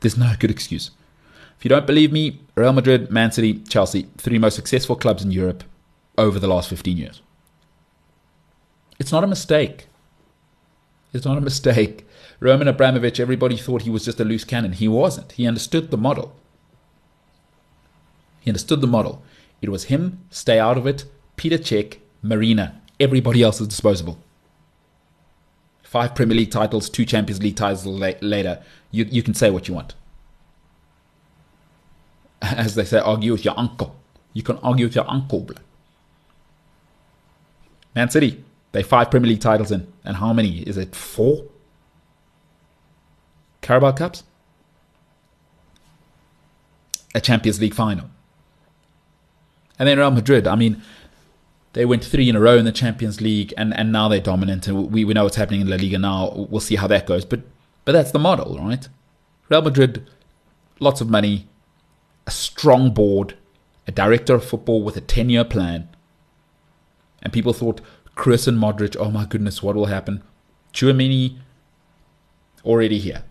There's 0.00 0.16
no 0.16 0.34
good 0.38 0.50
excuse. 0.50 0.90
If 1.58 1.64
you 1.64 1.68
don't 1.68 1.86
believe 1.86 2.12
me, 2.12 2.40
Real 2.54 2.72
Madrid, 2.72 3.10
Man 3.10 3.32
City, 3.32 3.60
Chelsea, 3.60 4.08
three 4.18 4.38
most 4.38 4.56
successful 4.56 4.94
clubs 4.94 5.24
in 5.24 5.30
Europe 5.30 5.64
over 6.18 6.38
the 6.38 6.48
last 6.48 6.68
15 6.68 6.96
years. 6.96 7.22
It's 8.98 9.12
not 9.12 9.24
a 9.24 9.26
mistake. 9.26 9.86
It's 11.12 11.24
not 11.24 11.38
a 11.38 11.40
mistake. 11.40 12.05
Roman 12.40 12.68
Abramovich, 12.68 13.18
everybody 13.20 13.56
thought 13.56 13.82
he 13.82 13.90
was 13.90 14.04
just 14.04 14.20
a 14.20 14.24
loose 14.24 14.44
cannon. 14.44 14.72
He 14.72 14.88
wasn't. 14.88 15.32
He 15.32 15.46
understood 15.46 15.90
the 15.90 15.96
model. 15.96 16.34
He 18.40 18.50
understood 18.50 18.80
the 18.80 18.86
model. 18.86 19.22
It 19.62 19.70
was 19.70 19.84
him, 19.84 20.20
stay 20.30 20.58
out 20.58 20.76
of 20.76 20.86
it, 20.86 21.04
Peter 21.36 21.58
Cech, 21.58 21.98
Marina. 22.22 22.80
Everybody 23.00 23.42
else 23.42 23.60
is 23.60 23.68
disposable. 23.68 24.18
five 25.82 26.14
Premier 26.14 26.36
League 26.36 26.50
titles, 26.50 26.90
two 26.90 27.04
Champions 27.06 27.42
League 27.42 27.56
titles 27.56 27.86
la- 27.86 28.12
later, 28.20 28.62
you, 28.90 29.06
you 29.10 29.22
can 29.22 29.34
say 29.34 29.50
what 29.50 29.66
you 29.68 29.74
want. 29.74 29.94
As 32.42 32.74
they 32.74 32.84
say, 32.84 32.98
argue 32.98 33.32
with 33.32 33.44
your 33.44 33.54
uncle. 33.58 33.96
You 34.34 34.42
can 34.42 34.58
argue 34.58 34.86
with 34.86 34.94
your 34.94 35.10
uncle. 35.10 35.40
Bro. 35.40 35.56
Man 37.94 38.10
City, 38.10 38.44
they 38.72 38.82
five 38.82 39.10
Premier 39.10 39.30
League 39.30 39.40
titles 39.40 39.72
in. 39.72 39.90
And 40.04 40.16
how 40.18 40.32
many? 40.34 40.58
Is 40.60 40.76
it 40.76 40.94
four? 40.94 41.44
Carabao 43.66 43.90
Cups? 43.90 44.22
A 47.16 47.20
Champions 47.20 47.60
League 47.60 47.74
final. 47.74 48.08
And 49.76 49.88
then 49.88 49.98
Real 49.98 50.12
Madrid, 50.12 50.46
I 50.46 50.54
mean, 50.54 50.80
they 51.72 51.84
went 51.84 52.04
three 52.04 52.28
in 52.28 52.36
a 52.36 52.40
row 52.40 52.56
in 52.58 52.64
the 52.64 52.70
Champions 52.70 53.20
League, 53.20 53.52
and, 53.56 53.76
and 53.76 53.90
now 53.90 54.06
they're 54.06 54.20
dominant. 54.20 54.68
And 54.68 54.92
we, 54.92 55.04
we 55.04 55.14
know 55.14 55.24
what's 55.24 55.34
happening 55.34 55.62
in 55.62 55.68
La 55.68 55.74
Liga 55.74 55.98
now. 55.98 56.46
We'll 56.48 56.60
see 56.60 56.76
how 56.76 56.86
that 56.86 57.08
goes. 57.08 57.24
But 57.24 57.40
but 57.84 57.90
that's 57.90 58.12
the 58.12 58.20
model, 58.20 58.56
right? 58.56 58.88
Real 59.48 59.62
Madrid, 59.62 60.08
lots 60.78 61.00
of 61.00 61.10
money, 61.10 61.48
a 62.24 62.30
strong 62.30 62.94
board, 62.94 63.34
a 63.88 63.92
director 63.92 64.34
of 64.34 64.44
football 64.44 64.80
with 64.84 64.96
a 64.96 65.00
10 65.00 65.28
year 65.28 65.44
plan. 65.44 65.88
And 67.20 67.32
people 67.32 67.52
thought, 67.52 67.80
Kroos 68.16 68.46
and 68.46 68.58
Modric, 68.58 68.96
oh 68.96 69.10
my 69.10 69.24
goodness, 69.24 69.60
what 69.60 69.74
will 69.74 69.86
happen? 69.86 70.22
Tchouameni, 70.72 71.38
already 72.64 73.00
here. 73.00 73.24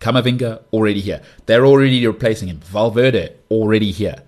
Camavinga, 0.00 0.62
already 0.72 1.00
here. 1.00 1.22
They're 1.46 1.66
already 1.66 2.06
replacing 2.06 2.48
him. 2.48 2.60
Valverde, 2.60 3.34
already 3.50 3.90
here. 3.90 4.22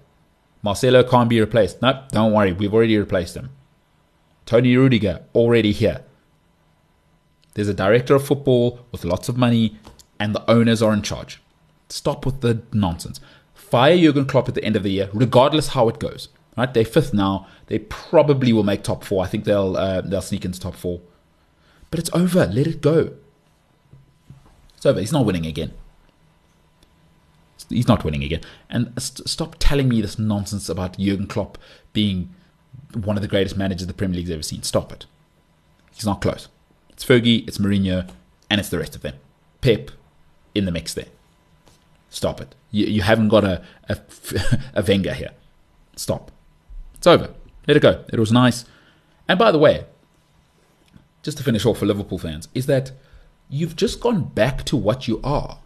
Marcelo 0.63 1.03
can't 1.03 1.31
be 1.31 1.41
replaced. 1.41 1.81
No, 1.81 2.05
don't 2.11 2.33
worry, 2.33 2.53
we've 2.53 2.75
already 2.75 2.99
replaced 2.99 3.37
him. 3.37 3.51
Tony 4.47 4.77
Rudiger, 4.77 5.23
already 5.35 5.73
here. 5.73 6.03
There's 7.55 7.69
a 7.69 7.75
director 7.75 8.15
of 8.15 8.27
football 8.27 8.81
with 8.93 9.05
lots 9.05 9.29
of 9.29 9.37
money, 9.37 9.79
and 10.19 10.35
the 10.35 10.51
owners 10.51 10.83
are 10.83 10.93
in 10.93 11.03
charge. 11.03 11.41
Stop 11.89 12.27
with 12.27 12.41
the 12.41 12.63
nonsense. 12.73 13.21
Fire 13.55 13.97
Jurgen 13.97 14.27
Klopp 14.27 14.49
at 14.49 14.55
the 14.55 14.65
end 14.65 14.77
of 14.77 14.83
the 14.83 14.91
year, 14.91 15.09
regardless 15.13 15.69
how 15.69 15.89
it 15.89 15.99
goes. 15.99 16.29
Right? 16.57 16.73
They're 16.73 16.85
fifth 16.85 17.15
now. 17.15 17.47
They 17.67 17.79
probably 17.79 18.53
will 18.53 18.65
make 18.65 18.83
top 18.83 19.05
four. 19.05 19.25
I 19.25 19.29
think 19.29 19.45
they'll 19.45 19.77
uh, 19.77 20.01
they'll 20.01 20.21
sneak 20.21 20.45
into 20.45 20.61
top 20.61 20.75
four. 20.75 21.01
But 21.91 22.01
it's 22.01 22.11
over. 22.13 22.47
Let 22.47 22.67
it 22.67 22.81
go. 22.81 23.15
It's 24.81 24.87
over. 24.87 24.99
He's 24.99 25.13
not 25.13 25.27
winning 25.27 25.45
again. 25.45 25.75
He's 27.69 27.87
not 27.87 28.03
winning 28.03 28.25
again. 28.25 28.41
And 28.71 28.95
st- 28.97 29.29
stop 29.29 29.57
telling 29.59 29.91
me 29.91 30.01
this 30.01 30.19
nonsense 30.19 30.71
about 30.71 30.97
Jurgen 30.99 31.27
Klopp 31.27 31.59
being 31.93 32.35
one 32.95 33.19
of 33.19 33.21
the 33.21 33.29
greatest 33.29 33.59
managers 33.59 33.87
the 33.87 33.93
Premier 33.93 34.17
League's 34.17 34.31
ever 34.31 34.43
seen. 34.43 34.63
Stop 34.63 34.91
it. 34.91 35.05
He's 35.93 36.07
not 36.07 36.23
close. 36.23 36.49
It's 36.89 37.05
Fergie, 37.05 37.47
it's 37.47 37.59
Mourinho, 37.59 38.09
and 38.49 38.59
it's 38.59 38.71
the 38.71 38.79
rest 38.79 38.97
of 38.97 39.03
them. 39.03 39.17
Pep 39.61 39.91
in 40.55 40.65
the 40.65 40.73
mix 40.73 40.95
there. 40.95 41.09
Stop 42.09 42.41
it. 42.41 42.55
You, 42.71 42.87
you 42.87 43.03
haven't 43.03 43.29
got 43.29 43.45
a, 43.45 43.63
a, 43.87 43.99
a 44.77 44.83
Wenger 44.83 45.13
here. 45.13 45.33
Stop. 45.95 46.33
It's 46.95 47.07
over. 47.07 47.35
Let 47.69 47.77
it 47.77 47.81
go. 47.81 48.03
It 48.11 48.19
was 48.19 48.33
nice. 48.33 48.65
And 49.29 49.39
by 49.39 49.53
the 49.53 49.59
way, 49.59 49.85
just 51.23 51.37
to 51.37 51.45
finish 51.45 51.67
off 51.67 51.77
for 51.77 51.85
Liverpool 51.85 52.19
fans, 52.19 52.49
is 52.55 52.65
that 52.65 52.93
you've 53.51 53.77
just 53.77 54.01
gone 54.01 54.25
back 54.25 54.65
to 54.65 54.77
what 54.77 55.09
you 55.09 55.21
are. 55.23 55.59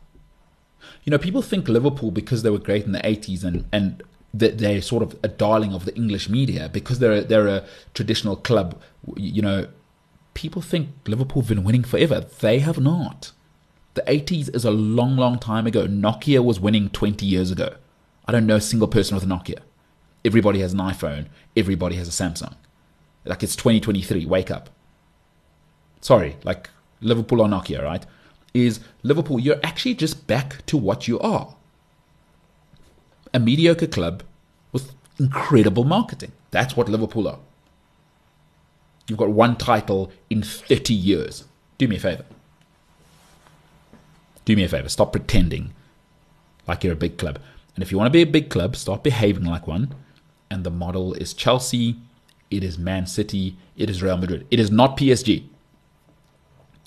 You 1.05 1.11
know, 1.11 1.19
people 1.19 1.43
think 1.43 1.69
Liverpool 1.69 2.11
because 2.11 2.43
they 2.43 2.51
were 2.51 2.59
great 2.59 2.85
in 2.85 2.93
the 2.93 3.01
80s 3.01 3.45
and, 3.45 3.67
and 3.73 4.03
that 4.33 4.59
they're 4.59 4.83
sort 4.83 5.03
of 5.03 5.17
a 5.23 5.29
darling 5.29 5.73
of 5.73 5.85
the 5.85 5.95
English 5.95 6.29
media 6.29 6.69
because 6.73 6.99
they're 6.99 7.13
a, 7.13 7.21
they're 7.21 7.47
a 7.47 7.65
traditional 7.93 8.37
club. 8.37 8.81
You 9.17 9.43
know, 9.43 9.69
people 10.33 10.63
think 10.63 10.89
Liverpool 11.07 11.43
have 11.43 11.49
been 11.49 11.63
winning 11.63 11.85
forever. 11.85 12.21
They 12.21 12.59
have 12.61 12.81
not. 12.81 13.33
The 13.95 14.03
80s 14.03 14.55
is 14.55 14.65
a 14.65 14.71
long, 14.71 15.17
long 15.17 15.39
time 15.39 15.67
ago. 15.67 15.87
Nokia 15.87 16.45
was 16.45 16.59
winning 16.59 16.91
20 16.91 17.25
years 17.25 17.51
ago. 17.51 17.77
I 18.27 18.33
don't 18.33 18.47
know 18.47 18.57
a 18.57 18.61
single 18.61 18.89
person 18.89 19.15
with 19.15 19.25
a 19.25 19.27
Nokia. 19.27 19.61
Everybody 20.25 20.61
has 20.61 20.73
an 20.73 20.81
iPhone. 20.81 21.27
Everybody 21.57 21.97
has 21.97 22.09
a 22.09 22.11
Samsung. 22.11 22.55
Like 23.25 23.43
it's 23.43 23.55
2023. 23.55 24.27
Wake 24.27 24.51
up. 24.51 24.71
Sorry, 26.01 26.37
like 26.43 26.71
Liverpool 27.05 27.41
or 27.41 27.49
Nokia, 27.49 27.83
right? 27.83 28.05
Is 28.53 28.81
Liverpool, 29.03 29.39
you're 29.39 29.61
actually 29.63 29.95
just 29.95 30.27
back 30.27 30.65
to 30.67 30.77
what 30.77 31.07
you 31.07 31.19
are 31.21 31.55
a 33.35 33.41
mediocre 33.41 33.89
club 33.89 34.23
with 34.73 34.95
incredible 35.19 35.85
marketing. 35.85 36.33
That's 36.53 36.77
what 36.77 36.89
Liverpool 36.89 37.27
are. 37.27 37.41
You've 39.09 39.19
got 39.19 39.31
one 39.31 39.57
title 39.57 40.13
in 40.31 40.43
30 40.43 40.95
years. 40.95 41.45
Do 41.77 41.89
me 41.89 41.97
a 41.97 42.01
favor. 42.01 42.25
Do 44.45 44.57
me 44.57 44.65
a 44.65 44.69
favor. 44.69 44.89
Stop 44.89 45.13
pretending 45.13 45.75
like 46.67 46.85
you're 46.85 46.93
a 46.93 46.97
big 46.97 47.19
club. 47.19 47.41
And 47.75 47.83
if 47.83 47.91
you 47.91 47.99
want 47.99 48.07
to 48.07 48.13
be 48.13 48.23
a 48.23 48.27
big 48.27 48.51
club, 48.51 48.77
start 48.77 49.03
behaving 49.03 49.45
like 49.45 49.67
one. 49.67 49.93
And 50.49 50.63
the 50.63 50.71
model 50.71 51.13
is 51.15 51.35
Chelsea, 51.35 51.97
it 52.51 52.63
is 52.63 52.79
Man 52.79 53.07
City, 53.07 53.57
it 53.77 53.91
is 53.91 54.03
Real 54.03 54.17
Madrid. 54.17 54.47
It 54.51 54.61
is 54.61 54.71
not 54.71 54.97
PSG. 54.97 55.45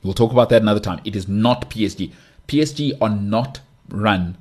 We'll 0.07 0.13
talk 0.13 0.31
about 0.31 0.47
that 0.49 0.61
another 0.61 0.79
time. 0.79 1.01
It 1.03 1.17
is 1.17 1.27
not 1.27 1.69
PSG. 1.69 2.13
PSG 2.47 2.93
are 3.01 3.09
not 3.09 3.59
run 3.89 4.37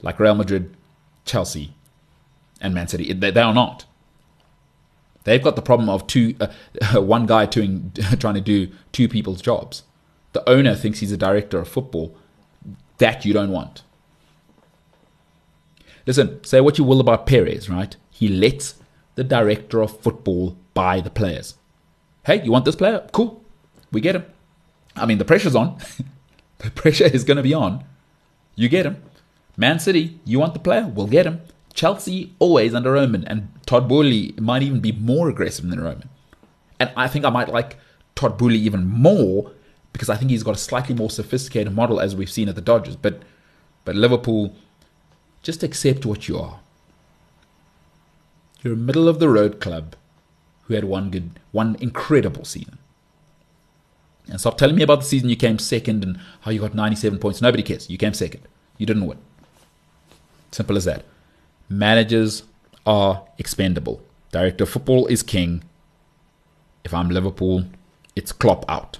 like 0.00 0.18
Real 0.18 0.34
Madrid, 0.34 0.74
Chelsea, 1.26 1.74
and 2.62 2.72
Man 2.72 2.88
City. 2.88 3.12
They, 3.12 3.30
they 3.30 3.42
are 3.42 3.52
not. 3.52 3.84
They've 5.24 5.42
got 5.42 5.54
the 5.54 5.60
problem 5.60 5.90
of 5.90 6.06
two, 6.06 6.34
uh, 6.40 6.48
one 7.02 7.26
guy 7.26 7.44
doing, 7.44 7.92
trying 8.18 8.36
to 8.36 8.40
do 8.40 8.68
two 8.92 9.06
people's 9.06 9.42
jobs. 9.42 9.82
The 10.32 10.48
owner 10.48 10.74
thinks 10.74 11.00
he's 11.00 11.12
a 11.12 11.18
director 11.18 11.58
of 11.58 11.68
football. 11.68 12.16
That 12.96 13.26
you 13.26 13.34
don't 13.34 13.50
want. 13.50 13.82
Listen, 16.06 16.42
say 16.42 16.62
what 16.62 16.78
you 16.78 16.84
will 16.84 17.00
about 17.00 17.26
Perez, 17.26 17.68
right? 17.68 17.94
He 18.10 18.28
lets 18.28 18.76
the 19.16 19.24
director 19.24 19.82
of 19.82 20.00
football 20.00 20.56
buy 20.72 21.02
the 21.02 21.10
players. 21.10 21.56
Hey, 22.24 22.42
you 22.42 22.50
want 22.50 22.64
this 22.64 22.76
player? 22.76 23.06
Cool. 23.12 23.44
We 23.90 24.00
get 24.00 24.16
him. 24.16 24.24
I 24.96 25.06
mean, 25.06 25.18
the 25.18 25.24
pressure's 25.24 25.54
on. 25.54 25.78
the 26.58 26.70
pressure 26.70 27.04
is 27.04 27.24
going 27.24 27.36
to 27.36 27.42
be 27.42 27.54
on. 27.54 27.84
You 28.54 28.68
get 28.68 28.86
him. 28.86 29.02
Man 29.56 29.78
City, 29.78 30.20
you 30.24 30.38
want 30.38 30.54
the 30.54 30.60
player? 30.60 30.86
We'll 30.86 31.06
get 31.06 31.26
him. 31.26 31.40
Chelsea, 31.74 32.34
always 32.38 32.74
under 32.74 32.92
Roman. 32.92 33.24
And 33.24 33.48
Todd 33.66 33.88
Boehly 33.88 34.34
might 34.40 34.62
even 34.62 34.80
be 34.80 34.92
more 34.92 35.28
aggressive 35.28 35.68
than 35.68 35.80
Roman. 35.80 36.08
And 36.78 36.90
I 36.96 37.08
think 37.08 37.24
I 37.24 37.30
might 37.30 37.48
like 37.48 37.78
Todd 38.14 38.36
Boehly 38.36 38.58
even 38.58 38.86
more 38.86 39.52
because 39.92 40.08
I 40.08 40.16
think 40.16 40.30
he's 40.30 40.42
got 40.42 40.56
a 40.56 40.58
slightly 40.58 40.94
more 40.94 41.10
sophisticated 41.10 41.74
model 41.74 42.00
as 42.00 42.16
we've 42.16 42.30
seen 42.30 42.48
at 42.48 42.54
the 42.54 42.60
Dodgers. 42.60 42.96
But, 42.96 43.22
but 43.84 43.94
Liverpool, 43.94 44.54
just 45.42 45.62
accept 45.62 46.06
what 46.06 46.28
you 46.28 46.38
are. 46.38 46.60
You're 48.62 48.74
a 48.74 48.76
middle 48.76 49.08
of 49.08 49.18
the 49.18 49.28
road 49.28 49.60
club 49.60 49.96
who 50.62 50.74
had 50.74 50.84
one 50.84 51.10
good, 51.10 51.38
one 51.50 51.76
incredible 51.80 52.44
season. 52.44 52.78
And 54.28 54.40
stop 54.40 54.56
telling 54.56 54.76
me 54.76 54.82
about 54.82 55.00
the 55.00 55.06
season 55.06 55.28
you 55.28 55.36
came 55.36 55.58
second 55.58 56.04
and 56.04 56.18
how 56.42 56.50
you 56.50 56.60
got 56.60 56.74
97 56.74 57.18
points. 57.18 57.42
Nobody 57.42 57.62
cares. 57.62 57.90
You 57.90 57.98
came 57.98 58.14
second. 58.14 58.42
You 58.78 58.86
didn't 58.86 59.06
win. 59.06 59.18
Simple 60.52 60.76
as 60.76 60.84
that. 60.84 61.04
Managers 61.68 62.44
are 62.86 63.24
expendable. 63.38 64.02
Director 64.30 64.64
of 64.64 64.70
football 64.70 65.06
is 65.06 65.22
king. 65.22 65.64
If 66.84 66.94
I'm 66.94 67.08
Liverpool, 67.08 67.64
it's 68.14 68.32
Klopp 68.32 68.64
out. 68.68 68.98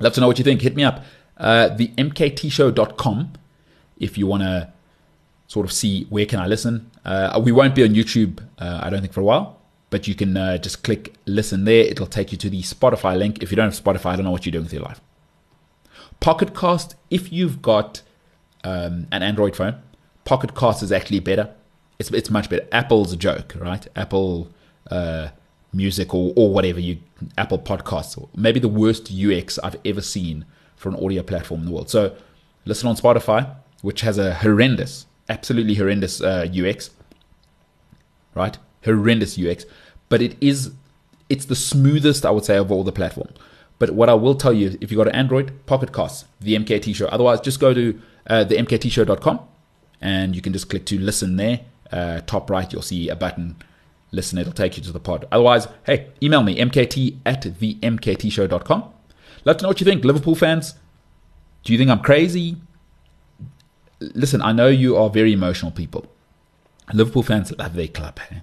Love 0.00 0.14
to 0.14 0.20
know 0.20 0.26
what 0.26 0.38
you 0.38 0.44
think. 0.44 0.62
Hit 0.62 0.76
me 0.76 0.84
up. 0.84 1.04
Uh, 1.36 1.68
the 1.68 1.88
mktshow.com 1.88 3.32
if 3.98 4.16
you 4.16 4.26
want 4.26 4.42
to 4.42 4.72
sort 5.46 5.66
of 5.66 5.72
see 5.72 6.04
where 6.04 6.26
can 6.26 6.38
I 6.38 6.46
listen. 6.46 6.90
Uh, 7.04 7.40
we 7.42 7.52
won't 7.52 7.74
be 7.74 7.82
on 7.82 7.90
YouTube, 7.90 8.42
uh, 8.58 8.80
I 8.82 8.90
don't 8.90 9.00
think, 9.00 9.12
for 9.12 9.20
a 9.20 9.24
while 9.24 9.59
but 9.90 10.08
you 10.08 10.14
can 10.14 10.36
uh, 10.36 10.58
just 10.58 10.82
click 10.82 11.14
listen 11.26 11.64
there. 11.64 11.84
It'll 11.84 12.06
take 12.06 12.32
you 12.32 12.38
to 12.38 12.50
the 12.50 12.62
Spotify 12.62 13.18
link. 13.18 13.42
If 13.42 13.50
you 13.50 13.56
don't 13.56 13.72
have 13.72 13.84
Spotify, 13.84 14.06
I 14.06 14.16
don't 14.16 14.24
know 14.24 14.30
what 14.30 14.46
you're 14.46 14.52
doing 14.52 14.64
with 14.64 14.72
your 14.72 14.82
life. 14.82 15.00
Pocket 16.20 16.54
Cast, 16.54 16.94
if 17.10 17.32
you've 17.32 17.60
got 17.60 18.02
um, 18.62 19.06
an 19.10 19.22
Android 19.22 19.56
phone, 19.56 19.82
Pocket 20.24 20.54
Cast 20.54 20.82
is 20.82 20.92
actually 20.92 21.20
better. 21.20 21.52
It's, 21.98 22.10
it's 22.10 22.30
much 22.30 22.48
better. 22.48 22.66
Apple's 22.72 23.12
a 23.12 23.16
joke, 23.16 23.54
right? 23.58 23.86
Apple 23.96 24.50
uh, 24.90 25.28
Music 25.72 26.14
or, 26.14 26.32
or 26.36 26.52
whatever 26.52 26.80
you, 26.80 26.98
Apple 27.38 27.58
Podcasts, 27.58 28.28
maybe 28.34 28.58
the 28.58 28.68
worst 28.68 29.12
UX 29.12 29.58
I've 29.60 29.76
ever 29.84 30.00
seen 30.00 30.44
for 30.74 30.88
an 30.88 30.96
audio 30.96 31.22
platform 31.22 31.60
in 31.60 31.66
the 31.66 31.72
world. 31.72 31.88
So 31.88 32.16
listen 32.64 32.88
on 32.88 32.96
Spotify, 32.96 33.54
which 33.82 34.00
has 34.00 34.18
a 34.18 34.34
horrendous, 34.34 35.06
absolutely 35.28 35.74
horrendous 35.74 36.20
uh, 36.20 36.48
UX, 36.52 36.90
right? 38.34 38.58
Horrendous 38.84 39.38
UX, 39.38 39.64
but 40.08 40.22
it 40.22 40.36
is 40.40 40.72
it's 41.28 41.44
the 41.44 41.56
smoothest 41.56 42.26
I 42.26 42.30
would 42.30 42.44
say 42.44 42.56
of 42.56 42.72
all 42.72 42.82
the 42.82 42.92
platforms. 42.92 43.36
But 43.78 43.90
what 43.90 44.08
I 44.08 44.14
will 44.14 44.34
tell 44.34 44.52
you, 44.52 44.76
if 44.80 44.90
you 44.90 44.96
got 44.96 45.08
an 45.08 45.14
Android, 45.14 45.52
Pocket 45.66 45.92
Casts, 45.92 46.26
the 46.40 46.54
MKT 46.56 46.94
Show. 46.94 47.06
Otherwise, 47.06 47.40
just 47.40 47.60
go 47.60 47.72
to 47.72 48.00
uh, 48.26 48.44
the 48.44 48.56
MKTShow.com 48.56 49.40
and 50.02 50.36
you 50.36 50.42
can 50.42 50.52
just 50.52 50.68
click 50.68 50.84
to 50.86 50.98
listen 50.98 51.36
there. 51.36 51.60
Uh, 51.90 52.20
top 52.26 52.50
right, 52.50 52.70
you'll 52.72 52.82
see 52.82 53.08
a 53.08 53.16
button 53.16 53.56
listen, 54.12 54.38
it'll 54.38 54.52
take 54.52 54.76
you 54.76 54.82
to 54.82 54.92
the 54.92 55.00
pod. 55.00 55.26
Otherwise, 55.30 55.68
hey, 55.84 56.08
email 56.22 56.42
me, 56.42 56.56
mkt 56.56 57.18
at 57.24 57.42
themktshow.com. 57.42 58.84
Let 59.44 59.56
us 59.56 59.62
know 59.62 59.68
what 59.68 59.80
you 59.80 59.84
think. 59.84 60.04
Liverpool 60.04 60.34
fans, 60.34 60.74
do 61.64 61.72
you 61.72 61.78
think 61.78 61.90
I'm 61.90 62.00
crazy? 62.00 62.56
Listen, 64.00 64.42
I 64.42 64.52
know 64.52 64.68
you 64.68 64.96
are 64.96 65.10
very 65.10 65.32
emotional 65.32 65.70
people. 65.70 66.06
Liverpool 66.92 67.22
fans 67.22 67.52
love 67.58 67.74
their 67.74 67.88
club. 67.88 68.18
Hey? 68.18 68.42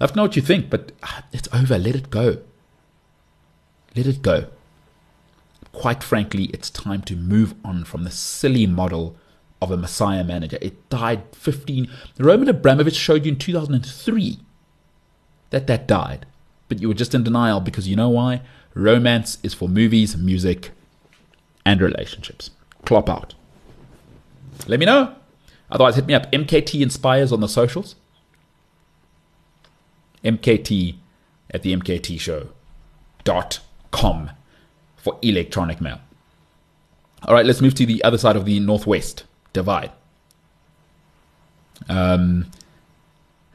Love 0.00 0.10
to 0.12 0.16
know 0.16 0.22
what 0.22 0.36
you 0.36 0.42
think, 0.42 0.70
but 0.70 0.92
ah, 1.02 1.24
it's 1.32 1.48
over. 1.52 1.78
Let 1.78 1.94
it 1.94 2.10
go. 2.10 2.38
Let 3.96 4.06
it 4.06 4.22
go. 4.22 4.48
Quite 5.72 6.02
frankly, 6.02 6.44
it's 6.46 6.70
time 6.70 7.02
to 7.02 7.16
move 7.16 7.54
on 7.64 7.84
from 7.84 8.04
the 8.04 8.10
silly 8.10 8.66
model 8.66 9.16
of 9.62 9.70
a 9.70 9.76
Messiah 9.76 10.24
manager. 10.24 10.58
It 10.60 10.88
died 10.88 11.22
15. 11.32 11.88
Roman 12.18 12.48
Abramovich 12.48 12.94
showed 12.94 13.24
you 13.24 13.32
in 13.32 13.38
2003 13.38 14.38
that 15.50 15.66
that 15.66 15.86
died. 15.86 16.26
But 16.68 16.80
you 16.80 16.88
were 16.88 16.94
just 16.94 17.14
in 17.14 17.24
denial 17.24 17.60
because 17.60 17.88
you 17.88 17.96
know 17.96 18.08
why? 18.08 18.42
Romance 18.74 19.38
is 19.42 19.54
for 19.54 19.68
movies, 19.68 20.16
music, 20.16 20.72
and 21.64 21.80
relationships. 21.80 22.50
Klopp 22.84 23.08
out. 23.08 23.34
Let 24.66 24.80
me 24.80 24.86
know. 24.86 25.14
Otherwise, 25.70 25.96
hit 25.96 26.06
me 26.06 26.14
up. 26.14 26.30
MKT 26.32 26.80
Inspires 26.80 27.32
on 27.32 27.40
the 27.40 27.48
socials. 27.48 27.96
MKT 30.24 30.96
at 31.50 31.62
the 31.62 31.76
MKT 31.76 32.18
show 32.18 32.48
dot 33.22 33.60
com 33.90 34.30
for 34.96 35.18
electronic 35.22 35.80
mail. 35.80 36.00
All 37.26 37.34
right, 37.34 37.46
let's 37.46 37.60
move 37.60 37.74
to 37.74 37.86
the 37.86 38.02
other 38.04 38.18
side 38.18 38.36
of 38.36 38.44
the 38.44 38.60
Northwest 38.60 39.24
divide. 39.52 39.92
Um, 41.88 42.50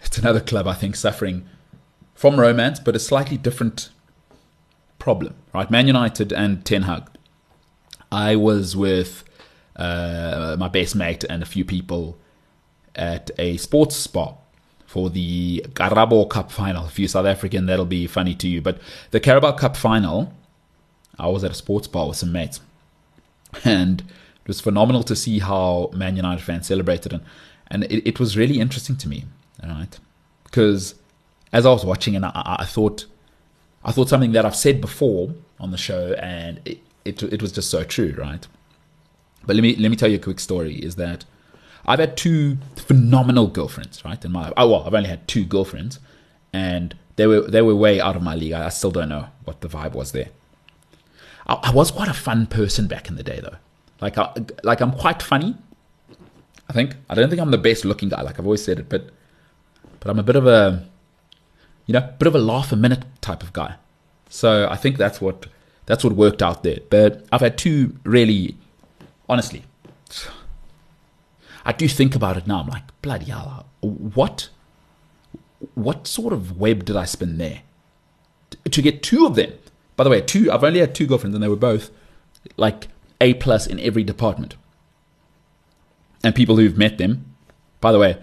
it's 0.01 0.17
another 0.17 0.39
club, 0.39 0.67
I 0.67 0.73
think, 0.73 0.95
suffering 0.95 1.47
from 2.15 2.39
romance, 2.39 2.79
but 2.79 2.95
a 2.95 2.99
slightly 2.99 3.37
different 3.37 3.89
problem, 4.97 5.35
right? 5.53 5.69
Man 5.69 5.87
United 5.87 6.31
and 6.33 6.65
Ten 6.65 6.83
Hag. 6.83 7.07
I 8.11 8.35
was 8.35 8.75
with 8.75 9.23
uh, 9.75 10.55
my 10.59 10.67
best 10.67 10.95
mate 10.95 11.23
and 11.23 11.43
a 11.43 11.45
few 11.45 11.63
people 11.63 12.17
at 12.95 13.31
a 13.37 13.57
sports 13.57 13.95
spa 13.95 14.33
for 14.89 15.11
the 15.11 15.63
Carabao 15.75 16.23
Cup 16.23 16.51
final. 16.51 16.87
If 16.87 16.97
you're 16.97 17.07
South 17.07 17.27
African, 17.27 17.67
that'll 17.67 17.85
be 17.85 18.07
funny 18.07 18.33
to 18.33 18.47
you. 18.47 18.59
But 18.59 18.79
the 19.11 19.19
Carabao 19.19 19.51
Cup 19.51 19.77
final, 19.77 20.33
I 21.19 21.27
was 21.27 21.43
at 21.43 21.51
a 21.51 21.53
sports 21.53 21.87
bar 21.87 22.07
with 22.07 22.17
some 22.17 22.31
mates. 22.31 22.59
And 23.63 24.01
it 24.01 24.47
was 24.47 24.59
phenomenal 24.59 25.03
to 25.03 25.15
see 25.15 25.37
how 25.37 25.91
Man 25.93 26.15
United 26.15 26.43
fans 26.43 26.65
celebrated. 26.65 27.13
And, 27.13 27.21
and 27.67 27.83
it, 27.83 28.09
it 28.09 28.19
was 28.19 28.35
really 28.35 28.59
interesting 28.59 28.95
to 28.95 29.07
me, 29.07 29.25
right? 29.63 29.99
Because 30.45 30.95
as 31.53 31.67
I 31.67 31.69
was 31.69 31.85
watching 31.85 32.15
and 32.15 32.25
I, 32.25 32.57
I, 32.59 32.65
thought, 32.65 33.05
I 33.85 33.91
thought 33.91 34.09
something 34.09 34.31
that 34.31 34.43
I've 34.43 34.55
said 34.55 34.81
before 34.81 35.35
on 35.59 35.69
the 35.69 35.77
show, 35.77 36.13
and 36.13 36.61
it, 36.65 36.79
it, 37.05 37.21
it 37.21 37.43
was 37.43 37.51
just 37.51 37.69
so 37.69 37.83
true, 37.83 38.15
right? 38.17 38.47
But 39.45 39.55
let 39.55 39.61
me 39.61 39.75
let 39.75 39.89
me 39.89 39.95
tell 39.95 40.09
you 40.09 40.17
a 40.17 40.19
quick 40.19 40.39
story. 40.39 40.77
Is 40.77 40.95
that 40.95 41.25
I've 41.85 41.99
had 41.99 42.17
two 42.17 42.57
phenomenal 42.75 43.47
girlfriends, 43.47 44.03
right? 44.05 44.23
In 44.23 44.31
my 44.31 44.45
life. 44.45 44.53
oh 44.57 44.69
well, 44.69 44.83
I've 44.85 44.93
only 44.93 45.09
had 45.09 45.27
two 45.27 45.45
girlfriends, 45.45 45.99
and 46.53 46.95
they 47.15 47.27
were 47.27 47.41
they 47.41 47.61
were 47.61 47.75
way 47.75 47.99
out 47.99 48.15
of 48.15 48.21
my 48.21 48.35
league. 48.35 48.53
I 48.53 48.69
still 48.69 48.91
don't 48.91 49.09
know 49.09 49.27
what 49.43 49.61
the 49.61 49.67
vibe 49.67 49.93
was 49.93 50.11
there. 50.11 50.29
I, 51.47 51.53
I 51.63 51.71
was 51.71 51.91
quite 51.91 52.09
a 52.09 52.13
fun 52.13 52.47
person 52.47 52.87
back 52.87 53.07
in 53.09 53.15
the 53.15 53.23
day, 53.23 53.39
though. 53.41 53.57
Like 54.01 54.17
I, 54.17 54.33
like 54.63 54.81
I'm 54.81 54.91
quite 54.91 55.21
funny. 55.21 55.55
I 56.69 56.73
think 56.73 56.95
I 57.09 57.15
don't 57.15 57.29
think 57.29 57.41
I'm 57.41 57.51
the 57.51 57.57
best 57.57 57.85
looking 57.85 58.09
guy. 58.09 58.21
Like 58.21 58.39
I've 58.39 58.45
always 58.45 58.63
said 58.63 58.79
it, 58.79 58.89
but 58.89 59.09
but 59.99 60.09
I'm 60.09 60.19
a 60.19 60.23
bit 60.23 60.35
of 60.35 60.47
a 60.47 60.85
you 61.85 61.93
know 61.93 62.13
bit 62.19 62.27
of 62.27 62.35
a 62.35 62.39
laugh 62.39 62.71
a 62.71 62.75
minute 62.75 63.03
type 63.21 63.43
of 63.43 63.53
guy. 63.53 63.75
So 64.29 64.67
I 64.69 64.75
think 64.75 64.97
that's 64.97 65.19
what 65.19 65.47
that's 65.85 66.03
what 66.03 66.13
worked 66.13 66.41
out 66.41 66.63
there. 66.63 66.79
But 66.89 67.25
I've 67.31 67.41
had 67.41 67.57
two 67.57 67.97
really, 68.03 68.55
honestly, 69.27 69.63
I 71.65 71.71
do 71.71 71.87
think 71.87 72.15
about 72.15 72.37
it 72.37 72.47
now. 72.47 72.59
I'm 72.59 72.67
like, 72.67 72.83
bloody 73.01 73.25
hell, 73.25 73.65
what, 73.81 74.49
what 75.75 76.07
sort 76.07 76.33
of 76.33 76.59
web 76.59 76.85
did 76.85 76.95
I 76.95 77.05
spin 77.05 77.37
there 77.37 77.61
to 78.69 78.81
get 78.81 79.03
two 79.03 79.25
of 79.25 79.35
them? 79.35 79.53
By 79.95 80.03
the 80.03 80.09
way, 80.09 80.21
two. 80.21 80.51
I've 80.51 80.63
only 80.63 80.79
had 80.79 80.95
two 80.95 81.05
girlfriends, 81.05 81.35
and 81.35 81.43
they 81.43 81.49
were 81.49 81.55
both 81.55 81.91
like 82.55 82.87
a 83.19 83.33
plus 83.35 83.67
in 83.67 83.79
every 83.79 84.03
department. 84.03 84.55
And 86.23 86.33
people 86.33 86.57
who've 86.57 86.77
met 86.77 86.97
them, 86.97 87.35
by 87.81 87.91
the 87.91 87.99
way, 87.99 88.17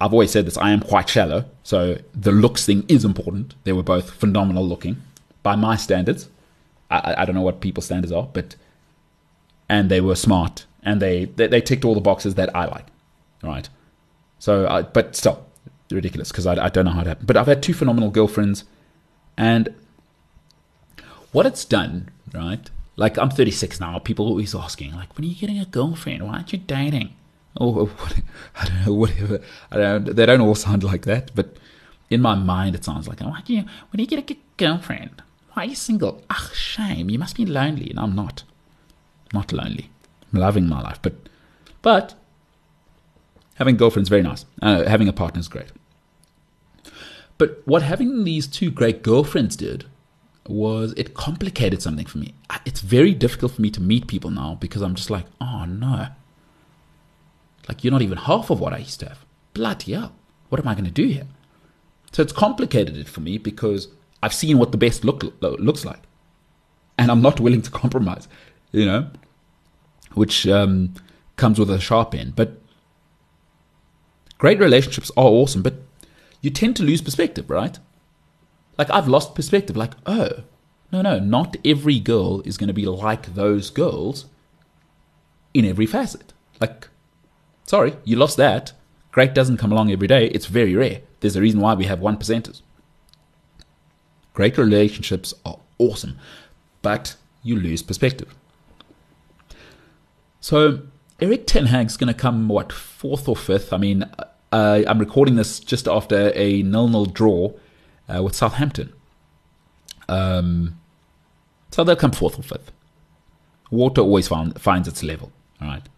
I've 0.00 0.12
always 0.12 0.32
said 0.32 0.46
this. 0.46 0.58
I 0.58 0.70
am 0.70 0.80
quite 0.80 1.08
shallow, 1.08 1.44
so 1.62 1.98
the 2.14 2.32
looks 2.32 2.66
thing 2.66 2.84
is 2.88 3.04
important. 3.04 3.54
They 3.64 3.72
were 3.72 3.82
both 3.82 4.10
phenomenal 4.10 4.66
looking 4.66 5.02
by 5.42 5.56
my 5.56 5.76
standards. 5.76 6.28
I, 6.90 7.14
I 7.18 7.24
don't 7.24 7.34
know 7.34 7.42
what 7.42 7.60
people's 7.60 7.86
standards 7.86 8.12
are, 8.12 8.28
but 8.32 8.56
and 9.68 9.90
they 9.90 10.00
were 10.00 10.14
smart 10.14 10.66
and 10.82 11.00
they, 11.00 11.26
they, 11.26 11.46
they 11.46 11.60
ticked 11.60 11.84
all 11.84 11.94
the 11.94 12.00
boxes 12.00 12.34
that 12.34 12.54
I 12.54 12.66
like, 12.66 12.86
right? 13.42 13.68
So, 14.38 14.66
I, 14.68 14.82
but 14.82 15.16
still, 15.16 15.46
ridiculous 15.90 16.30
because 16.30 16.46
I, 16.46 16.64
I 16.64 16.68
don't 16.68 16.84
know 16.84 16.92
how 16.92 17.00
it 17.00 17.06
happened. 17.06 17.26
But 17.26 17.36
I've 17.36 17.46
had 17.46 17.62
two 17.62 17.74
phenomenal 17.74 18.10
girlfriends, 18.10 18.64
and 19.36 19.74
what 21.32 21.46
it's 21.46 21.64
done, 21.64 22.10
right? 22.32 22.70
Like 22.96 23.18
I'm 23.18 23.30
36 23.30 23.80
now. 23.80 23.98
People 23.98 24.26
always 24.26 24.54
asking, 24.54 24.94
like, 24.94 25.16
when 25.16 25.24
are 25.24 25.28
you 25.28 25.34
getting 25.34 25.58
a 25.58 25.64
girlfriend? 25.64 26.22
Why 26.22 26.34
aren't 26.34 26.52
you 26.52 26.58
dating? 26.58 27.14
Or 27.56 27.88
I 28.56 28.66
don't 28.66 28.84
know, 28.84 28.94
whatever. 28.94 29.40
I 29.70 29.76
don't. 29.76 30.16
They 30.16 30.26
don't 30.26 30.40
all 30.40 30.56
sound 30.56 30.82
like 30.82 31.02
that, 31.02 31.30
but 31.36 31.56
in 32.10 32.20
my 32.20 32.34
mind, 32.34 32.74
it 32.74 32.84
sounds 32.84 33.06
like, 33.06 33.20
why 33.20 33.42
do 33.44 33.54
you? 33.54 33.64
When 33.92 34.00
you 34.00 34.08
get 34.08 34.28
a 34.28 34.36
girlfriend? 34.56 35.22
Why 35.52 35.62
are 35.62 35.66
you 35.66 35.76
single? 35.76 36.24
Ah, 36.28 36.50
shame. 36.52 37.10
You 37.10 37.18
must 37.20 37.36
be 37.36 37.46
lonely, 37.46 37.90
and 37.90 38.00
I'm 38.00 38.16
not. 38.16 38.42
Not 39.34 39.52
lonely. 39.52 39.90
I'm 40.32 40.40
loving 40.40 40.68
my 40.68 40.80
life, 40.80 41.00
but 41.02 41.14
but 41.82 42.14
having 43.56 43.76
girlfriends 43.76 44.08
very 44.08 44.22
nice. 44.22 44.46
Uh, 44.62 44.84
having 44.84 45.08
a 45.08 45.12
partner 45.12 45.40
is 45.40 45.48
great. 45.48 45.72
But 47.36 47.60
what 47.66 47.82
having 47.82 48.24
these 48.24 48.46
two 48.46 48.70
great 48.70 49.02
girlfriends 49.02 49.56
did 49.56 49.84
was 50.46 50.92
it 50.96 51.14
complicated 51.14 51.82
something 51.82 52.06
for 52.06 52.18
me. 52.18 52.34
It's 52.64 52.80
very 52.80 53.12
difficult 53.12 53.52
for 53.52 53.62
me 53.62 53.70
to 53.70 53.80
meet 53.80 54.06
people 54.06 54.30
now 54.30 54.56
because 54.60 54.82
I'm 54.82 54.94
just 54.94 55.10
like, 55.10 55.26
oh 55.40 55.64
no. 55.64 56.08
Like, 57.68 57.82
you're 57.82 57.92
not 57.92 58.02
even 58.02 58.18
half 58.18 58.50
of 58.50 58.60
what 58.60 58.74
I 58.74 58.78
used 58.78 59.00
to 59.00 59.08
have. 59.08 59.24
Bloody 59.54 59.92
hell. 59.94 60.14
What 60.50 60.60
am 60.60 60.68
I 60.68 60.74
going 60.74 60.84
to 60.84 60.90
do 60.90 61.06
here? 61.06 61.26
So 62.12 62.22
it's 62.22 62.32
complicated 62.32 62.96
it 62.96 63.08
for 63.08 63.20
me 63.20 63.38
because 63.38 63.88
I've 64.22 64.34
seen 64.34 64.58
what 64.58 64.70
the 64.70 64.78
best 64.78 65.04
look 65.04 65.24
looks 65.40 65.84
like. 65.84 66.00
And 66.98 67.10
I'm 67.10 67.22
not 67.22 67.40
willing 67.40 67.62
to 67.62 67.70
compromise, 67.70 68.28
you 68.70 68.84
know? 68.84 69.10
Which 70.14 70.46
um, 70.46 70.94
comes 71.36 71.58
with 71.58 71.70
a 71.70 71.80
sharp 71.80 72.14
end. 72.14 72.36
But 72.36 72.60
great 74.38 74.58
relationships 74.58 75.10
are 75.16 75.24
awesome, 75.24 75.62
but 75.62 75.74
you 76.40 76.50
tend 76.50 76.76
to 76.76 76.82
lose 76.82 77.02
perspective, 77.02 77.48
right? 77.50 77.78
Like 78.78 78.90
I've 78.90 79.08
lost 79.08 79.34
perspective. 79.34 79.76
Like, 79.76 79.94
oh, 80.06 80.44
no, 80.92 81.02
no, 81.02 81.18
not 81.18 81.56
every 81.64 81.98
girl 81.98 82.40
is 82.42 82.56
going 82.56 82.68
to 82.68 82.74
be 82.74 82.86
like 82.86 83.34
those 83.34 83.70
girls 83.70 84.26
in 85.52 85.64
every 85.64 85.86
facet. 85.86 86.32
Like, 86.60 86.88
sorry, 87.66 87.96
you 88.04 88.16
lost 88.16 88.36
that. 88.36 88.72
Great 89.12 89.34
doesn't 89.34 89.58
come 89.58 89.72
along 89.72 89.92
every 89.92 90.08
day. 90.08 90.26
It's 90.28 90.46
very 90.46 90.74
rare. 90.74 91.02
There's 91.20 91.36
a 91.36 91.40
reason 91.40 91.60
why 91.60 91.74
we 91.74 91.84
have 91.84 92.00
one 92.00 92.16
percenters. 92.16 92.62
Great 94.34 94.58
relationships 94.58 95.32
are 95.44 95.58
awesome, 95.78 96.18
but 96.82 97.14
you 97.42 97.56
lose 97.56 97.82
perspective. 97.82 98.34
So 100.44 100.82
Erik 101.20 101.46
Ten 101.46 101.64
Hag's 101.64 101.96
going 101.96 102.12
to 102.12 102.12
come 102.12 102.48
what 102.48 102.70
fourth 102.70 103.30
or 103.30 103.34
fifth. 103.34 103.72
I 103.72 103.78
mean, 103.78 104.04
uh, 104.52 104.82
I'm 104.86 104.98
recording 104.98 105.36
this 105.36 105.58
just 105.58 105.88
after 105.88 106.32
a 106.34 106.62
nil-nil 106.62 107.06
draw 107.06 107.54
uh, 108.14 108.22
with 108.22 108.36
Southampton. 108.36 108.92
Um, 110.06 110.78
so 111.70 111.82
they'll 111.82 111.96
come 111.96 112.12
fourth 112.12 112.38
or 112.38 112.42
fifth. 112.42 112.72
Water 113.70 114.02
always 114.02 114.28
found, 114.28 114.60
finds 114.60 114.86
its 114.86 115.02
level. 115.02 115.32
All 115.62 115.68
right, 115.68 115.88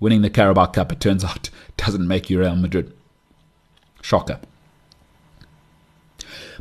winning 0.00 0.22
the 0.22 0.30
Carabao 0.30 0.64
Cup, 0.64 0.90
it 0.90 0.98
turns 0.98 1.22
out, 1.24 1.50
doesn't 1.76 2.08
make 2.08 2.30
you 2.30 2.40
Real 2.40 2.56
Madrid. 2.56 2.90
Shocker. 4.00 4.40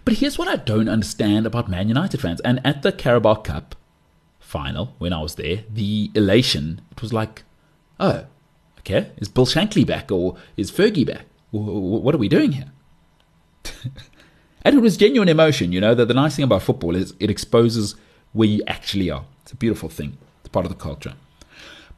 But 0.03 0.15
here's 0.15 0.37
what 0.37 0.49
I 0.49 0.57
don't 0.57 0.89
understand 0.89 1.45
about 1.45 1.69
Man 1.69 1.87
United 1.87 2.19
fans. 2.19 2.41
And 2.41 2.59
at 2.65 2.81
the 2.81 2.91
Carabao 2.91 3.35
Cup, 3.35 3.75
final 4.53 4.93
when 4.99 5.13
I 5.13 5.21
was 5.21 5.35
there, 5.35 5.63
the 5.67 6.11
elation, 6.13 6.81
it 6.91 7.01
was 7.01 7.11
like, 7.11 7.43
oh, 7.99 8.25
okay, 8.79 9.11
is 9.17 9.27
Bill 9.27 9.47
Shankly 9.47 9.85
back 9.85 10.11
or 10.11 10.37
is 10.55 10.71
Fergie 10.71 11.07
back? 11.07 11.25
What 11.49 12.13
are 12.13 12.19
we 12.19 12.29
doing 12.29 12.51
here? 12.53 12.71
and 14.63 14.77
it 14.77 14.81
was 14.81 14.95
genuine 14.95 15.29
emotion, 15.29 15.71
you 15.71 15.81
know. 15.81 15.95
That 15.95 16.07
the 16.07 16.13
nice 16.13 16.35
thing 16.35 16.45
about 16.45 16.63
football 16.63 16.95
is 16.95 17.13
it 17.19 17.29
exposes 17.29 17.95
where 18.33 18.47
you 18.47 18.61
actually 18.67 19.09
are. 19.09 19.25
It's 19.41 19.51
a 19.51 19.55
beautiful 19.55 19.89
thing. 19.89 20.17
It's 20.39 20.49
part 20.49 20.65
of 20.65 20.71
the 20.71 20.77
culture. 20.77 21.13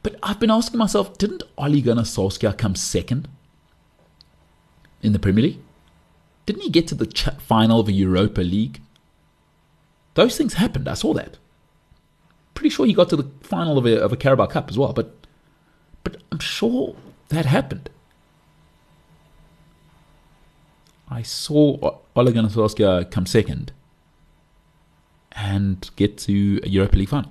But 0.02 0.16
I've 0.22 0.40
been 0.40 0.50
asking 0.50 0.78
myself, 0.78 1.18
didn't 1.18 1.42
Ole 1.58 1.80
Gunnar 1.80 2.02
Solskjaer 2.02 2.56
come 2.56 2.74
second 2.74 3.28
in 5.02 5.12
the 5.12 5.18
Premier 5.18 5.44
League? 5.44 5.60
Didn't 6.46 6.62
he 6.62 6.70
get 6.70 6.86
to 6.88 6.94
the 6.94 7.08
final 7.38 7.80
of 7.80 7.88
a 7.88 7.92
Europa 7.92 8.40
League? 8.40 8.80
Those 10.14 10.36
things 10.38 10.54
happened. 10.54 10.88
I 10.88 10.94
saw 10.94 11.12
that. 11.14 11.38
Pretty 12.56 12.70
sure 12.70 12.86
he 12.86 12.92
got 12.92 13.08
to 13.10 13.16
the 13.16 13.30
final 13.42 13.78
of 13.78 13.86
a, 13.86 14.02
of 14.02 14.12
a 14.12 14.16
Carabao 14.16 14.46
Cup 14.46 14.68
as 14.68 14.76
well, 14.76 14.92
but 14.92 15.14
but 16.02 16.16
I'm 16.32 16.40
sure 16.40 16.96
that 17.28 17.46
happened. 17.46 17.90
I 21.08 21.22
saw 21.22 21.98
Ole 22.16 22.32
Gunnar 22.32 22.48
Solskjaer 22.48 23.08
come 23.10 23.26
second 23.26 23.72
and 25.32 25.88
get 25.96 26.18
to 26.18 26.60
a 26.64 26.68
Europa 26.68 26.96
League 26.96 27.10
final. 27.10 27.30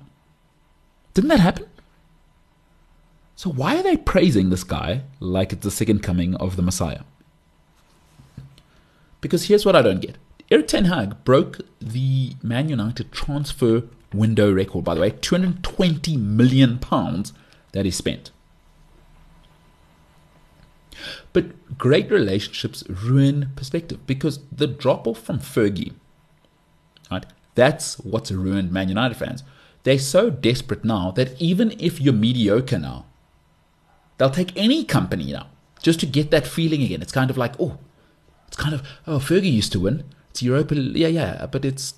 Didn't 1.12 1.28
that 1.28 1.40
happen? 1.40 1.66
So 3.34 3.50
why 3.50 3.76
are 3.76 3.82
they 3.82 3.96
praising 3.96 4.48
this 4.50 4.64
guy 4.64 5.02
like 5.20 5.52
it's 5.52 5.64
the 5.64 5.70
second 5.70 6.02
coming 6.02 6.34
of 6.36 6.56
the 6.56 6.62
Messiah? 6.62 7.02
Because 9.20 9.46
here's 9.46 9.66
what 9.66 9.76
I 9.76 9.82
don't 9.82 10.00
get. 10.00 10.16
Erik 10.50 10.68
Ten 10.68 10.84
Hag 10.84 11.24
broke 11.24 11.60
the 11.80 12.34
Man 12.42 12.68
United 12.68 13.10
transfer 13.12 13.82
window 14.12 14.52
record, 14.52 14.84
by 14.84 14.94
the 14.94 15.00
way, 15.00 15.10
220 15.10 16.16
million 16.16 16.78
pounds 16.78 17.32
that 17.72 17.84
he 17.84 17.90
spent. 17.90 18.30
But 21.32 21.76
great 21.76 22.10
relationships 22.10 22.82
ruin 22.88 23.50
perspective 23.56 24.06
because 24.06 24.40
the 24.50 24.66
drop 24.66 25.06
off 25.06 25.20
from 25.20 25.38
Fergie, 25.38 25.92
right? 27.10 27.26
That's 27.54 27.98
what's 28.00 28.30
ruined 28.30 28.72
Man 28.72 28.88
United 28.88 29.16
fans. 29.16 29.42
They're 29.82 29.98
so 29.98 30.30
desperate 30.30 30.84
now 30.84 31.10
that 31.12 31.40
even 31.40 31.74
if 31.78 32.00
you're 32.00 32.14
mediocre 32.14 32.78
now, 32.78 33.06
they'll 34.18 34.30
take 34.30 34.56
any 34.56 34.84
company 34.84 35.32
now 35.32 35.48
just 35.82 36.00
to 36.00 36.06
get 36.06 36.30
that 36.30 36.46
feeling 36.46 36.82
again. 36.82 37.02
It's 37.02 37.12
kind 37.12 37.30
of 37.30 37.36
like, 37.36 37.54
oh, 37.60 37.78
it's 38.48 38.56
kind 38.56 38.74
of, 38.74 38.82
oh, 39.06 39.18
Fergie 39.18 39.52
used 39.52 39.72
to 39.72 39.80
win. 39.80 40.04
It's 40.30 40.42
Europa, 40.42 40.74
yeah, 40.74 41.08
yeah, 41.08 41.46
but 41.46 41.64
it's 41.64 41.94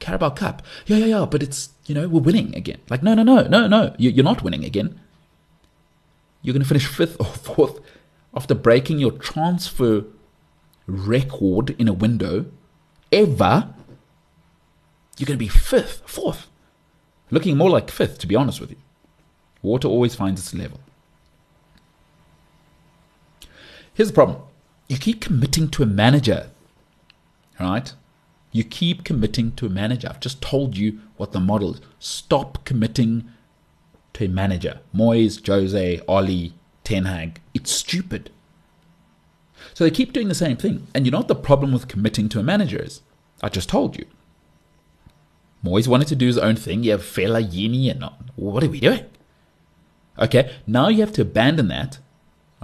Carabao 0.00 0.30
Cup. 0.30 0.62
Yeah, 0.86 0.96
yeah, 0.96 1.06
yeah, 1.06 1.26
but 1.26 1.42
it's, 1.42 1.70
you 1.86 1.94
know, 1.94 2.08
we're 2.08 2.20
winning 2.20 2.54
again. 2.56 2.80
Like, 2.88 3.02
no, 3.02 3.14
no, 3.14 3.22
no, 3.22 3.46
no, 3.46 3.68
no, 3.68 3.94
you're 3.98 4.24
not 4.24 4.42
winning 4.42 4.64
again. 4.64 4.98
You're 6.42 6.54
going 6.54 6.62
to 6.62 6.68
finish 6.68 6.86
fifth 6.96 7.16
or 7.20 7.26
fourth 7.26 7.80
after 8.34 8.54
breaking 8.54 8.98
your 8.98 9.12
transfer 9.12 10.04
record 10.86 11.70
in 11.78 11.86
a 11.86 11.92
window 11.92 12.46
ever. 13.12 13.74
You're 15.18 15.26
going 15.26 15.38
to 15.38 15.44
be 15.44 15.48
fifth, 15.48 16.02
fourth. 16.06 16.48
Looking 17.30 17.56
more 17.56 17.70
like 17.70 17.90
fifth, 17.90 18.18
to 18.18 18.26
be 18.26 18.34
honest 18.34 18.60
with 18.60 18.70
you. 18.70 18.76
Water 19.62 19.86
always 19.86 20.14
finds 20.14 20.40
its 20.40 20.54
level. 20.54 20.80
Here's 23.94 24.08
the 24.08 24.14
problem 24.14 24.38
you 24.88 24.96
keep 24.96 25.20
committing 25.20 25.68
to 25.68 25.82
a 25.82 25.86
manager, 25.86 26.50
right? 27.60 27.92
You 28.52 28.64
keep 28.64 29.04
committing 29.04 29.52
to 29.52 29.66
a 29.66 29.70
manager. 29.70 30.08
I've 30.08 30.20
just 30.20 30.42
told 30.42 30.76
you 30.76 31.00
what 31.16 31.32
the 31.32 31.40
model 31.40 31.74
is. 31.74 31.80
Stop 31.98 32.64
committing 32.64 33.30
to 34.14 34.24
a 34.24 34.28
manager. 34.28 34.80
Moyes, 34.94 35.46
Jose, 35.46 36.00
Oli, 36.08 36.52
Ten 36.82 37.04
Hag. 37.04 37.40
It's 37.54 37.70
stupid. 37.70 38.30
So 39.74 39.84
they 39.84 39.90
keep 39.90 40.12
doing 40.12 40.28
the 40.28 40.34
same 40.34 40.56
thing. 40.56 40.88
And 40.94 41.06
you 41.06 41.12
know 41.12 41.18
what 41.18 41.28
the 41.28 41.34
problem 41.34 41.72
with 41.72 41.88
committing 41.88 42.28
to 42.30 42.40
a 42.40 42.42
manager 42.42 42.82
is? 42.82 43.02
I 43.42 43.48
just 43.48 43.68
told 43.68 43.96
you. 43.96 44.06
Moyes 45.64 45.86
wanted 45.86 46.08
to 46.08 46.16
do 46.16 46.26
his 46.26 46.38
own 46.38 46.56
thing. 46.56 46.82
You 46.82 46.92
have 46.92 47.02
Fellaini 47.02 47.90
and 47.90 48.00
not. 48.00 48.20
what 48.34 48.64
are 48.64 48.68
we 48.68 48.80
doing? 48.80 49.04
Okay, 50.18 50.52
now 50.66 50.88
you 50.88 51.00
have 51.00 51.12
to 51.12 51.22
abandon 51.22 51.68
that, 51.68 51.98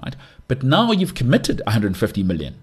right? 0.02 0.16
But 0.48 0.62
now 0.62 0.92
you've 0.92 1.14
committed 1.14 1.62
150 1.66 2.22
million. 2.22 2.56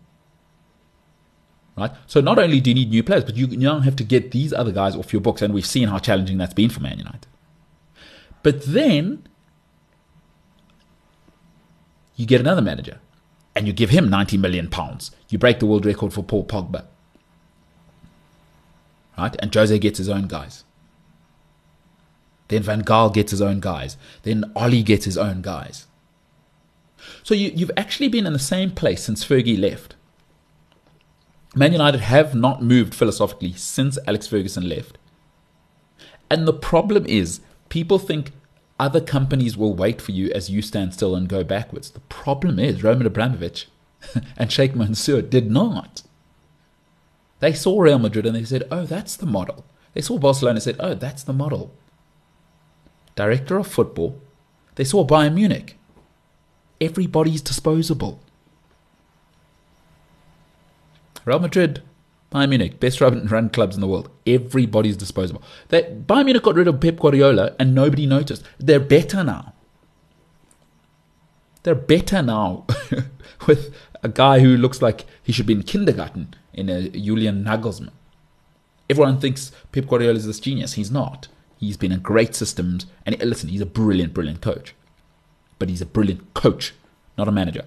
Right? 1.75 1.91
So 2.05 2.21
not 2.21 2.38
only 2.38 2.59
do 2.59 2.69
you 2.69 2.75
need 2.75 2.89
new 2.91 3.03
players, 3.03 3.23
but 3.23 3.36
you 3.36 3.47
now 3.47 3.79
have 3.79 3.95
to 3.95 4.03
get 4.03 4.31
these 4.31 4.53
other 4.53 4.71
guys 4.71 4.95
off 4.95 5.12
your 5.12 5.21
books, 5.21 5.41
and 5.41 5.53
we've 5.53 5.65
seen 5.65 5.88
how 5.88 5.97
challenging 5.99 6.38
that's 6.38 6.53
been 6.53 6.69
for 6.69 6.79
Man 6.79 6.99
United. 6.99 7.27
But 8.43 8.63
then 8.65 9.27
you 12.15 12.25
get 12.25 12.41
another 12.41 12.62
manager 12.62 12.99
and 13.55 13.67
you 13.67 13.73
give 13.73 13.89
him 13.89 14.09
90 14.09 14.38
million 14.38 14.69
pounds. 14.69 15.12
You 15.29 15.38
break 15.38 15.59
the 15.59 15.65
world 15.65 15.86
record 15.86 16.13
for 16.13 16.23
Paul 16.23 16.45
Pogba. 16.45 16.86
Right? 19.17 19.36
And 19.39 19.53
Jose 19.53 19.77
gets 19.79 19.97
his 19.97 20.09
own 20.09 20.27
guys. 20.27 20.63
Then 22.49 22.63
Van 22.63 22.83
Gaal 22.83 23.13
gets 23.13 23.31
his 23.31 23.41
own 23.41 23.59
guys. 23.59 23.97
Then 24.23 24.51
Oli 24.55 24.83
gets 24.83 25.05
his 25.05 25.17
own 25.17 25.41
guys. 25.41 25.88
So 27.23 27.33
you, 27.33 27.51
you've 27.55 27.71
actually 27.77 28.09
been 28.09 28.27
in 28.27 28.33
the 28.33 28.39
same 28.39 28.71
place 28.71 29.03
since 29.03 29.25
Fergie 29.25 29.59
left. 29.59 29.95
Man 31.56 31.72
United 31.72 32.02
have 32.02 32.34
not 32.34 32.63
moved 32.63 32.96
philosophically 32.96 33.54
since 33.54 33.98
Alex 34.08 34.28
Ferguson 34.28 34.68
left. 34.68 34.98
And 36.30 36.48
the 36.48 36.54
problem 36.54 37.06
is, 37.06 37.42
people 37.70 38.00
think 38.00 38.32
other 38.80 39.00
companies 39.00 39.56
will 39.56 39.76
wait 39.76 40.02
for 40.02 40.12
you 40.12 40.32
as 40.32 40.50
you 40.50 40.62
stand 40.62 40.94
still 40.94 41.16
and 41.16 41.30
go 41.30 41.44
backwards. 41.44 41.92
The 41.92 42.00
problem 42.02 42.58
is, 42.58 42.84
Roman 42.84 43.06
Abramovich 43.06 43.68
and 44.38 44.52
Sheikh 44.52 44.76
Mansour 44.76 45.22
did 45.22 45.52
not. 45.52 46.02
They 47.39 47.54
saw 47.54 47.80
Real 47.80 48.00
Madrid 48.00 48.26
and 48.26 48.36
they 48.36 48.46
said, 48.46 48.68
oh, 48.72 48.86
that's 48.86 49.16
the 49.16 49.26
model. 49.26 49.66
They 49.94 50.02
saw 50.02 50.18
Barcelona 50.18 50.56
and 50.56 50.63
said, 50.63 50.78
oh, 50.80 50.96
that's 50.96 51.24
the 51.24 51.34
model. 51.34 51.72
Director 53.16 53.58
of 53.58 53.68
football, 53.68 54.20
they 54.76 54.84
saw 54.84 55.06
Bayern 55.06 55.36
Munich 55.36 55.78
everybody's 56.84 57.42
disposable. 57.42 58.20
Real 61.25 61.39
Madrid, 61.39 61.81
Bayern 62.31 62.49
Munich, 62.49 62.79
best 62.79 63.01
run 63.01 63.49
clubs 63.49 63.75
in 63.75 63.81
the 63.81 63.88
world. 63.88 64.09
Everybody's 64.25 64.97
disposable. 64.97 65.43
They, 65.69 65.83
Bayern 65.83 66.25
Munich 66.25 66.43
got 66.43 66.55
rid 66.55 66.67
of 66.67 66.79
Pep 66.79 66.97
Guardiola 66.97 67.55
and 67.59 67.73
nobody 67.75 68.05
noticed. 68.05 68.43
They're 68.59 68.79
better 68.79 69.23
now. 69.23 69.53
They're 71.63 71.75
better 71.75 72.21
now 72.21 72.65
with 73.47 73.73
a 74.01 74.09
guy 74.09 74.39
who 74.39 74.57
looks 74.57 74.81
like 74.81 75.05
he 75.21 75.31
should 75.31 75.45
be 75.45 75.53
in 75.53 75.63
kindergarten 75.63 76.36
in 76.53 76.69
a 76.69 76.89
Julian 76.89 77.43
Nagelsmann. 77.43 77.91
Everyone 78.89 79.19
thinks 79.19 79.51
Pep 79.71 79.88
Guardiola 79.88 80.17
is 80.17 80.25
this 80.25 80.41
genius. 80.41 80.73
He's 80.73 80.91
not. 80.91 81.29
He's 81.57 81.77
been 81.77 81.93
in 81.93 82.01
great 82.01 82.36
systems, 82.36 82.88
and 83.05 83.17
listen, 83.23 83.47
he's 83.47 83.62
a 83.62 83.65
brilliant, 83.65 84.13
brilliant 84.13 84.41
coach 84.41 84.75
but 85.63 85.69
he's 85.69 85.81
a 85.81 85.86
brilliant 85.86 86.33
coach, 86.33 86.73
not 87.17 87.29
a 87.29 87.31
manager. 87.31 87.63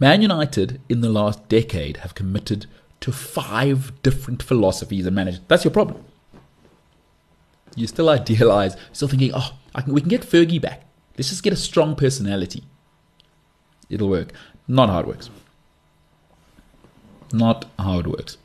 Man 0.00 0.22
United 0.22 0.80
in 0.88 1.02
the 1.02 1.10
last 1.10 1.46
decade 1.48 1.98
have 1.98 2.14
committed 2.14 2.66
to 3.00 3.12
five 3.12 4.02
different 4.02 4.42
philosophies 4.42 5.06
and 5.06 5.14
managers. 5.14 5.42
That's 5.46 5.64
your 5.64 5.72
problem. 5.72 6.02
You 7.76 7.86
still 7.86 8.08
idealize, 8.08 8.76
still 8.92 9.08
thinking, 9.08 9.32
oh, 9.34 9.58
can, 9.74 9.92
we 9.92 10.00
can 10.00 10.08
get 10.08 10.22
Fergie 10.22 10.60
back. 10.60 10.84
Let's 11.16 11.28
just 11.28 11.42
get 11.42 11.52
a 11.52 11.56
strong 11.56 11.94
personality. 11.96 12.64
It'll 13.90 14.08
work. 14.08 14.32
Not 14.66 14.88
how 14.88 15.00
it 15.00 15.06
works. 15.06 15.28
Not 17.32 17.66
how 17.78 17.98
it 17.98 18.06
works. 18.06 18.38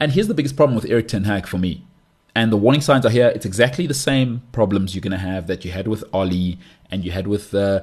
And 0.00 0.12
here's 0.12 0.26
the 0.26 0.34
biggest 0.34 0.56
problem 0.56 0.74
with 0.74 0.90
Erik 0.90 1.06
Ten 1.06 1.24
Hag 1.24 1.46
for 1.46 1.58
me. 1.58 1.86
And 2.34 2.50
the 2.50 2.56
warning 2.56 2.80
signs 2.80 3.06
are 3.06 3.10
here. 3.10 3.28
It's 3.28 3.46
exactly 3.46 3.86
the 3.86 3.94
same 3.94 4.42
problems 4.50 4.92
you're 4.92 5.02
going 5.02 5.12
to 5.12 5.18
have 5.18 5.46
that 5.46 5.64
you 5.64 5.70
had 5.70 5.86
with 5.86 6.02
Oli 6.12 6.58
and 6.90 7.04
you 7.04 7.12
had 7.12 7.28
with 7.28 7.54
uh, 7.54 7.82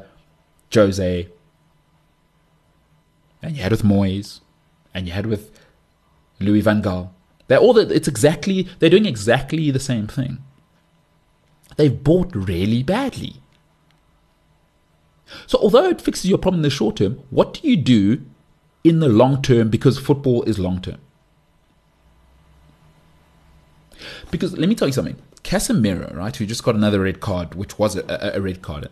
Jose 0.74 1.30
and 3.42 3.56
you 3.56 3.64
had 3.64 3.72
with 3.72 3.84
Moyes 3.84 4.42
and 4.94 5.08
you 5.08 5.14
had 5.14 5.26
with 5.26 5.52
Louis 6.40 6.62
van 6.62 6.82
Gaal. 6.82 7.10
They're 7.48 7.60
all 7.60 7.74
the, 7.74 7.94
it's 7.94 8.08
exactly 8.08 8.68
they're 8.80 8.90
doing 8.90 9.06
exactly 9.06 9.72
the 9.72 9.80
same 9.80 10.08
thing. 10.08 10.40
They've 11.78 12.04
bought 12.04 12.34
really 12.36 12.84
badly. 12.84 13.36
So 15.48 15.58
although 15.60 15.90
it 15.90 16.02
fixes 16.02 16.30
your 16.30 16.38
problem 16.38 16.60
in 16.60 16.64
the 16.64 16.70
short 16.70 16.98
term, 16.98 17.24
what 17.30 17.54
do 17.54 17.68
you 17.68 17.78
do 17.78 18.22
in 18.84 19.00
the 19.00 19.10
long 19.10 19.42
term 19.42 19.70
because 19.70 19.98
football 19.98 20.44
is 20.44 20.60
long 20.60 20.82
term? 20.82 21.00
Because 24.30 24.58
let 24.58 24.68
me 24.70 24.76
tell 24.76 24.88
you 24.88 24.94
something. 24.94 25.18
Casemiro, 25.44 26.16
right, 26.16 26.36
who 26.36 26.46
just 26.46 26.64
got 26.64 26.76
another 26.76 27.02
red 27.02 27.20
card, 27.20 27.56
which 27.56 27.78
was 27.80 27.96
a, 27.96 28.32
a, 28.36 28.40
red 28.42 28.62
card. 28.62 28.90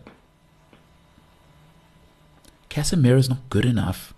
Casemiro's 2.68 3.28
not 3.28 3.48
good 3.50 3.64
enough 3.64 4.12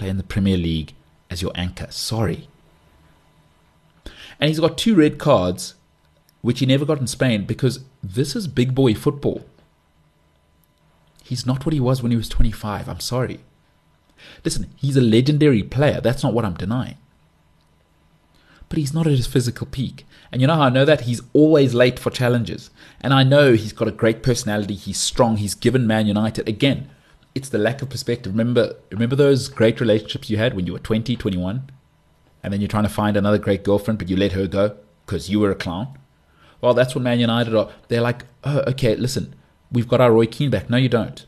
play 0.00 0.08
in 0.08 0.16
the 0.16 0.22
Premier 0.22 0.56
League 0.56 0.94
as 1.30 1.42
your 1.42 1.52
anchor. 1.54 1.86
Sorry. 1.90 2.48
And 4.40 4.48
he's 4.48 4.60
got 4.60 4.78
two 4.78 4.94
red 4.94 5.18
cards, 5.18 5.74
which 6.42 6.60
he 6.60 6.66
never 6.66 6.84
got 6.84 7.00
in 7.00 7.06
Spain, 7.06 7.44
because 7.44 7.80
this 8.02 8.34
is 8.34 8.48
big 8.48 8.74
boy 8.74 8.94
football. 8.94 9.44
He's 11.22 11.46
not 11.46 11.64
what 11.64 11.72
he 11.72 11.80
was 11.80 12.02
when 12.02 12.10
he 12.10 12.16
was 12.16 12.28
25. 12.28 12.88
I'm 12.88 13.00
sorry. 13.00 13.40
Listen, 14.44 14.70
he's 14.76 14.96
a 14.96 15.00
legendary 15.00 15.62
player. 15.62 16.00
That's 16.00 16.22
not 16.22 16.34
what 16.34 16.44
I'm 16.44 16.54
denying 16.54 16.96
but 18.70 18.78
he's 18.78 18.94
not 18.94 19.06
at 19.06 19.12
his 19.12 19.26
physical 19.26 19.66
peak. 19.66 20.06
And 20.32 20.40
you 20.40 20.46
know 20.46 20.54
how 20.54 20.62
I 20.62 20.70
know 20.70 20.84
that? 20.84 21.02
He's 21.02 21.20
always 21.32 21.74
late 21.74 21.98
for 21.98 22.08
challenges. 22.08 22.70
And 23.00 23.12
I 23.12 23.24
know 23.24 23.52
he's 23.52 23.72
got 23.72 23.88
a 23.88 23.92
great 23.92 24.22
personality. 24.22 24.76
He's 24.76 24.98
strong. 24.98 25.36
He's 25.36 25.56
given 25.56 25.88
Man 25.88 26.06
United, 26.06 26.48
again, 26.48 26.88
it's 27.34 27.48
the 27.48 27.58
lack 27.58 27.82
of 27.82 27.90
perspective. 27.90 28.32
Remember, 28.32 28.74
remember 28.90 29.16
those 29.16 29.48
great 29.48 29.80
relationships 29.80 30.30
you 30.30 30.36
had 30.36 30.54
when 30.54 30.66
you 30.66 30.72
were 30.72 30.78
20, 30.78 31.16
21, 31.16 31.70
and 32.42 32.52
then 32.52 32.60
you're 32.60 32.68
trying 32.68 32.84
to 32.84 32.88
find 32.88 33.16
another 33.16 33.38
great 33.38 33.62
girlfriend, 33.62 33.98
but 33.98 34.08
you 34.08 34.16
let 34.16 34.32
her 34.32 34.46
go 34.46 34.76
because 35.06 35.30
you 35.30 35.40
were 35.40 35.50
a 35.50 35.54
clown. 35.54 35.98
Well, 36.60 36.74
that's 36.74 36.94
what 36.94 37.02
Man 37.02 37.20
United 37.20 37.54
are. 37.54 37.70
They're 37.88 38.00
like, 38.00 38.24
oh, 38.44 38.60
okay, 38.68 38.94
listen, 38.96 39.34
we've 39.72 39.88
got 39.88 40.00
our 40.00 40.12
Roy 40.12 40.26
Keane 40.26 40.50
back. 40.50 40.68
No, 40.68 40.76
you 40.76 40.88
don't. 40.88 41.24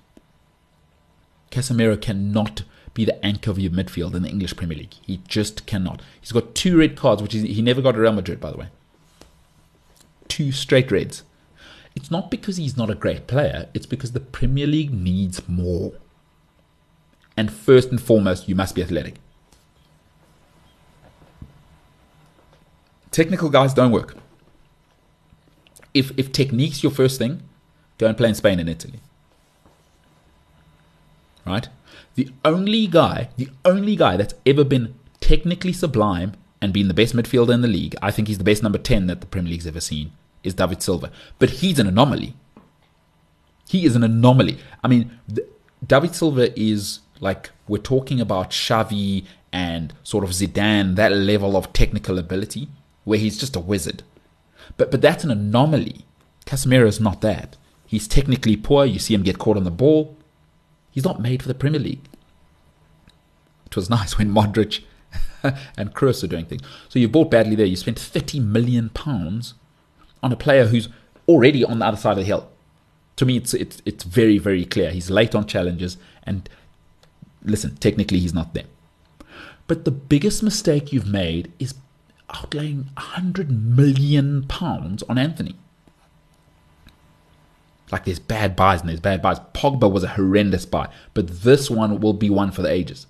Casemiro 1.50 2.00
cannot 2.00 2.62
be 2.94 3.04
the 3.04 3.24
anchor 3.24 3.50
of 3.50 3.58
your 3.58 3.70
midfield 3.70 4.14
in 4.14 4.22
the 4.22 4.28
English 4.28 4.56
Premier 4.56 4.78
League. 4.78 4.94
He 5.02 5.20
just 5.28 5.66
cannot. 5.66 6.02
He's 6.20 6.32
got 6.32 6.54
two 6.54 6.78
red 6.78 6.96
cards, 6.96 7.22
which 7.22 7.32
he 7.32 7.62
never 7.62 7.80
got 7.80 7.94
at 7.94 8.00
Real 8.00 8.12
Madrid, 8.12 8.40
by 8.40 8.50
the 8.50 8.58
way. 8.58 8.68
Two 10.28 10.52
straight 10.52 10.90
reds. 10.90 11.22
It's 11.94 12.10
not 12.10 12.30
because 12.30 12.56
he's 12.56 12.76
not 12.76 12.90
a 12.90 12.94
great 12.94 13.26
player, 13.26 13.68
it's 13.74 13.86
because 13.86 14.12
the 14.12 14.20
Premier 14.20 14.66
League 14.66 14.92
needs 14.92 15.46
more. 15.48 15.92
And 17.36 17.52
first 17.52 17.90
and 17.90 18.00
foremost, 18.00 18.48
you 18.48 18.54
must 18.54 18.74
be 18.74 18.82
athletic. 18.82 19.14
Technical 23.10 23.50
guys 23.50 23.74
don't 23.74 23.92
work. 23.92 24.16
If 25.92 26.12
if 26.16 26.32
technique's 26.32 26.82
your 26.82 26.92
first 26.92 27.18
thing, 27.18 27.42
go 27.98 28.06
and 28.06 28.16
play 28.16 28.30
in 28.30 28.34
Spain 28.34 28.58
and 28.58 28.68
Italy. 28.68 29.00
Right? 31.44 31.68
The 32.14 32.30
only 32.44 32.86
guy, 32.86 33.28
the 33.36 33.48
only 33.64 33.96
guy 33.96 34.16
that's 34.16 34.34
ever 34.46 34.64
been 34.64 34.94
technically 35.20 35.72
sublime 35.72 36.32
and 36.60 36.72
been 36.72 36.88
the 36.88 36.94
best 36.94 37.14
midfielder 37.14 37.52
in 37.52 37.60
the 37.60 37.68
league, 37.68 37.94
I 38.00 38.10
think 38.10 38.28
he's 38.28 38.38
the 38.38 38.44
best 38.44 38.62
number 38.62 38.78
10 38.78 39.06
that 39.08 39.20
the 39.20 39.26
Premier 39.26 39.50
League's 39.50 39.66
ever 39.66 39.80
seen, 39.80 40.12
is 40.44 40.54
David 40.54 40.82
Silva. 40.82 41.10
But 41.38 41.50
he's 41.50 41.78
an 41.78 41.86
anomaly. 41.86 42.34
He 43.68 43.84
is 43.84 43.96
an 43.96 44.02
anomaly. 44.02 44.58
I 44.82 44.88
mean, 44.88 45.18
the, 45.28 45.46
David 45.86 46.14
Silva 46.14 46.58
is 46.58 47.00
like, 47.20 47.50
we're 47.68 47.78
talking 47.78 48.20
about 48.20 48.50
Xavi 48.50 49.24
and 49.52 49.92
sort 50.02 50.24
of 50.24 50.30
Zidane, 50.30 50.96
that 50.96 51.12
level 51.12 51.56
of 51.56 51.72
technical 51.72 52.18
ability, 52.18 52.68
where 53.04 53.18
he's 53.18 53.38
just 53.38 53.56
a 53.56 53.60
wizard. 53.60 54.02
But, 54.76 54.90
but 54.90 55.00
that's 55.00 55.24
an 55.24 55.30
anomaly. 55.30 56.04
Casemiro 56.46 56.86
is 56.86 57.00
not 57.00 57.20
that. 57.20 57.56
He's 57.86 58.08
technically 58.08 58.56
poor. 58.56 58.84
You 58.84 58.98
see 58.98 59.14
him 59.14 59.22
get 59.22 59.38
caught 59.38 59.56
on 59.56 59.64
the 59.64 59.70
ball. 59.70 60.16
He's 60.90 61.04
not 61.04 61.20
made 61.20 61.42
for 61.42 61.48
the 61.48 61.54
Premier 61.54 61.80
League. 61.80 62.08
It 63.66 63.76
was 63.76 63.90
nice 63.90 64.18
when 64.18 64.30
Modric 64.30 64.82
and 65.42 65.94
Kroos 65.94 66.22
are 66.22 66.28
doing 66.28 66.46
things. 66.46 66.62
So 66.88 66.98
you 66.98 67.08
bought 67.08 67.30
badly 67.30 67.54
there. 67.54 67.66
You 67.66 67.76
spent 67.76 67.98
30 67.98 68.40
million 68.40 68.88
pounds 68.90 69.54
on 70.22 70.32
a 70.32 70.36
player 70.36 70.66
who's 70.66 70.88
already 71.28 71.64
on 71.64 71.78
the 71.78 71.86
other 71.86 71.96
side 71.96 72.12
of 72.12 72.18
the 72.18 72.24
hill. 72.24 72.48
To 73.16 73.26
me, 73.26 73.36
it's 73.36 73.54
it's 73.54 73.82
it's 73.84 74.04
very 74.04 74.38
very 74.38 74.64
clear. 74.64 74.90
He's 74.90 75.10
late 75.10 75.34
on 75.34 75.46
challenges, 75.46 75.96
and 76.24 76.48
listen, 77.44 77.76
technically 77.76 78.18
he's 78.18 78.34
not 78.34 78.54
there. 78.54 78.64
But 79.66 79.84
the 79.84 79.90
biggest 79.90 80.42
mistake 80.42 80.92
you've 80.92 81.06
made 81.06 81.52
is 81.58 81.74
outlaying 82.30 82.86
100 82.94 83.50
million 83.50 84.44
pounds 84.44 85.02
on 85.04 85.18
Antony. 85.18 85.56
Like 87.90 88.06
there's 88.06 88.18
bad 88.18 88.56
buys 88.56 88.80
and 88.80 88.88
there's 88.88 89.00
bad 89.00 89.20
buys. 89.20 89.38
Pogba 89.52 89.90
was 89.90 90.02
a 90.02 90.08
horrendous 90.08 90.64
buy, 90.64 90.88
but 91.12 91.42
this 91.42 91.70
one 91.70 92.00
will 92.00 92.14
be 92.14 92.30
one 92.30 92.50
for 92.50 92.62
the 92.62 92.70
ages. 92.70 93.06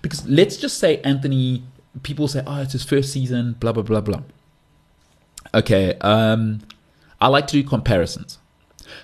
Because 0.00 0.26
let's 0.28 0.56
just 0.56 0.78
say 0.78 1.00
Antony, 1.02 1.64
people 2.04 2.28
say, 2.28 2.42
oh, 2.46 2.62
it's 2.62 2.72
his 2.72 2.84
first 2.84 3.12
season, 3.12 3.56
blah, 3.58 3.72
blah, 3.72 3.82
blah, 3.82 4.00
blah. 4.00 4.22
Okay, 5.54 5.94
um, 6.00 6.60
I 7.20 7.28
like 7.28 7.46
to 7.46 7.62
do 7.62 7.66
comparisons. 7.66 8.38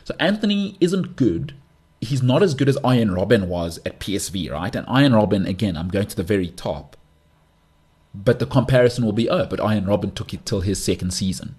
So 0.04 0.14
Antony 0.18 0.76
isn't 0.80 1.14
good. 1.14 1.54
He's 2.00 2.22
not 2.22 2.42
as 2.42 2.54
good 2.54 2.68
as 2.68 2.76
Arjen 2.78 3.10
Robben 3.10 3.46
was 3.46 3.78
at 3.86 4.00
PSV, 4.00 4.50
right? 4.50 4.74
And 4.74 4.86
Arjen 4.88 5.12
Robben, 5.12 5.48
again, 5.48 5.76
I'm 5.76 5.88
going 5.88 6.08
to 6.08 6.16
the 6.16 6.24
very 6.24 6.48
top. 6.48 6.96
But 8.12 8.40
the 8.40 8.46
comparison 8.46 9.04
will 9.04 9.12
be, 9.12 9.30
oh, 9.30 9.46
but 9.46 9.60
Arjen 9.60 9.84
Robben 9.84 10.12
took 10.12 10.34
it 10.34 10.44
till 10.44 10.62
his 10.62 10.82
second 10.82 11.12
season, 11.12 11.54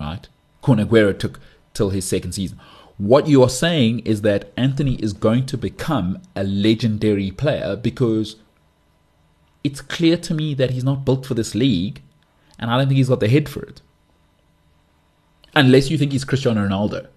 right? 0.00 0.26
Kun 0.62 0.78
took 1.18 1.38
till 1.72 1.90
his 1.90 2.04
second 2.04 2.32
season. 2.32 2.58
What 2.96 3.28
you 3.28 3.44
are 3.44 3.48
saying 3.48 4.00
is 4.00 4.22
that 4.22 4.52
Antony 4.56 4.96
is 4.96 5.12
going 5.12 5.46
to 5.46 5.56
become 5.56 6.18
a 6.34 6.42
legendary 6.42 7.30
player 7.30 7.76
because 7.76 8.36
it's 9.62 9.80
clear 9.80 10.16
to 10.16 10.34
me 10.34 10.54
that 10.54 10.70
he's 10.70 10.82
not 10.82 11.04
built 11.04 11.24
for 11.24 11.34
this 11.34 11.54
league, 11.54 12.02
and 12.58 12.70
I 12.70 12.78
don't 12.78 12.88
think 12.88 12.96
he's 12.96 13.08
got 13.08 13.20
the 13.20 13.28
head 13.28 13.48
for 13.48 13.62
it. 13.62 13.80
Unless 15.54 15.90
you 15.90 15.98
think 15.98 16.12
he's 16.12 16.24
Cristiano 16.24 16.66
Ronaldo. 16.66 17.08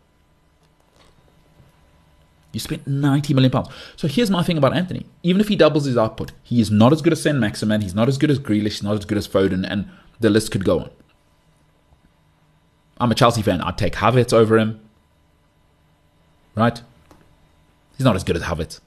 You 2.54 2.60
spent 2.60 2.86
90 2.86 3.34
million 3.34 3.52
pounds. 3.52 3.70
So 3.96 4.08
here's 4.08 4.30
my 4.30 4.44
thing 4.44 4.58
about 4.58 4.76
Antony. 4.76 5.06
Even 5.24 5.40
if 5.40 5.48
he 5.48 5.56
doubles 5.56 5.86
his 5.86 5.98
output, 5.98 6.32
he 6.44 6.60
is 6.60 6.70
not 6.70 6.92
as 6.92 7.02
good 7.02 7.14
as 7.14 7.22
Saint-Maximin, 7.22 7.82
he's 7.82 7.96
not 7.96 8.10
as 8.10 8.18
good 8.18 8.30
as 8.30 8.40
Grealish, 8.40 8.64
he's 8.64 8.84
not 8.84 8.98
as 8.98 9.06
good 9.06 9.18
as 9.18 9.28
Foden, 9.28 9.66
and 9.68 9.90
the 10.20 10.30
list 10.30 10.52
could 10.52 10.66
go 10.66 10.80
on. 10.80 10.90
I'm 13.00 13.12
a 13.12 13.16
Chelsea 13.16 13.42
fan. 13.42 13.62
I'd 13.62 13.78
take 13.78 13.94
Havertz 13.94 14.34
over 14.34 14.60
him. 14.60 14.80
Right? 16.54 16.82
He's 17.98 18.06
not 18.06 18.16
as 18.16 18.24
good 18.24 18.36
as 18.36 18.44
Havertz. 18.44 18.80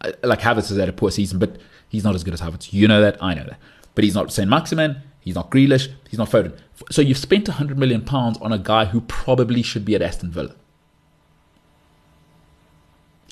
Uh, 0.00 0.12
like 0.22 0.40
Havertz 0.40 0.68
has 0.68 0.76
had 0.76 0.88
a 0.88 0.92
poor 0.92 1.10
season, 1.10 1.38
but 1.38 1.56
he's 1.88 2.04
not 2.04 2.14
as 2.14 2.24
good 2.24 2.34
as 2.34 2.40
Havertz. 2.40 2.72
You 2.72 2.88
know 2.88 3.00
that. 3.00 3.22
I 3.22 3.32
know 3.34 3.44
that. 3.44 3.58
But 3.94 4.04
he's 4.04 4.14
not 4.14 4.32
Saint-Maximin. 4.32 5.00
He's 5.24 5.34
not 5.34 5.50
Grealish. 5.50 5.90
He's 6.10 6.18
not 6.18 6.28
Foden. 6.28 6.56
So 6.90 7.00
you've 7.00 7.18
spent 7.18 7.48
100 7.48 7.78
million 7.78 8.02
pounds 8.02 8.36
on 8.38 8.52
a 8.52 8.58
guy 8.58 8.84
who 8.84 9.00
probably 9.00 9.62
should 9.62 9.84
be 9.84 9.94
at 9.94 10.02
Aston 10.02 10.30
Villa. 10.30 10.54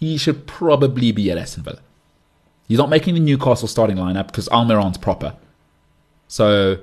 He 0.00 0.16
should 0.16 0.46
probably 0.46 1.12
be 1.12 1.30
at 1.30 1.36
Aston 1.36 1.62
Villa. 1.62 1.80
He's 2.66 2.78
not 2.78 2.88
making 2.88 3.14
the 3.14 3.20
Newcastle 3.20 3.68
starting 3.68 3.96
lineup 3.96 4.28
because 4.28 4.48
Almiron's 4.48 4.96
proper. 4.96 5.36
So 6.28 6.78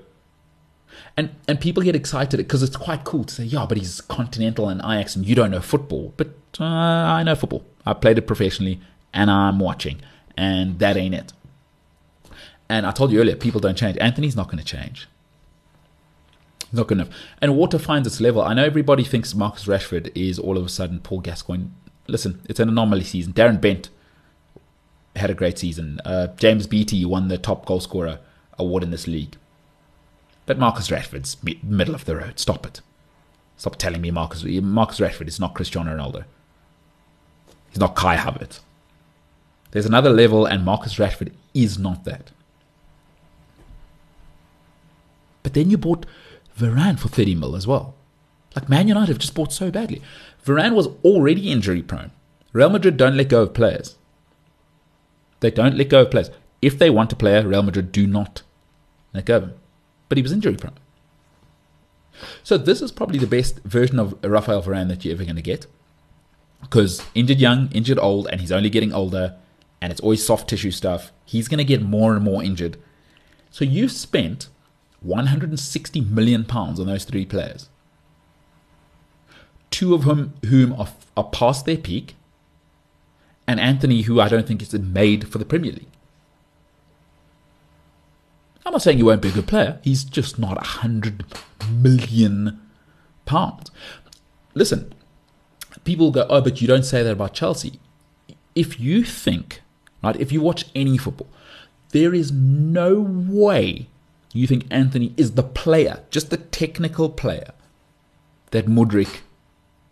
and 1.17 1.31
and 1.47 1.59
people 1.59 1.81
get 1.81 1.95
excited 1.95 2.37
because 2.37 2.61
it's 2.61 2.77
quite 2.77 3.03
cool 3.03 3.23
to 3.23 3.33
say, 3.33 3.43
yeah, 3.43 3.65
but 3.67 3.77
he's 3.77 3.99
Continental 4.01 4.69
and 4.69 4.79
Ajax, 4.81 5.15
and 5.15 5.25
you 5.25 5.35
don't 5.35 5.51
know 5.51 5.59
football. 5.59 6.13
But 6.17 6.29
uh, 6.59 6.63
I 6.65 7.23
know 7.23 7.35
football. 7.35 7.65
I 7.85 7.93
played 7.93 8.17
it 8.19 8.27
professionally, 8.27 8.79
and 9.13 9.31
I'm 9.31 9.59
watching, 9.59 10.01
and 10.37 10.77
that 10.79 10.97
ain't 10.97 11.15
it. 11.15 11.33
And 12.69 12.85
I 12.85 12.91
told 12.91 13.11
you 13.11 13.19
earlier, 13.19 13.35
people 13.35 13.59
don't 13.59 13.77
change. 13.77 13.97
Antony's 13.99 14.35
not 14.35 14.45
going 14.45 14.59
to 14.59 14.63
change. 14.63 15.07
Not 16.71 16.87
good 16.87 16.99
enough. 16.99 17.09
And 17.41 17.57
water 17.57 17.79
finds 17.79 18.07
its 18.07 18.21
level. 18.21 18.43
I 18.43 18.53
know 18.53 18.63
everybody 18.63 19.03
thinks 19.03 19.33
Marcus 19.33 19.65
Rashford 19.65 20.11
is 20.15 20.37
all 20.37 20.57
of 20.57 20.65
a 20.65 20.69
sudden 20.69 20.99
Paul 20.99 21.21
Gascoigne. 21.21 21.69
Listen, 22.07 22.41
it's 22.47 22.59
an 22.59 22.69
anomaly 22.69 23.03
season. 23.03 23.33
Darren 23.33 23.59
Bent 23.59 23.89
had 25.15 25.31
a 25.31 25.33
great 25.33 25.57
season. 25.57 25.99
Uh, 26.05 26.27
James 26.37 26.67
Beattie 26.67 27.05
won 27.05 27.27
the 27.27 27.37
top 27.39 27.65
goal 27.65 27.79
scorer 27.79 28.19
award 28.59 28.83
in 28.83 28.91
this 28.91 29.07
league. 29.07 29.35
But 30.45 30.59
Marcus 30.59 30.89
Rashford's 30.89 31.37
middle 31.63 31.95
of 31.95 32.05
the 32.05 32.15
road. 32.15 32.39
Stop 32.39 32.65
it. 32.67 32.81
Stop 33.57 33.75
telling 33.75 34.01
me 34.01 34.11
Marcus 34.11 34.43
Marcus 34.43 34.99
Rashford 34.99 35.27
is 35.27 35.39
not 35.39 35.53
Cristiano 35.53 35.95
Ronaldo. 35.95 36.23
He's 37.69 37.79
not 37.79 37.95
Kai 37.95 38.15
Havertz. 38.15 38.61
There's 39.71 39.85
another 39.85 40.09
level, 40.09 40.45
and 40.45 40.65
Marcus 40.65 40.95
Rashford 40.95 41.33
is 41.53 41.77
not 41.77 42.03
that. 42.05 42.31
But 45.43 45.53
then 45.53 45.69
you 45.69 45.77
bought 45.77 46.05
Varane 46.57 46.99
for 46.99 47.07
30 47.07 47.35
mil 47.35 47.55
as 47.55 47.67
well. 47.67 47.95
Like 48.55 48.69
Man 48.69 48.87
United 48.87 49.09
have 49.09 49.19
just 49.19 49.35
bought 49.35 49.53
so 49.53 49.71
badly. 49.71 50.01
Varane 50.45 50.73
was 50.73 50.87
already 51.03 51.51
injury 51.51 51.81
prone. 51.81 52.11
Real 52.51 52.69
Madrid 52.69 52.97
don't 52.97 53.15
let 53.15 53.29
go 53.29 53.43
of 53.43 53.53
players. 53.53 53.95
They 55.39 55.51
don't 55.51 55.77
let 55.77 55.89
go 55.89 56.01
of 56.01 56.11
players. 56.11 56.31
If 56.61 56.77
they 56.77 56.89
want 56.89 57.13
a 57.13 57.15
player, 57.15 57.47
Real 57.47 57.63
Madrid 57.63 57.91
do 57.91 58.05
not 58.07 58.41
let 59.13 59.25
go 59.25 59.37
of 59.37 59.43
him 59.43 59.53
but 60.09 60.17
he 60.17 60.21
was 60.23 60.31
injury 60.31 60.57
prone. 60.57 60.73
So 62.43 62.57
this 62.57 62.81
is 62.81 62.91
probably 62.91 63.19
the 63.19 63.27
best 63.27 63.59
version 63.59 63.99
of 63.99 64.17
Rafael 64.23 64.61
Varane 64.61 64.89
that 64.89 65.05
you're 65.05 65.13
ever 65.13 65.23
going 65.23 65.37
to 65.37 65.41
get, 65.41 65.67
because 66.59 67.01
injured 67.15 67.39
young, 67.39 67.71
injured 67.71 67.99
old, 67.99 68.27
and 68.27 68.41
he's 68.41 68.51
only 68.51 68.69
getting 68.69 68.91
older, 68.91 69.37
and 69.79 69.91
it's 69.91 70.01
always 70.01 70.25
soft 70.25 70.49
tissue 70.49 70.71
stuff. 70.71 71.13
He's 71.23 71.47
going 71.47 71.59
to 71.59 71.63
get 71.63 71.81
more 71.81 72.15
and 72.15 72.25
more 72.25 72.43
injured. 72.43 72.77
So 73.51 73.63
you 73.63 73.87
spent 73.87 74.49
160 75.01 76.01
million 76.01 76.43
pounds 76.43 76.79
on 76.79 76.87
those 76.87 77.05
three 77.05 77.25
players, 77.25 77.69
two 79.71 79.93
of 79.93 80.03
whom 80.03 80.33
whom 80.45 80.73
are, 80.73 80.89
are 81.15 81.25
past 81.25 81.65
their 81.65 81.77
peak, 81.77 82.15
and 83.47 83.59
Antony, 83.59 84.03
who 84.03 84.19
I 84.19 84.27
don't 84.27 84.47
think 84.47 84.61
is 84.61 84.73
made 84.73 85.27
for 85.27 85.37
the 85.37 85.45
Premier 85.45 85.71
League. 85.71 85.87
I'm 88.65 88.73
not 88.73 88.81
saying 88.83 88.97
he 88.97 89.03
won't 89.03 89.21
be 89.21 89.29
a 89.29 89.31
good 89.31 89.47
player. 89.47 89.79
He's 89.83 90.03
just 90.03 90.37
not 90.37 90.57
a 90.57 90.67
hundred 90.67 91.23
million 91.71 92.61
pounds. 93.25 93.71
Listen, 94.53 94.93
people 95.85 96.11
go, 96.11 96.27
oh, 96.29 96.41
but 96.41 96.61
you 96.61 96.67
don't 96.67 96.83
say 96.83 97.01
that 97.01 97.13
about 97.13 97.33
Chelsea. 97.33 97.79
If 98.53 98.79
you 98.79 99.03
think, 99.03 99.61
right, 100.03 100.15
if 100.17 100.31
you 100.31 100.41
watch 100.41 100.65
any 100.75 100.97
football, 100.97 101.29
there 101.91 102.13
is 102.13 102.31
no 102.31 102.99
way 102.99 103.87
you 104.33 104.47
think 104.47 104.65
Antony 104.69 105.13
is 105.17 105.31
the 105.31 105.43
player, 105.43 106.03
just 106.11 106.29
the 106.29 106.37
technical 106.37 107.09
player, 107.09 107.51
that 108.51 108.67
Mudryk 108.67 109.21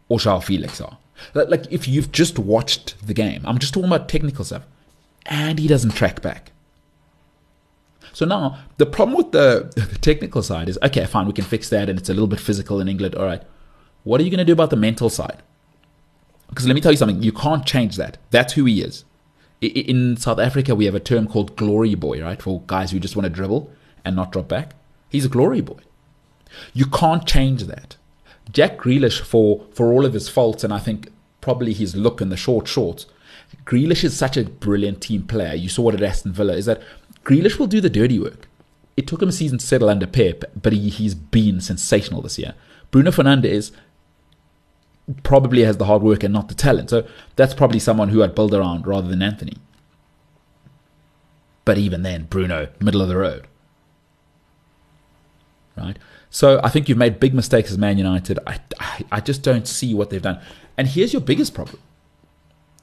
or 0.10 0.20
João 0.20 0.44
Felix 0.44 0.80
are. 0.80 0.98
Like, 1.34 1.50
like 1.50 1.72
if 1.72 1.88
you've 1.88 2.12
just 2.12 2.38
watched 2.38 2.96
the 3.06 3.14
game, 3.14 3.42
I'm 3.46 3.58
just 3.58 3.74
talking 3.74 3.90
about 3.90 4.08
technical 4.08 4.46
stuff, 4.46 4.64
and 5.26 5.58
he 5.58 5.68
doesn't 5.68 5.92
track 5.92 6.22
back. 6.22 6.52
So 8.14 8.26
now 8.26 8.60
the 8.78 8.86
problem 8.86 9.18
with 9.18 9.32
the, 9.32 9.72
the 9.92 9.98
technical 10.00 10.44
side 10.44 10.70
is 10.70 10.78
okay, 10.84 11.06
fine, 11.06 11.26
we 11.26 11.34
can 11.34 11.46
fix 11.46 11.70
that, 11.70 11.90
and 11.90 11.98
it's 11.98 12.10
a 12.10 12.14
little 12.14 12.28
bit 12.28 12.40
physical 12.40 12.80
in 12.80 12.88
England. 12.88 13.16
All 13.16 13.26
right, 13.26 13.42
what 14.04 14.22
are 14.22 14.24
you 14.24 14.30
going 14.30 14.40
to 14.40 14.46
do 14.46 14.54
about 14.54 14.70
the 14.70 14.76
mental 14.76 15.10
side? 15.10 15.42
Because 16.50 16.68
let 16.68 16.76
me 16.76 16.82
tell 16.82 16.92
you 16.92 16.98
something, 16.98 17.22
you 17.22 17.32
can't 17.32 17.66
change 17.66 17.98
that. 17.98 18.18
That's 18.30 18.54
who 18.54 18.66
he 18.66 18.82
is. 18.82 19.04
In 19.60 20.16
South 20.18 20.40
Africa, 20.40 20.76
we 20.76 20.86
have 20.86 20.96
a 20.96 21.00
term 21.00 21.28
called 21.28 21.56
glory 21.56 21.96
boy, 21.96 22.22
right? 22.22 22.42
For 22.42 22.62
guys 22.68 22.92
who 22.92 23.00
just 23.00 23.16
want 23.16 23.26
to 23.26 23.30
dribble 23.30 23.72
and 24.08 24.16
not 24.16 24.32
drop 24.32 24.47
back. 24.47 24.74
He's 25.10 25.26
a 25.26 25.30
glory 25.30 25.62
boy. 25.62 25.80
You 26.74 26.86
can't 26.86 27.26
change 27.26 27.64
that. 27.64 27.97
Jack 28.51 28.78
Grealish, 28.78 29.20
for, 29.20 29.66
for 29.72 29.91
all 29.91 30.05
of 30.05 30.14
his 30.14 30.30
faults, 30.30 30.64
and 30.64 30.74
I 30.74 30.80
think 30.80 31.12
probably 31.41 31.74
his 31.74 31.95
look 31.95 32.22
in 32.22 32.30
the 32.30 32.38
short 32.38 32.68
shorts, 32.68 33.05
Grealish 33.66 34.03
is 34.03 34.16
such 34.16 34.38
a 34.38 34.43
brilliant 34.45 35.01
team 35.01 35.24
player. 35.24 35.55
You 35.55 35.70
saw 35.70 35.84
what 35.84 35.95
at 35.95 36.03
Aston 36.03 36.34
Villa 36.34 36.53
is 36.53 36.66
that 36.66 36.82
Grealish 37.24 37.60
will 37.60 37.68
do 37.68 37.82
the 37.82 37.89
dirty 37.89 38.20
work. 38.20 38.47
It 38.95 39.08
took 39.08 39.22
him 39.22 39.30
a 39.30 39.34
season 39.34 39.60
to 39.60 39.66
settle 39.66 39.89
under 39.89 40.08
Pep, 40.08 40.45
but 40.60 40.74
he, 40.74 40.89
he's 40.89 41.14
been 41.14 41.62
sensational 41.62 42.22
this 42.22 42.39
year. 42.39 42.55
Bruno 42.89 43.12
Fernandes 43.12 43.72
probably 45.24 45.64
has 45.64 45.78
the 45.78 45.86
hard 45.86 46.01
work 46.01 46.24
and 46.24 46.34
not 46.34 46.47
the 46.47 46.55
talent. 46.55 46.89
So 46.89 47.08
that's 47.36 47.53
probably 47.53 47.80
someone 47.80 48.10
who 48.10 48.24
I'd 48.24 48.36
build 48.36 48.53
around 48.53 48.88
rather 48.88 49.08
than 49.08 49.22
Antony. 49.22 49.58
But 51.66 51.78
even 51.78 52.01
then, 52.01 52.24
Bruno, 52.24 52.70
middle 52.80 53.01
of 53.01 53.10
the 53.10 53.18
road. 53.18 53.47
Right? 55.78 55.97
So 56.30 56.59
I 56.63 56.69
think 56.69 56.89
you've 56.89 56.97
made 56.97 57.19
big 57.19 57.34
mistakes 57.34 57.71
as 57.71 57.78
Man 57.78 57.97
United. 57.97 58.39
I, 58.47 58.59
I, 58.80 59.05
I 59.11 59.19
just 59.21 59.43
don't 59.43 59.67
see 59.67 59.93
what 59.93 60.09
they've 60.09 60.21
done. 60.21 60.41
And 60.78 60.88
here's 60.88 61.13
your 61.13 61.21
biggest 61.21 61.53
problem 61.53 61.80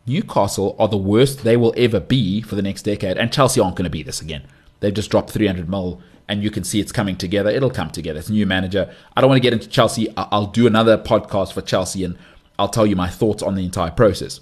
Newcastle 0.06 0.76
are 0.78 0.88
the 0.88 0.96
worst 0.96 1.44
they 1.44 1.56
will 1.56 1.74
ever 1.76 1.98
be 2.00 2.42
for 2.42 2.54
the 2.54 2.62
next 2.62 2.82
decade. 2.82 3.16
And 3.16 3.32
Chelsea 3.32 3.60
aren't 3.60 3.76
going 3.76 3.84
to 3.84 3.90
be 3.90 4.02
this 4.02 4.20
again. 4.20 4.46
They've 4.80 4.92
just 4.94 5.10
dropped 5.10 5.30
300 5.30 5.68
mil 5.68 6.00
and 6.28 6.42
you 6.42 6.50
can 6.50 6.64
see 6.64 6.80
it's 6.80 6.92
coming 6.92 7.16
together. 7.16 7.50
It'll 7.50 7.70
come 7.70 7.90
together. 7.90 8.18
It's 8.18 8.28
a 8.28 8.32
new 8.32 8.46
manager. 8.46 8.92
I 9.16 9.20
don't 9.20 9.28
want 9.28 9.42
to 9.42 9.42
get 9.42 9.52
into 9.52 9.68
Chelsea. 9.68 10.12
I'll 10.16 10.46
do 10.46 10.66
another 10.66 10.98
podcast 10.98 11.52
for 11.52 11.62
Chelsea 11.62 12.04
and 12.04 12.18
I'll 12.58 12.68
tell 12.68 12.86
you 12.86 12.96
my 12.96 13.08
thoughts 13.08 13.42
on 13.42 13.54
the 13.54 13.64
entire 13.64 13.90
process. 13.90 14.40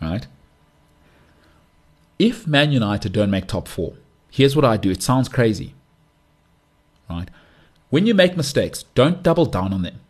All 0.00 0.10
right? 0.10 0.26
If 2.18 2.46
Man 2.46 2.72
United 2.72 3.12
don't 3.12 3.30
make 3.30 3.46
top 3.46 3.68
four, 3.68 3.94
here's 4.30 4.56
what 4.56 4.64
I 4.64 4.76
do. 4.76 4.90
It 4.90 5.02
sounds 5.02 5.28
crazy. 5.28 5.74
Right? 7.10 7.28
When 7.90 8.06
you 8.06 8.14
make 8.14 8.36
mistakes, 8.36 8.84
don't 8.94 9.22
double 9.22 9.46
down 9.46 9.72
on 9.72 9.82
them. 9.82 10.00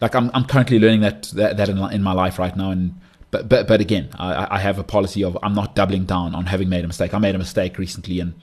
Like 0.00 0.14
I'm, 0.14 0.30
I'm 0.34 0.44
currently 0.44 0.78
learning 0.78 1.00
that 1.00 1.22
that, 1.34 1.56
that 1.56 1.68
in, 1.68 1.78
in 1.92 2.02
my 2.02 2.12
life 2.12 2.38
right 2.38 2.56
now, 2.56 2.70
and 2.70 2.98
but 3.30 3.48
but 3.48 3.68
but 3.68 3.80
again, 3.80 4.10
I, 4.18 4.56
I 4.56 4.58
have 4.58 4.78
a 4.78 4.84
policy 4.84 5.22
of 5.22 5.38
I'm 5.42 5.54
not 5.54 5.74
doubling 5.74 6.04
down 6.04 6.34
on 6.34 6.46
having 6.46 6.68
made 6.68 6.84
a 6.84 6.88
mistake. 6.88 7.14
I 7.14 7.18
made 7.18 7.34
a 7.34 7.38
mistake 7.38 7.78
recently, 7.78 8.20
and 8.20 8.34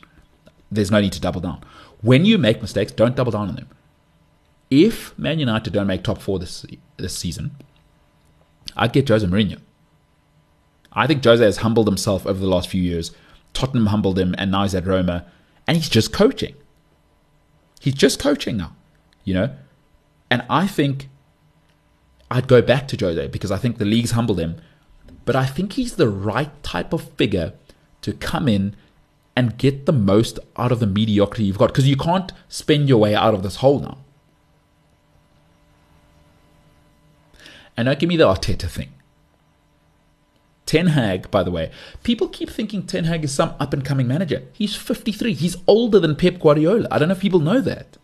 there's 0.72 0.92
no 0.92 1.02
need 1.02 1.14
to 1.14 1.22
double 1.22 1.42
down. 1.42 1.64
When 2.02 2.26
you 2.26 2.38
make 2.38 2.62
mistakes, 2.62 2.92
don't 2.92 3.16
double 3.16 3.32
down 3.32 3.50
on 3.50 3.56
them. 3.56 3.68
If 4.70 5.18
Man 5.18 5.40
United 5.40 5.74
don't 5.74 5.88
make 5.88 6.04
top 6.04 6.22
four 6.22 6.40
this 6.40 6.66
this 6.98 7.18
season, 7.18 7.56
I'd 8.78 8.94
get 8.94 9.08
Jose 9.10 9.26
Mourinho. 9.26 9.60
I 10.94 11.08
think 11.08 11.24
Jose 11.24 11.44
has 11.44 11.58
humbled 11.58 11.88
himself 11.88 12.26
over 12.26 12.40
the 12.40 12.48
last 12.48 12.70
few 12.70 12.82
years. 12.82 13.12
Tottenham 13.54 13.88
humbled 13.88 14.18
him, 14.18 14.36
and 14.38 14.52
now 14.52 14.64
he's 14.64 14.76
at 14.76 14.86
Roma, 14.86 15.26
and 15.68 15.76
he's 15.78 15.90
just 15.90 16.14
coaching. 16.14 16.56
He's 17.80 17.96
just 17.96 18.20
coaching 18.20 18.58
now, 18.58 18.76
you 19.24 19.34
know. 19.34 19.56
And 20.30 20.44
I 20.50 20.68
think 20.68 21.10
I'd 22.30 22.48
go 22.48 22.62
back 22.62 22.88
to 22.90 22.98
Jose 22.98 23.28
because 23.28 23.52
I 23.52 23.58
think 23.58 23.78
the 23.78 23.86
league's 23.86 24.12
humbled 24.12 24.40
him 24.40 24.62
but 25.30 25.36
I 25.36 25.46
think 25.46 25.74
he's 25.74 25.96
the 25.96 26.10
right 26.10 26.52
type 26.64 26.92
of 26.92 27.04
figure 27.12 27.54
to 28.02 28.14
come 28.14 28.48
in 28.48 28.76
and 29.36 29.60
get 29.60 29.86
the 29.86 29.94
most 29.94 30.40
out 30.58 30.72
of 30.72 30.80
the 30.80 30.88
mediocrity 30.88 31.44
you've 31.44 31.60
got 31.60 31.68
because 31.68 31.88
you 31.88 31.96
can't 31.96 32.32
spend 32.48 32.90
your 32.90 32.98
way 32.98 33.14
out 33.14 33.36
of 33.36 33.44
this 33.44 33.58
hole 33.58 33.80
now. 33.80 34.00
And 37.78 37.86
don't 37.86 38.00
give 38.00 38.10
me 38.10 38.18
the 38.18 38.26
Arteta 38.26 38.68
thing. 38.68 38.92
Ten 40.70 40.86
Hag, 40.86 41.32
by 41.32 41.42
the 41.42 41.50
way, 41.50 41.72
people 42.04 42.28
keep 42.28 42.48
thinking 42.48 42.84
Ten 42.84 43.06
Hag 43.06 43.24
is 43.24 43.34
some 43.34 43.56
up 43.60 43.74
and 43.74 43.84
coming 43.84 44.08
manager. 44.08 44.44
He's 44.54 44.76
53. 44.76 45.34
He's 45.34 45.58
older 45.66 46.00
than 46.00 46.16
Pep 46.16 46.40
Guardiola. 46.40 46.88
I 46.92 47.00
don't 47.00 47.08
know 47.08 47.16
if 47.16 47.22
people 47.22 47.40
know 47.40 47.60
that. 47.60 47.98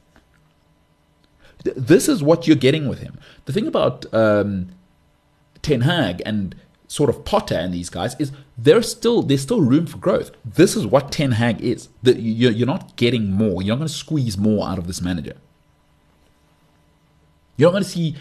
This 1.64 2.10
is 2.10 2.24
what 2.24 2.48
you're 2.48 2.56
getting 2.56 2.88
with 2.88 3.02
him. 3.02 3.20
The 3.46 3.54
thing 3.54 3.68
about 3.68 4.12
um, 4.12 4.70
Ten 5.62 5.82
Hag 5.82 6.24
and 6.26 6.56
sort 6.88 7.12
of 7.12 7.24
Potter 7.24 7.54
and 7.54 7.72
these 7.72 7.92
guys 7.92 8.16
is 8.18 8.32
there's 8.58 8.90
still 8.90 9.22
there's 9.22 9.44
still 9.44 9.62
room 9.62 9.86
for 9.86 10.00
growth. 10.00 10.32
This 10.44 10.76
is 10.76 10.88
what 10.88 11.12
Ten 11.12 11.34
Hag 11.34 11.62
is. 11.62 11.90
That 12.02 12.18
you're, 12.18 12.66
not 12.66 12.96
getting 12.96 13.30
more. 13.32 13.62
You're 13.62 13.76
not 13.76 13.82
going 13.82 13.90
to 13.90 13.94
squeeze 13.94 14.40
more 14.40 14.68
out 14.68 14.80
of 14.80 14.88
this 14.88 15.02
manager. 15.04 15.38
You're 17.58 17.68
not 17.68 17.74
going 17.74 17.84
to 17.84 17.90
see 17.90 18.16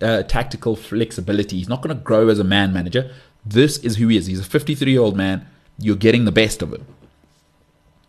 uh, 0.00 0.22
tactical 0.22 0.76
flexibility. 0.76 1.56
He's 1.58 1.68
not 1.68 1.82
going 1.82 1.96
to 1.96 2.00
grow 2.00 2.28
as 2.28 2.38
a 2.38 2.44
man 2.44 2.72
manager. 2.72 3.12
This 3.44 3.78
is 3.78 3.96
who 3.96 4.08
he 4.08 4.16
is. 4.16 4.26
He's 4.26 4.40
a 4.40 4.44
53 4.44 4.90
year 4.90 5.00
old 5.00 5.16
man. 5.16 5.46
You're 5.78 5.96
getting 5.96 6.24
the 6.24 6.32
best 6.32 6.62
of 6.62 6.72
him. 6.72 6.86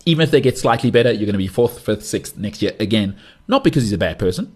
Even 0.06 0.24
if 0.24 0.32
they 0.32 0.40
get 0.40 0.58
slightly 0.58 0.92
better, 0.92 1.12
you're 1.12 1.26
going 1.26 1.34
to 1.34 1.38
be 1.38 1.48
fourth, 1.48 1.80
fifth, 1.80 2.06
sixth 2.06 2.38
next 2.38 2.62
year 2.62 2.74
again. 2.80 3.18
Not 3.48 3.64
because 3.64 3.84
he's 3.84 3.92
a 3.92 3.98
bad 3.98 4.20
person, 4.20 4.56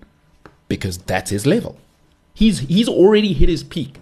because 0.68 1.00
that's 1.00 1.32
his 1.32 1.46
level. 1.46 1.80
He's 2.34 2.60
he's 2.60 2.88
already 2.88 3.34
hit 3.34 3.50
his 3.50 3.64
peak. 3.64 4.00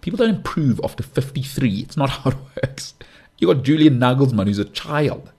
People 0.00 0.16
don't 0.16 0.34
improve 0.34 0.80
after 0.82 1.02
53. 1.02 1.80
It's 1.80 1.96
not 1.96 2.10
how 2.10 2.30
it 2.30 2.36
works. 2.62 2.94
You 3.38 3.54
got 3.54 3.62
Julian 3.62 3.98
Nagelsmann, 3.98 4.46
who's 4.46 4.58
a 4.58 4.64
child. 4.64 5.30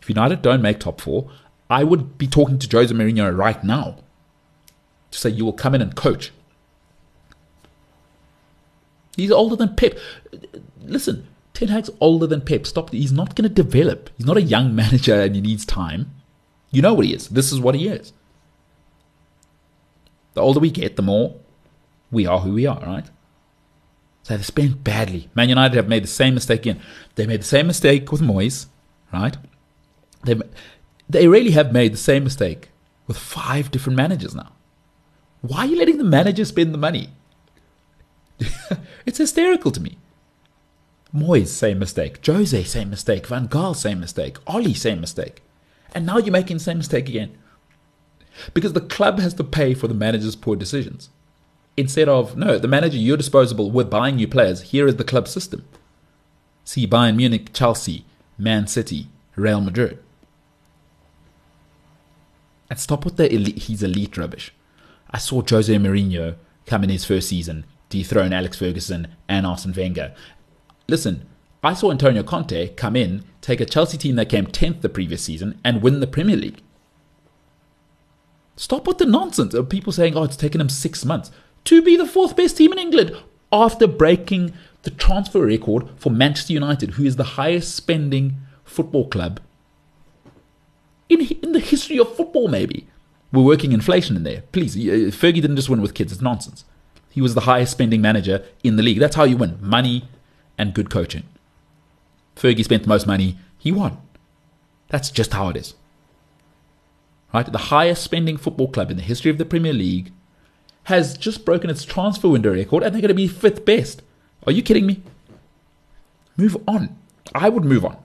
If 0.00 0.08
United 0.08 0.42
don't 0.42 0.62
make 0.62 0.80
top 0.80 1.00
four, 1.00 1.30
I 1.70 1.84
would 1.84 2.18
be 2.18 2.26
talking 2.26 2.58
to 2.58 2.76
Jose 2.76 2.94
Mourinho 2.94 3.34
right 3.34 3.62
now 3.64 3.98
to 5.10 5.18
say 5.18 5.30
you 5.30 5.44
will 5.44 5.52
come 5.52 5.74
in 5.74 5.80
and 5.80 5.94
coach. 5.94 6.32
He's 9.16 9.30
older 9.30 9.56
than 9.56 9.76
Pep. 9.76 9.98
Listen, 10.82 11.26
Ten 11.52 11.68
Hag's 11.68 11.90
older 12.00 12.26
than 12.26 12.40
Pep. 12.40 12.66
Stop. 12.66 12.90
He's 12.90 13.12
not 13.12 13.34
going 13.36 13.48
to 13.48 13.54
develop. 13.54 14.10
He's 14.16 14.26
not 14.26 14.36
a 14.36 14.42
young 14.42 14.74
manager 14.82 15.20
and 15.20 15.34
he 15.34 15.40
needs 15.40 15.64
time. 15.64 16.14
You 16.70 16.82
know 16.82 16.94
what 16.94 17.06
he 17.06 17.14
is. 17.14 17.28
This 17.28 17.52
is 17.52 17.60
what 17.60 17.74
he 17.74 17.88
is. 17.88 18.12
The 20.34 20.40
older 20.40 20.58
we 20.58 20.70
get, 20.70 20.96
the 20.96 21.02
more 21.02 21.36
we 22.10 22.26
are 22.26 22.40
who 22.40 22.54
we 22.54 22.66
are, 22.66 22.80
right? 22.80 23.08
So 24.24 24.36
they 24.36 24.42
spent 24.42 24.82
badly. 24.82 25.28
Man 25.34 25.48
United 25.48 25.76
have 25.76 25.88
made 25.88 26.02
the 26.02 26.08
same 26.08 26.34
mistake 26.34 26.60
again. 26.60 26.80
They 27.14 27.26
made 27.26 27.40
the 27.40 27.44
same 27.44 27.66
mistake 27.66 28.10
with 28.10 28.20
Moyes, 28.20 28.66
right? 29.12 29.36
They 30.24 30.36
they 31.08 31.28
really 31.28 31.50
have 31.50 31.72
made 31.72 31.92
the 31.92 31.98
same 31.98 32.24
mistake 32.24 32.70
with 33.06 33.18
five 33.18 33.70
different 33.70 33.96
managers 33.96 34.34
now. 34.34 34.52
Why 35.42 35.58
are 35.58 35.66
you 35.66 35.76
letting 35.76 35.98
the 35.98 36.04
manager 36.04 36.44
spend 36.46 36.72
the 36.72 36.78
money? 36.78 37.10
it's 39.06 39.18
hysterical 39.18 39.70
to 39.72 39.80
me. 39.80 39.98
Moyes, 41.14 41.48
same 41.48 41.78
mistake. 41.78 42.24
Jose, 42.26 42.64
same 42.64 42.90
mistake. 42.90 43.26
Van 43.26 43.48
Gaal, 43.48 43.76
same 43.76 44.00
mistake. 44.00 44.38
Ole, 44.46 44.74
same 44.74 45.00
mistake. 45.00 45.42
And 45.94 46.04
now 46.04 46.18
you're 46.18 46.32
making 46.32 46.56
the 46.56 46.64
same 46.64 46.78
mistake 46.78 47.08
again. 47.08 47.38
Because 48.52 48.72
the 48.72 48.80
club 48.80 49.20
has 49.20 49.34
to 49.34 49.44
pay 49.44 49.74
for 49.74 49.86
the 49.86 49.94
manager's 49.94 50.34
poor 50.34 50.56
decisions 50.56 51.10
instead 51.76 52.08
of 52.08 52.36
no, 52.36 52.58
the 52.58 52.68
manager 52.68 52.96
you're 52.96 53.16
disposable. 53.16 53.70
We're 53.70 53.84
buying 53.84 54.16
new 54.16 54.28
players. 54.28 54.62
Here 54.62 54.86
is 54.86 54.96
the 54.96 55.04
club 55.04 55.28
system. 55.28 55.64
See 56.64 56.86
Bayern 56.86 57.16
Munich, 57.16 57.52
Chelsea, 57.52 58.04
Man 58.38 58.66
City, 58.66 59.08
Real 59.36 59.60
Madrid. 59.60 59.98
And 62.70 62.78
stop 62.78 63.04
with 63.04 63.16
the 63.16 63.32
elite, 63.32 63.58
he's 63.58 63.82
elite 63.82 64.16
rubbish. 64.16 64.52
I 65.10 65.18
saw 65.18 65.42
Jose 65.42 65.72
Mourinho 65.74 66.36
come 66.66 66.82
in 66.82 66.90
his 66.90 67.04
first 67.04 67.28
season, 67.28 67.64
dethrone 67.94 68.32
Alex 68.32 68.58
Ferguson 68.58 69.06
and 69.28 69.46
Arsene 69.46 69.72
Wenger. 69.72 70.14
Listen, 70.88 71.28
I 71.62 71.74
saw 71.74 71.92
Antonio 71.92 72.24
Conte 72.24 72.74
come 72.74 72.96
in, 72.96 73.24
take 73.40 73.60
a 73.60 73.64
Chelsea 73.64 73.96
team 73.96 74.16
that 74.16 74.28
came 74.28 74.46
10th 74.46 74.80
the 74.80 74.88
previous 74.88 75.22
season, 75.22 75.60
and 75.64 75.80
win 75.80 76.00
the 76.00 76.06
Premier 76.08 76.36
League. 76.36 76.60
Stop 78.56 78.86
with 78.86 78.98
the 78.98 79.06
nonsense 79.06 79.54
of 79.54 79.68
people 79.68 79.92
saying, 79.92 80.16
oh, 80.16 80.24
it's 80.24 80.36
taken 80.36 80.60
him 80.60 80.68
six 80.68 81.04
months 81.04 81.30
to 81.64 81.82
be 81.82 81.96
the 81.96 82.06
fourth 82.06 82.36
best 82.36 82.56
team 82.56 82.72
in 82.72 82.78
England 82.78 83.16
after 83.52 83.86
breaking 83.86 84.52
the 84.82 84.90
transfer 84.90 85.46
record 85.46 85.88
for 85.96 86.10
Manchester 86.10 86.52
United, 86.52 86.92
who 86.92 87.04
is 87.04 87.16
the 87.16 87.38
highest 87.38 87.74
spending 87.74 88.34
football 88.64 89.08
club 89.08 89.40
in, 91.08 91.20
in 91.20 91.52
the 91.52 91.60
history 91.60 91.98
of 91.98 92.14
football, 92.16 92.48
maybe. 92.48 92.88
We're 93.32 93.42
working 93.42 93.72
inflation 93.72 94.16
in 94.16 94.24
there. 94.24 94.42
Please, 94.52 94.76
uh, 94.76 95.10
Fergie 95.10 95.40
didn't 95.40 95.56
just 95.56 95.68
win 95.68 95.80
with 95.80 95.94
kids. 95.94 96.12
It's 96.12 96.20
nonsense. 96.22 96.64
He 97.14 97.20
was 97.20 97.34
the 97.34 97.42
highest 97.42 97.70
spending 97.70 98.00
manager 98.00 98.44
in 98.64 98.74
the 98.74 98.82
league. 98.82 98.98
That's 98.98 99.14
how 99.14 99.22
you 99.22 99.36
win 99.36 99.56
money 99.60 100.08
and 100.58 100.74
good 100.74 100.90
coaching. 100.90 101.22
Fergie 102.34 102.64
spent 102.64 102.82
the 102.82 102.88
most 102.88 103.06
money. 103.06 103.38
He 103.56 103.70
won. 103.70 103.98
That's 104.88 105.12
just 105.12 105.32
how 105.32 105.48
it 105.48 105.56
is. 105.56 105.74
right? 107.32 107.46
The 107.50 107.70
highest 107.70 108.02
spending 108.02 108.36
football 108.36 108.66
club 108.68 108.90
in 108.90 108.96
the 108.96 109.02
history 109.04 109.30
of 109.30 109.38
the 109.38 109.44
Premier 109.44 109.72
League 109.72 110.10
has 110.84 111.16
just 111.16 111.44
broken 111.44 111.70
its 111.70 111.84
transfer 111.84 112.28
window 112.28 112.52
record 112.52 112.82
and 112.82 112.92
they're 112.92 113.00
going 113.00 113.08
to 113.08 113.14
be 113.14 113.28
fifth 113.28 113.64
best. 113.64 114.02
Are 114.44 114.52
you 114.52 114.60
kidding 114.62 114.84
me? 114.84 115.00
Move 116.36 116.56
on. 116.66 116.96
I 117.32 117.48
would 117.48 117.64
move 117.64 117.84
on. 117.84 117.96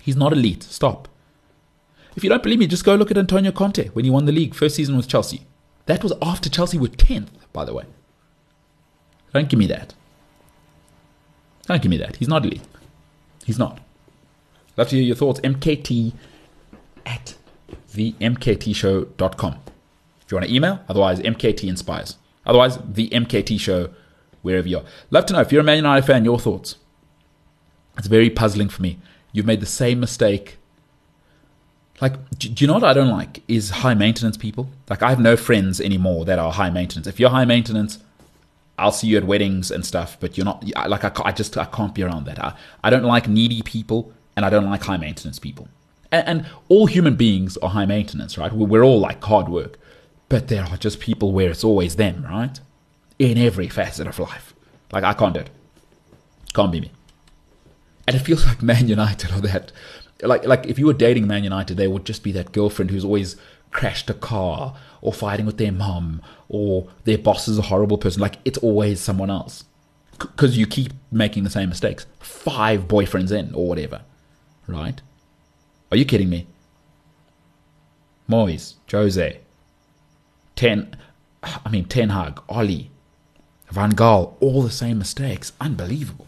He's 0.00 0.16
not 0.16 0.32
elite. 0.32 0.62
Stop. 0.62 1.06
If 2.16 2.24
you 2.24 2.30
don't 2.30 2.42
believe 2.42 2.58
me, 2.58 2.66
just 2.66 2.84
go 2.84 2.94
look 2.94 3.10
at 3.10 3.18
Antonio 3.18 3.52
Conte 3.52 3.88
when 3.90 4.06
he 4.06 4.10
won 4.10 4.24
the 4.24 4.32
league 4.32 4.54
first 4.54 4.76
season 4.76 4.96
with 4.96 5.06
Chelsea. 5.06 5.42
That 5.86 6.02
was 6.02 6.12
after 6.22 6.48
Chelsea 6.48 6.78
were 6.78 6.88
10th, 6.88 7.28
by 7.52 7.64
the 7.64 7.74
way. 7.74 7.84
Don't 9.32 9.48
give 9.48 9.58
me 9.58 9.66
that. 9.66 9.94
Don't 11.66 11.82
give 11.82 11.90
me 11.90 11.96
that. 11.98 12.16
He's 12.16 12.28
not 12.28 12.44
elite. 12.44 12.62
He's 13.44 13.58
not. 13.58 13.80
Love 14.76 14.88
to 14.88 14.96
hear 14.96 15.04
your 15.04 15.16
thoughts. 15.16 15.40
MKT 15.40 16.12
at 17.06 17.36
the 17.94 18.12
MKTshow.com. 18.12 19.58
If 20.20 20.30
you 20.30 20.36
want 20.36 20.46
to 20.46 20.54
email, 20.54 20.80
otherwise 20.88 21.20
MKT 21.20 21.68
Inspires. 21.68 22.16
Otherwise, 22.46 22.78
the 22.78 23.08
MKT 23.10 23.58
Show, 23.58 23.90
wherever 24.42 24.66
you 24.66 24.78
are. 24.78 24.84
Love 25.10 25.26
to 25.26 25.32
know 25.32 25.40
if 25.40 25.52
you're 25.52 25.60
a 25.60 25.64
Man 25.64 25.76
United 25.76 26.06
fan, 26.06 26.24
your 26.24 26.38
thoughts. 26.38 26.76
It's 27.98 28.06
very 28.06 28.30
puzzling 28.30 28.68
for 28.68 28.82
me. 28.82 28.98
You've 29.32 29.46
made 29.46 29.60
the 29.60 29.66
same 29.66 30.00
mistake. 30.00 30.56
Like, 32.00 32.14
do 32.38 32.48
you 32.56 32.66
know 32.66 32.74
what 32.74 32.84
I 32.84 32.94
don't 32.94 33.10
like? 33.10 33.42
Is 33.46 33.70
high 33.70 33.94
maintenance 33.94 34.36
people. 34.36 34.70
Like, 34.88 35.02
I 35.02 35.10
have 35.10 35.20
no 35.20 35.36
friends 35.36 35.80
anymore 35.80 36.24
that 36.24 36.38
are 36.38 36.52
high 36.52 36.70
maintenance. 36.70 37.06
If 37.06 37.20
you're 37.20 37.30
high 37.30 37.44
maintenance, 37.44 37.98
I'll 38.80 38.92
see 38.92 39.08
you 39.08 39.18
at 39.18 39.24
weddings 39.24 39.70
and 39.70 39.84
stuff, 39.84 40.16
but 40.20 40.38
you're 40.38 40.46
not 40.46 40.64
like 40.88 41.04
I, 41.04 41.12
I 41.26 41.32
just 41.32 41.56
I 41.58 41.66
can't 41.66 41.94
be 41.94 42.02
around 42.02 42.24
that. 42.24 42.42
I, 42.42 42.56
I 42.82 42.88
don't 42.88 43.04
like 43.04 43.28
needy 43.28 43.60
people, 43.60 44.12
and 44.34 44.46
I 44.46 44.50
don't 44.50 44.64
like 44.64 44.82
high 44.82 44.96
maintenance 44.96 45.38
people. 45.38 45.68
And, 46.10 46.26
and 46.26 46.46
all 46.70 46.86
human 46.86 47.14
beings 47.14 47.58
are 47.58 47.68
high 47.68 47.84
maintenance, 47.84 48.38
right? 48.38 48.50
We're 48.50 48.82
all 48.82 48.98
like 48.98 49.22
hard 49.22 49.50
work, 49.50 49.78
but 50.30 50.48
there 50.48 50.64
are 50.64 50.78
just 50.78 50.98
people 50.98 51.32
where 51.32 51.50
it's 51.50 51.62
always 51.62 51.96
them, 51.96 52.24
right? 52.24 52.58
In 53.18 53.36
every 53.36 53.68
facet 53.68 54.06
of 54.06 54.18
life. 54.18 54.54
Like 54.92 55.04
I 55.04 55.12
can't 55.12 55.34
do 55.34 55.40
it. 55.40 55.50
Can't 56.54 56.72
be 56.72 56.80
me. 56.80 56.90
And 58.06 58.16
it 58.16 58.20
feels 58.20 58.46
like 58.46 58.62
Man 58.62 58.88
United 58.88 59.30
or 59.30 59.40
that. 59.42 59.72
Like 60.22 60.44
like 60.44 60.66
if 60.66 60.78
you 60.78 60.86
were 60.86 60.92
dating 60.92 61.26
Man 61.26 61.44
United, 61.44 61.76
they 61.76 61.88
would 61.88 62.04
just 62.04 62.22
be 62.22 62.32
that 62.32 62.52
girlfriend 62.52 62.90
who's 62.90 63.04
always 63.04 63.36
crashed 63.70 64.10
a 64.10 64.14
car 64.14 64.74
or 65.00 65.12
fighting 65.12 65.46
with 65.46 65.56
their 65.56 65.72
mum 65.72 66.20
or 66.48 66.88
their 67.04 67.18
boss 67.18 67.48
is 67.48 67.58
a 67.58 67.62
horrible 67.62 67.98
person. 67.98 68.20
Like 68.20 68.36
it's 68.44 68.58
always 68.58 69.00
someone 69.00 69.30
else 69.30 69.64
because 70.18 70.58
you 70.58 70.66
keep 70.66 70.92
making 71.10 71.44
the 71.44 71.50
same 71.50 71.68
mistakes. 71.68 72.06
Five 72.18 72.88
boyfriends 72.88 73.32
in 73.32 73.54
or 73.54 73.66
whatever, 73.66 74.02
right? 74.66 75.00
Are 75.90 75.96
you 75.96 76.04
kidding 76.04 76.28
me? 76.28 76.46
Moyes, 78.28 78.74
Jose, 78.90 79.40
Ten, 80.54 80.96
I 81.42 81.68
mean 81.68 81.86
Ten 81.86 82.10
Hag, 82.10 82.40
Ollie, 82.48 82.90
Van 83.70 83.92
Gaal, 83.92 84.34
all 84.40 84.62
the 84.62 84.70
same 84.70 84.98
mistakes. 84.98 85.52
Unbelievable. 85.60 86.26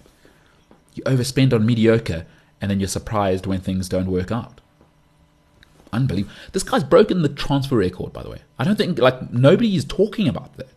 You 0.95 1.05
overspend 1.05 1.53
on 1.53 1.65
mediocre 1.65 2.27
and 2.63 2.71
then 2.71 2.81
you're 2.81 2.89
surprised 2.89 3.45
when 3.45 3.61
things 3.61 3.91
don't 3.91 4.11
work 4.11 4.33
out 4.33 4.63
unbelievable. 5.93 6.35
This 6.53 6.63
guy's 6.63 6.85
broken 6.85 7.23
the 7.23 7.29
transfer 7.29 7.77
record, 7.77 8.13
by 8.13 8.23
the 8.23 8.31
way. 8.31 8.43
I 8.59 8.65
don't 8.65 8.77
think 8.77 8.99
like 8.99 9.31
nobody 9.33 9.77
is 9.77 9.85
talking 9.85 10.27
about 10.29 10.57
that. 10.57 10.69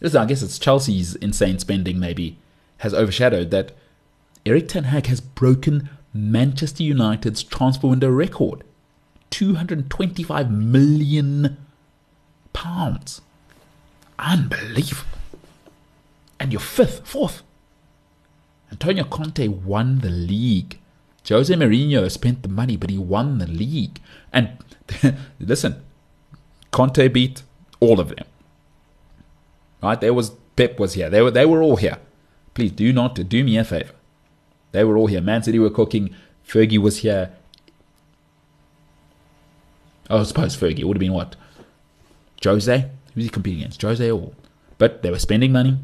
Listen, 0.00 0.22
I 0.22 0.26
guess 0.26 0.42
it's 0.42 0.58
Chelsea's 0.58 1.14
insane 1.16 1.58
spending 1.58 1.98
maybe 1.98 2.38
has 2.78 2.94
overshadowed 2.94 3.50
that. 3.50 3.72
Erik 4.46 4.68
Ten 4.68 4.84
Hag 4.84 5.06
has 5.06 5.20
broken 5.20 5.90
Manchester 6.14 6.82
United's 6.82 7.42
transfer 7.42 7.88
window 7.88 8.08
record, 8.08 8.64
225 9.28 10.50
million 10.50 11.58
pounds. 12.54 13.20
Unbelievable. 14.18 15.18
And 16.38 16.52
you're 16.52 16.60
fifth, 16.60 17.06
fourth. 17.06 17.42
Antonio 18.70 19.04
Conte 19.04 19.48
won 19.48 19.98
the 19.98 20.10
league 20.10 20.80
Jose 21.28 21.54
Mourinho 21.54 22.10
spent 22.10 22.42
the 22.42 22.48
money, 22.48 22.76
but 22.76 22.90
he 22.90 22.98
won 22.98 23.38
the 23.38 23.46
league. 23.46 24.00
And 24.32 24.50
listen, 25.40 25.82
Conte 26.70 27.08
beat 27.08 27.42
all 27.78 28.00
of 28.00 28.08
them. 28.08 28.26
Right? 29.82 30.00
There 30.00 30.14
was 30.14 30.32
Pep 30.56 30.78
was 30.78 30.94
here. 30.94 31.08
They 31.08 31.22
were 31.22 31.30
they 31.30 31.46
were 31.46 31.62
all 31.62 31.76
here. 31.76 31.98
Please 32.54 32.72
do 32.72 32.92
not 32.92 33.14
do 33.14 33.44
me 33.44 33.56
a 33.56 33.64
favor. 33.64 33.94
They 34.72 34.84
were 34.84 34.96
all 34.96 35.06
here. 35.06 35.20
Man 35.20 35.42
City 35.42 35.58
were 35.58 35.70
cooking. 35.70 36.14
Fergie 36.46 36.78
was 36.78 36.98
here. 36.98 37.32
Oh, 40.08 40.20
I 40.20 40.22
suppose 40.24 40.56
Fergie. 40.56 40.80
It 40.80 40.84
would 40.84 40.96
have 40.96 41.00
been 41.00 41.12
what? 41.12 41.36
Jose? 42.42 42.78
Who 42.80 42.88
was 43.14 43.24
he 43.24 43.30
competing 43.30 43.60
against? 43.60 43.82
Jose 43.82 44.10
or 44.10 44.32
but 44.78 45.02
they 45.02 45.10
were 45.10 45.18
spending 45.18 45.52
money. 45.52 45.78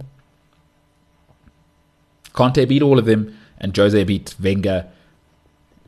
Conte 2.36 2.64
beat 2.66 2.82
all 2.82 2.98
of 3.00 3.06
them, 3.06 3.36
and 3.58 3.76
Jose 3.76 4.04
beat 4.04 4.36
Wenger 4.40 4.86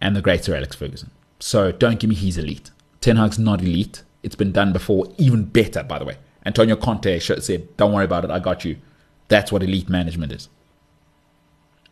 and 0.01 0.16
the 0.16 0.22
great 0.22 0.44
Sir 0.44 0.57
Alex 0.57 0.74
Ferguson. 0.74 1.11
So 1.38 1.70
don't 1.70 2.01
give 2.01 2.11
me 2.11 2.16
he's 2.16 2.38
elite. 2.38 2.70
Ten 3.01 3.16
Hag's 3.16 3.38
not 3.38 3.61
elite. 3.61 4.03
It's 4.22 4.34
been 4.34 4.51
done 4.51 4.72
before, 4.72 5.07
even 5.18 5.44
better, 5.44 5.84
by 5.84 5.99
the 6.01 6.05
way. 6.05 6.16
Antonio 6.44 6.74
Conte 6.74 7.18
said, 7.20 7.76
Don't 7.76 7.92
worry 7.92 8.07
about 8.07 8.24
it, 8.24 8.30
I 8.30 8.38
got 8.40 8.64
you. 8.64 8.78
That's 9.28 9.53
what 9.53 9.62
elite 9.62 9.88
management 9.88 10.32
is. 10.32 10.49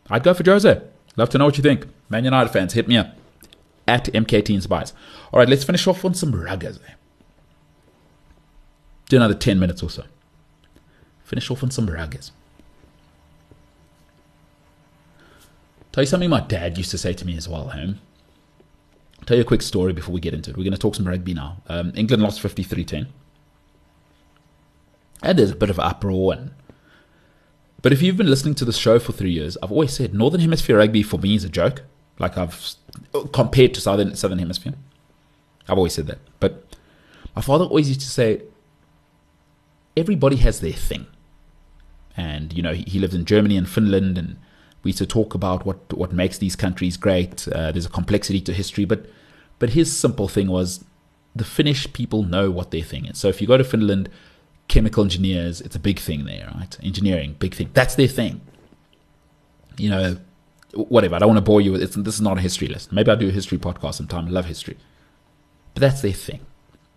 I'd 0.09 0.23
go 0.23 0.33
for 0.33 0.43
Jose. 0.43 0.81
Love 1.15 1.29
to 1.29 1.37
know 1.37 1.45
what 1.45 1.57
you 1.57 1.63
think. 1.63 1.85
Man 2.09 2.25
United 2.25 2.49
fans, 2.49 2.73
hit 2.73 2.87
me 2.87 2.97
up 2.97 3.15
at 3.87 4.05
MKT 4.05 4.49
Inspires. 4.55 4.93
All 5.31 5.39
right, 5.39 5.47
let's 5.47 5.63
finish 5.63 5.85
off 5.87 6.03
on 6.03 6.13
some 6.13 6.33
ruggers. 6.33 6.79
Do 9.09 9.17
another 9.17 9.33
10 9.33 9.59
minutes 9.59 9.83
or 9.83 9.89
so. 9.89 10.03
Finish 11.23 11.51
off 11.51 11.63
on 11.63 11.71
some 11.71 11.87
ruggers. 11.87 12.31
Tell 15.97 16.03
you 16.03 16.07
something 16.09 16.29
my 16.29 16.41
dad 16.41 16.77
used 16.77 16.91
to 16.91 16.97
say 16.99 17.11
to 17.13 17.25
me 17.25 17.35
as 17.37 17.49
well, 17.49 17.69
home. 17.69 17.99
Tell 19.25 19.35
you 19.35 19.41
a 19.41 19.43
quick 19.43 19.63
story 19.63 19.93
before 19.93 20.13
we 20.13 20.21
get 20.21 20.31
into 20.31 20.51
it. 20.51 20.55
We're 20.55 20.63
going 20.63 20.73
to 20.73 20.77
talk 20.77 20.93
some 20.93 21.07
rugby 21.07 21.33
now. 21.33 21.57
Um, 21.65 21.91
England 21.95 22.21
lost 22.21 22.39
53 22.39 22.85
10. 22.85 23.07
And 25.23 25.39
there's 25.39 25.49
a 25.49 25.55
bit 25.55 25.71
of 25.71 25.79
uproar. 25.79 26.33
And, 26.33 26.51
but 27.81 27.93
if 27.93 28.03
you've 28.03 28.15
been 28.15 28.29
listening 28.29 28.53
to 28.53 28.65
this 28.65 28.77
show 28.77 28.99
for 28.99 29.11
three 29.11 29.31
years, 29.31 29.57
I've 29.63 29.71
always 29.71 29.91
said 29.91 30.13
Northern 30.13 30.39
Hemisphere 30.39 30.77
rugby 30.77 31.01
for 31.01 31.17
me 31.17 31.33
is 31.33 31.43
a 31.43 31.49
joke. 31.49 31.81
Like 32.19 32.37
I've 32.37 32.75
compared 33.33 33.73
to 33.73 33.81
Southern 33.81 34.15
Southern 34.15 34.37
Hemisphere. 34.37 34.75
I've 35.67 35.79
always 35.79 35.93
said 35.93 36.05
that. 36.05 36.19
But 36.39 36.63
my 37.35 37.41
father 37.41 37.65
always 37.65 37.87
used 37.87 38.01
to 38.01 38.07
say, 38.07 38.43
everybody 39.95 40.35
has 40.35 40.59
their 40.59 40.73
thing. 40.73 41.07
And, 42.15 42.53
you 42.53 42.61
know, 42.61 42.73
he, 42.73 42.83
he 42.83 42.99
lived 42.99 43.15
in 43.15 43.25
Germany 43.25 43.57
and 43.57 43.67
Finland 43.67 44.19
and 44.19 44.37
we 44.87 44.91
used 44.91 44.99
to 44.99 45.05
talk 45.05 45.35
about 45.35 45.65
what 45.65 45.93
what 45.93 46.13
makes 46.13 46.37
these 46.37 46.55
countries 46.55 46.95
great. 46.95 47.45
Uh, 47.49 47.73
there's 47.73 47.85
a 47.85 47.89
complexity 47.89 48.39
to 48.39 48.53
history, 48.53 48.85
but 48.85 49.05
but 49.59 49.71
his 49.71 49.95
simple 49.95 50.29
thing 50.29 50.47
was 50.47 50.85
the 51.35 51.43
Finnish 51.43 51.91
people 51.91 52.23
know 52.23 52.49
what 52.49 52.71
their 52.71 52.81
thing 52.81 53.05
is. 53.05 53.17
So 53.17 53.27
if 53.27 53.41
you 53.41 53.47
go 53.47 53.57
to 53.57 53.65
Finland, 53.65 54.09
chemical 54.69 55.03
engineers, 55.03 55.59
it's 55.59 55.75
a 55.75 55.79
big 55.79 55.99
thing 55.99 56.23
there, 56.23 56.49
right? 56.55 56.77
Engineering, 56.81 57.35
big 57.37 57.53
thing. 57.53 57.69
That's 57.73 57.95
their 57.95 58.07
thing. 58.07 58.39
You 59.77 59.89
know, 59.89 60.17
whatever. 60.73 61.15
I 61.15 61.19
don't 61.19 61.29
want 61.33 61.37
to 61.37 61.49
bore 61.51 61.59
you 61.59 61.73
with 61.73 61.83
it. 61.83 61.91
This 62.05 62.15
is 62.15 62.21
not 62.21 62.37
a 62.37 62.41
history 62.41 62.69
lesson. 62.69 62.95
Maybe 62.95 63.11
I'll 63.11 63.17
do 63.17 63.27
a 63.27 63.31
history 63.31 63.57
podcast 63.57 63.95
sometime. 63.95 64.27
I 64.27 64.31
love 64.31 64.45
history. 64.45 64.77
But 65.73 65.81
that's 65.81 66.01
their 66.01 66.13
thing. 66.13 66.39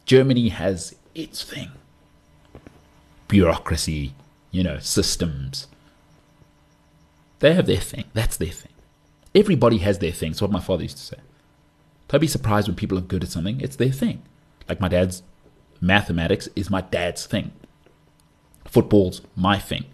Germany 0.06 0.48
has 0.50 0.94
its 1.14 1.42
thing. 1.42 1.70
Bureaucracy, 3.26 4.14
you 4.52 4.62
know, 4.62 4.78
systems, 4.78 5.66
they 7.40 7.54
have 7.54 7.66
their 7.66 7.80
thing. 7.80 8.04
That's 8.14 8.36
their 8.36 8.48
thing. 8.48 8.72
Everybody 9.34 9.78
has 9.78 9.98
their 9.98 10.12
thing. 10.12 10.32
It's 10.32 10.42
what 10.42 10.50
my 10.50 10.60
father 10.60 10.82
used 10.82 10.98
to 10.98 11.02
say. 11.02 11.16
Don't 12.08 12.20
be 12.20 12.26
surprised 12.26 12.68
when 12.68 12.76
people 12.76 12.98
are 12.98 13.02
good 13.02 13.22
at 13.22 13.30
something. 13.30 13.60
It's 13.60 13.76
their 13.76 13.92
thing. 13.92 14.22
Like 14.68 14.80
my 14.80 14.88
dad's 14.88 15.22
mathematics 15.80 16.48
is 16.56 16.70
my 16.70 16.80
dad's 16.80 17.26
thing. 17.26 17.52
Football's 18.64 19.22
my 19.36 19.58
thing. 19.58 19.84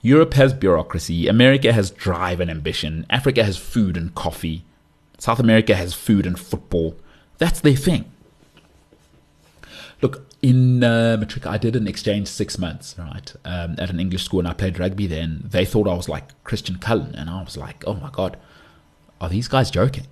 Europe 0.00 0.34
has 0.34 0.52
bureaucracy. 0.52 1.28
America 1.28 1.72
has 1.72 1.90
drive 1.90 2.40
and 2.40 2.50
ambition. 2.50 3.04
Africa 3.10 3.44
has 3.44 3.56
food 3.56 3.96
and 3.96 4.14
coffee. 4.14 4.64
South 5.18 5.40
America 5.40 5.74
has 5.74 5.92
food 5.94 6.24
and 6.24 6.38
football. 6.38 6.96
That's 7.38 7.60
their 7.60 7.74
thing. 7.74 8.04
Look, 10.00 10.27
in 10.40 10.84
uh, 10.84 11.16
matric, 11.18 11.46
I 11.46 11.58
did 11.58 11.74
an 11.74 11.88
exchange 11.88 12.28
six 12.28 12.58
months, 12.58 12.94
right, 12.98 13.34
um, 13.44 13.74
at 13.78 13.90
an 13.90 13.98
English 13.98 14.24
school, 14.24 14.38
and 14.38 14.48
I 14.48 14.52
played 14.52 14.78
rugby. 14.78 15.06
Then 15.06 15.42
they 15.44 15.64
thought 15.64 15.88
I 15.88 15.94
was 15.94 16.08
like 16.08 16.42
Christian 16.44 16.78
Cullen, 16.78 17.14
and 17.14 17.28
I 17.28 17.42
was 17.42 17.56
like, 17.56 17.84
oh 17.86 17.94
my 17.94 18.10
god, 18.10 18.36
are 19.20 19.28
these 19.28 19.48
guys 19.48 19.70
joking? 19.70 20.06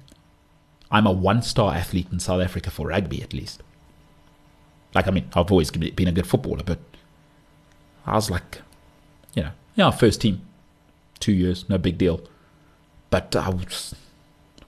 I'm 0.90 1.06
a 1.06 1.12
one-star 1.12 1.74
athlete 1.74 2.08
in 2.12 2.20
South 2.20 2.40
Africa 2.40 2.70
for 2.70 2.88
rugby, 2.88 3.22
at 3.22 3.32
least. 3.32 3.62
Like, 4.94 5.06
I 5.08 5.10
mean, 5.10 5.28
I've 5.34 5.50
always 5.50 5.70
been 5.70 6.08
a 6.08 6.12
good 6.12 6.26
footballer, 6.26 6.62
but 6.64 6.78
I 8.06 8.14
was 8.14 8.30
like, 8.30 8.62
you 9.34 9.42
know, 9.42 9.50
yeah, 9.74 9.90
first 9.90 10.20
team, 10.20 10.42
two 11.18 11.32
years, 11.32 11.68
no 11.68 11.76
big 11.76 11.98
deal. 11.98 12.20
But 13.10 13.34
I 13.36 13.50
was, 13.50 13.94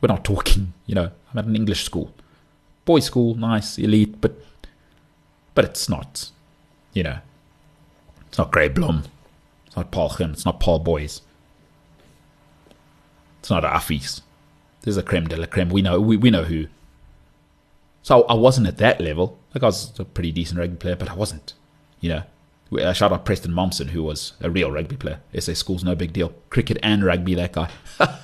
We're 0.00 0.08
not 0.08 0.24
talking, 0.24 0.74
you 0.86 0.94
know, 0.94 1.10
I'm 1.32 1.38
at 1.38 1.44
an 1.46 1.56
English 1.56 1.84
school. 1.84 2.14
Boys' 2.84 3.06
school, 3.06 3.34
nice, 3.34 3.78
elite, 3.78 4.20
but 4.20 4.40
but 5.58 5.64
it's 5.64 5.88
not, 5.88 6.30
you 6.92 7.02
know, 7.02 7.18
it's 8.28 8.38
not 8.38 8.52
Grey 8.52 8.68
Bloem. 8.68 9.06
It's 9.66 9.74
not 9.74 9.90
Paarl 9.90 10.14
Gim. 10.16 10.30
It's 10.30 10.44
not 10.44 10.60
Paarl 10.60 10.78
Boys. 10.78 11.20
It's 13.40 13.50
not 13.50 13.64
Affies. 13.64 14.20
is 14.84 14.96
a 14.96 15.02
creme 15.02 15.26
de 15.26 15.36
la 15.36 15.46
creme. 15.46 15.70
We 15.70 15.82
know 15.82 16.00
we, 16.00 16.16
we 16.16 16.30
know 16.30 16.44
who. 16.44 16.68
So 18.04 18.22
I 18.26 18.34
wasn't 18.34 18.68
at 18.68 18.76
that 18.76 19.00
level. 19.00 19.36
Like 19.52 19.64
I 19.64 19.66
was 19.66 19.98
a 19.98 20.04
pretty 20.04 20.30
decent 20.30 20.60
rugby 20.60 20.76
player, 20.76 20.94
but 20.94 21.10
I 21.10 21.14
wasn't. 21.14 21.54
You 21.98 22.10
know, 22.10 22.22
I 22.78 22.82
uh, 22.82 22.92
shout 22.92 23.10
out 23.12 23.24
Preston 23.24 23.50
Mommsen, 23.50 23.88
who 23.88 24.04
was 24.04 24.34
a 24.40 24.48
real 24.50 24.70
rugby 24.70 24.96
player. 24.96 25.18
SA 25.40 25.54
School's 25.54 25.82
no 25.82 25.96
big 25.96 26.12
deal. 26.12 26.34
Cricket 26.50 26.78
and 26.84 27.02
rugby, 27.02 27.34
that 27.34 27.54
guy. 27.54 27.68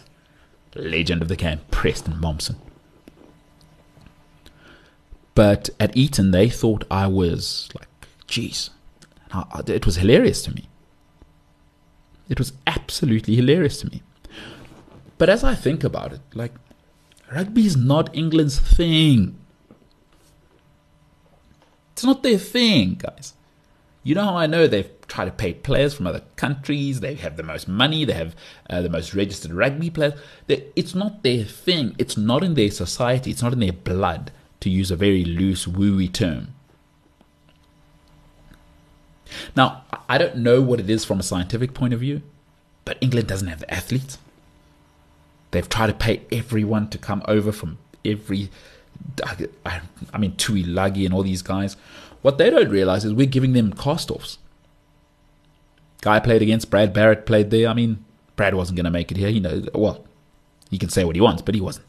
Legend 0.76 1.20
of 1.20 1.26
the 1.26 1.34
game, 1.34 1.62
Preston 1.72 2.12
Mommsen. 2.12 2.54
But 5.34 5.70
at 5.80 5.96
Eton, 5.96 6.30
they 6.30 6.48
thought 6.48 6.84
I 6.90 7.06
was 7.06 7.68
like, 7.74 7.88
geez. 8.26 8.70
It 9.66 9.84
was 9.84 9.96
hilarious 9.96 10.42
to 10.44 10.54
me. 10.54 10.68
It 12.28 12.38
was 12.38 12.52
absolutely 12.66 13.34
hilarious 13.34 13.80
to 13.80 13.90
me. 13.90 14.02
But 15.18 15.28
as 15.28 15.42
I 15.42 15.54
think 15.54 15.82
about 15.82 16.12
it, 16.12 16.20
like, 16.34 16.52
rugby 17.32 17.66
is 17.66 17.76
not 17.76 18.14
England's 18.14 18.58
thing. 18.58 19.36
It's 21.92 22.04
not 22.04 22.22
their 22.22 22.38
thing, 22.38 22.94
guys. 22.94 23.34
You 24.02 24.14
know 24.14 24.24
how 24.24 24.36
I 24.36 24.46
know 24.46 24.66
they've 24.66 24.90
tried 25.06 25.26
to 25.26 25.30
pay 25.30 25.54
players 25.54 25.94
from 25.94 26.06
other 26.06 26.22
countries. 26.36 27.00
They 27.00 27.14
have 27.14 27.36
the 27.36 27.42
most 27.42 27.68
money. 27.68 28.04
They 28.04 28.12
have 28.12 28.36
uh, 28.68 28.82
the 28.82 28.90
most 28.90 29.14
registered 29.14 29.52
rugby 29.52 29.90
players. 29.90 30.14
They, 30.46 30.66
it's 30.76 30.94
not 30.94 31.22
their 31.22 31.44
thing. 31.44 31.96
It's 31.98 32.16
not 32.16 32.44
in 32.44 32.54
their 32.54 32.70
society. 32.70 33.30
It's 33.30 33.42
not 33.42 33.52
in 33.52 33.60
their 33.60 33.72
blood, 33.72 34.30
to 34.64 34.70
use 34.70 34.90
a 34.90 34.96
very 34.96 35.24
loose, 35.26 35.66
wooey 35.66 36.10
term. 36.10 36.54
Now, 39.54 39.84
I 40.08 40.16
don't 40.16 40.36
know 40.36 40.62
what 40.62 40.80
it 40.80 40.88
is 40.88 41.04
from 41.04 41.20
a 41.20 41.22
scientific 41.22 41.74
point 41.74 41.92
of 41.92 42.00
view, 42.00 42.22
but 42.86 42.96
England 43.02 43.28
doesn't 43.28 43.48
have 43.48 43.60
the 43.60 43.72
athletes. 43.72 44.16
They've 45.50 45.68
tried 45.68 45.88
to 45.88 45.92
pay 45.92 46.22
everyone 46.32 46.88
to 46.88 46.98
come 46.98 47.22
over 47.28 47.52
from 47.52 47.76
every, 48.06 48.50
I 49.22 50.18
mean, 50.18 50.32
Tuilagi 50.32 51.04
and 51.04 51.12
all 51.12 51.22
these 51.22 51.42
guys. 51.42 51.76
What 52.22 52.38
they 52.38 52.48
don't 52.48 52.70
realize 52.70 53.04
is 53.04 53.12
we're 53.12 53.26
giving 53.26 53.52
them 53.52 53.74
cast 53.74 54.10
offs. 54.10 54.38
Guy 56.00 56.20
played 56.20 56.40
against 56.40 56.70
Brad 56.70 56.94
Barritt, 56.94 57.26
played 57.26 57.50
there. 57.50 57.68
I 57.68 57.74
mean, 57.74 58.02
Brad 58.34 58.54
wasn't 58.54 58.76
going 58.76 58.84
to 58.84 58.90
make 58.90 59.10
it 59.10 59.18
here. 59.18 59.28
You 59.28 59.40
know, 59.40 59.62
well, 59.74 60.06
he 60.70 60.78
can 60.78 60.88
say 60.88 61.04
what 61.04 61.16
he 61.16 61.20
wants, 61.20 61.42
but 61.42 61.54
he 61.54 61.60
wasn't. 61.60 61.86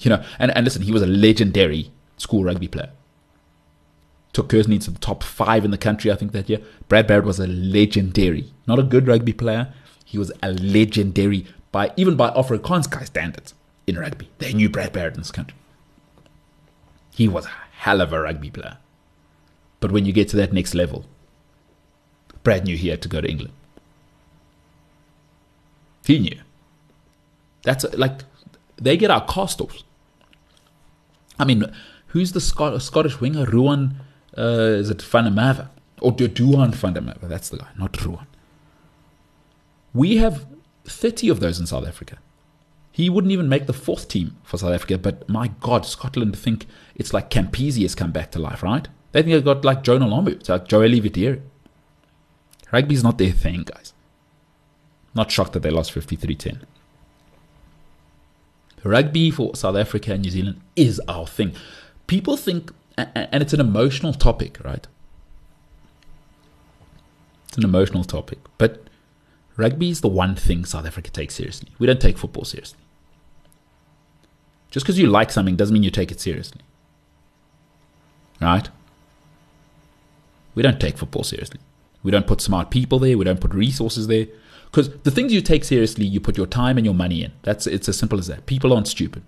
You 0.00 0.10
know, 0.10 0.24
and, 0.38 0.50
and 0.56 0.64
listen, 0.64 0.82
he 0.82 0.92
was 0.92 1.02
a 1.02 1.06
legendary 1.06 1.90
school 2.16 2.44
rugby 2.44 2.68
player. 2.68 2.90
Took 4.32 4.48
Kearsney 4.50 4.78
to 4.80 4.90
the 4.90 4.98
top 4.98 5.22
five 5.22 5.64
in 5.64 5.70
the 5.70 5.78
country, 5.78 6.12
I 6.12 6.16
think, 6.16 6.32
that 6.32 6.48
year. 6.48 6.60
Brad 6.88 7.08
Barritt 7.08 7.24
was 7.24 7.40
a 7.40 7.46
legendary, 7.46 8.52
not 8.66 8.78
a 8.78 8.82
good 8.82 9.08
rugby 9.08 9.32
player. 9.32 9.72
He 10.04 10.18
was 10.18 10.30
a 10.42 10.52
legendary 10.52 11.46
by 11.72 11.92
even 11.96 12.16
by 12.16 12.30
Afrikaans 12.30 12.90
guy 12.90 13.04
standards 13.04 13.54
in 13.86 13.98
rugby. 13.98 14.28
They 14.38 14.52
knew 14.52 14.68
Brad 14.68 14.92
Barritt 14.92 15.14
in 15.14 15.20
this 15.20 15.30
country. 15.30 15.56
He 17.12 17.28
was 17.28 17.46
a 17.46 17.52
hell 17.72 18.00
of 18.00 18.12
a 18.12 18.20
rugby 18.20 18.50
player. 18.50 18.76
But 19.80 19.92
when 19.92 20.04
you 20.04 20.12
get 20.12 20.28
to 20.30 20.36
that 20.36 20.52
next 20.52 20.74
level, 20.74 21.06
Brad 22.42 22.64
knew 22.64 22.76
he 22.76 22.88
had 22.88 23.02
to 23.02 23.08
go 23.08 23.20
to 23.20 23.28
England. 23.28 23.52
He 26.06 26.18
knew. 26.18 26.38
That's 27.62 27.84
like 27.94 28.20
they 28.76 28.96
get 28.96 29.10
our 29.10 29.24
cast 29.26 29.60
offs. 29.60 29.82
I 31.38 31.44
mean, 31.44 31.64
who's 32.08 32.32
the 32.32 32.40
Scot- 32.40 32.80
Scottish 32.82 33.20
winger? 33.20 33.44
Ruan, 33.44 33.96
uh, 34.36 34.42
is 34.80 34.90
it 34.90 34.98
Merwe? 34.98 35.68
Or 36.00 36.12
Duhan 36.28 36.74
Merwe? 37.00 37.28
That's 37.28 37.48
the 37.48 37.58
guy, 37.58 37.68
not 37.78 38.04
Ruan. 38.04 38.26
We 39.94 40.18
have 40.18 40.46
30 40.84 41.28
of 41.28 41.40
those 41.40 41.58
in 41.58 41.66
South 41.66 41.86
Africa. 41.86 42.18
He 42.92 43.10
wouldn't 43.10 43.32
even 43.32 43.48
make 43.48 43.66
the 43.66 43.72
fourth 43.74 44.08
team 44.08 44.36
for 44.42 44.56
South 44.56 44.72
Africa, 44.72 44.96
but 44.96 45.28
my 45.28 45.48
God, 45.60 45.84
Scotland 45.84 46.36
think 46.38 46.66
it's 46.94 47.12
like 47.12 47.28
Campese 47.28 47.82
has 47.82 47.94
come 47.94 48.10
back 48.10 48.30
to 48.30 48.38
life, 48.38 48.62
right? 48.62 48.88
They 49.12 49.22
think 49.22 49.32
they've 49.32 49.44
got 49.44 49.64
like 49.64 49.82
Jonah 49.82 50.06
Lomu, 50.06 50.28
it's 50.28 50.48
like 50.48 50.66
Joeli 50.66 51.02
Rugby 51.02 51.42
Rugby's 52.72 53.04
not 53.04 53.18
their 53.18 53.32
thing, 53.32 53.62
guys. 53.62 53.92
Not 55.14 55.30
shocked 55.30 55.52
that 55.52 55.60
they 55.62 55.70
lost 55.70 55.92
53 55.92 56.34
10. 56.34 56.66
Rugby 58.86 59.30
for 59.30 59.54
South 59.56 59.76
Africa 59.76 60.12
and 60.12 60.22
New 60.22 60.30
Zealand 60.30 60.60
is 60.76 61.00
our 61.08 61.26
thing. 61.26 61.52
People 62.06 62.36
think, 62.36 62.72
and 62.96 63.42
it's 63.42 63.52
an 63.52 63.60
emotional 63.60 64.12
topic, 64.12 64.58
right? 64.64 64.86
It's 67.48 67.56
an 67.56 67.64
emotional 67.64 68.04
topic. 68.04 68.38
But 68.58 68.84
rugby 69.56 69.90
is 69.90 70.00
the 70.02 70.08
one 70.08 70.36
thing 70.36 70.64
South 70.64 70.86
Africa 70.86 71.10
takes 71.10 71.34
seriously. 71.34 71.70
We 71.78 71.86
don't 71.86 72.00
take 72.00 72.18
football 72.18 72.44
seriously. 72.44 72.78
Just 74.70 74.84
because 74.84 74.98
you 74.98 75.06
like 75.06 75.30
something 75.30 75.56
doesn't 75.56 75.72
mean 75.72 75.82
you 75.82 75.90
take 75.90 76.12
it 76.12 76.20
seriously. 76.20 76.60
Right? 78.40 78.68
We 80.54 80.62
don't 80.62 80.80
take 80.80 80.98
football 80.98 81.24
seriously. 81.24 81.60
We 82.02 82.10
don't 82.10 82.26
put 82.26 82.40
smart 82.40 82.70
people 82.70 82.98
there. 82.98 83.18
We 83.18 83.24
don't 83.24 83.40
put 83.40 83.54
resources 83.54 84.06
there. 84.06 84.26
Because 84.76 84.90
the 85.04 85.10
things 85.10 85.32
you 85.32 85.40
take 85.40 85.64
seriously, 85.64 86.04
you 86.04 86.20
put 86.20 86.36
your 86.36 86.46
time 86.46 86.76
and 86.76 86.84
your 86.84 86.94
money 86.94 87.24
in. 87.24 87.32
That's 87.40 87.66
it's 87.66 87.88
as 87.88 87.98
simple 87.98 88.18
as 88.18 88.26
that. 88.26 88.44
People 88.44 88.74
aren't 88.74 88.88
stupid. 88.88 89.22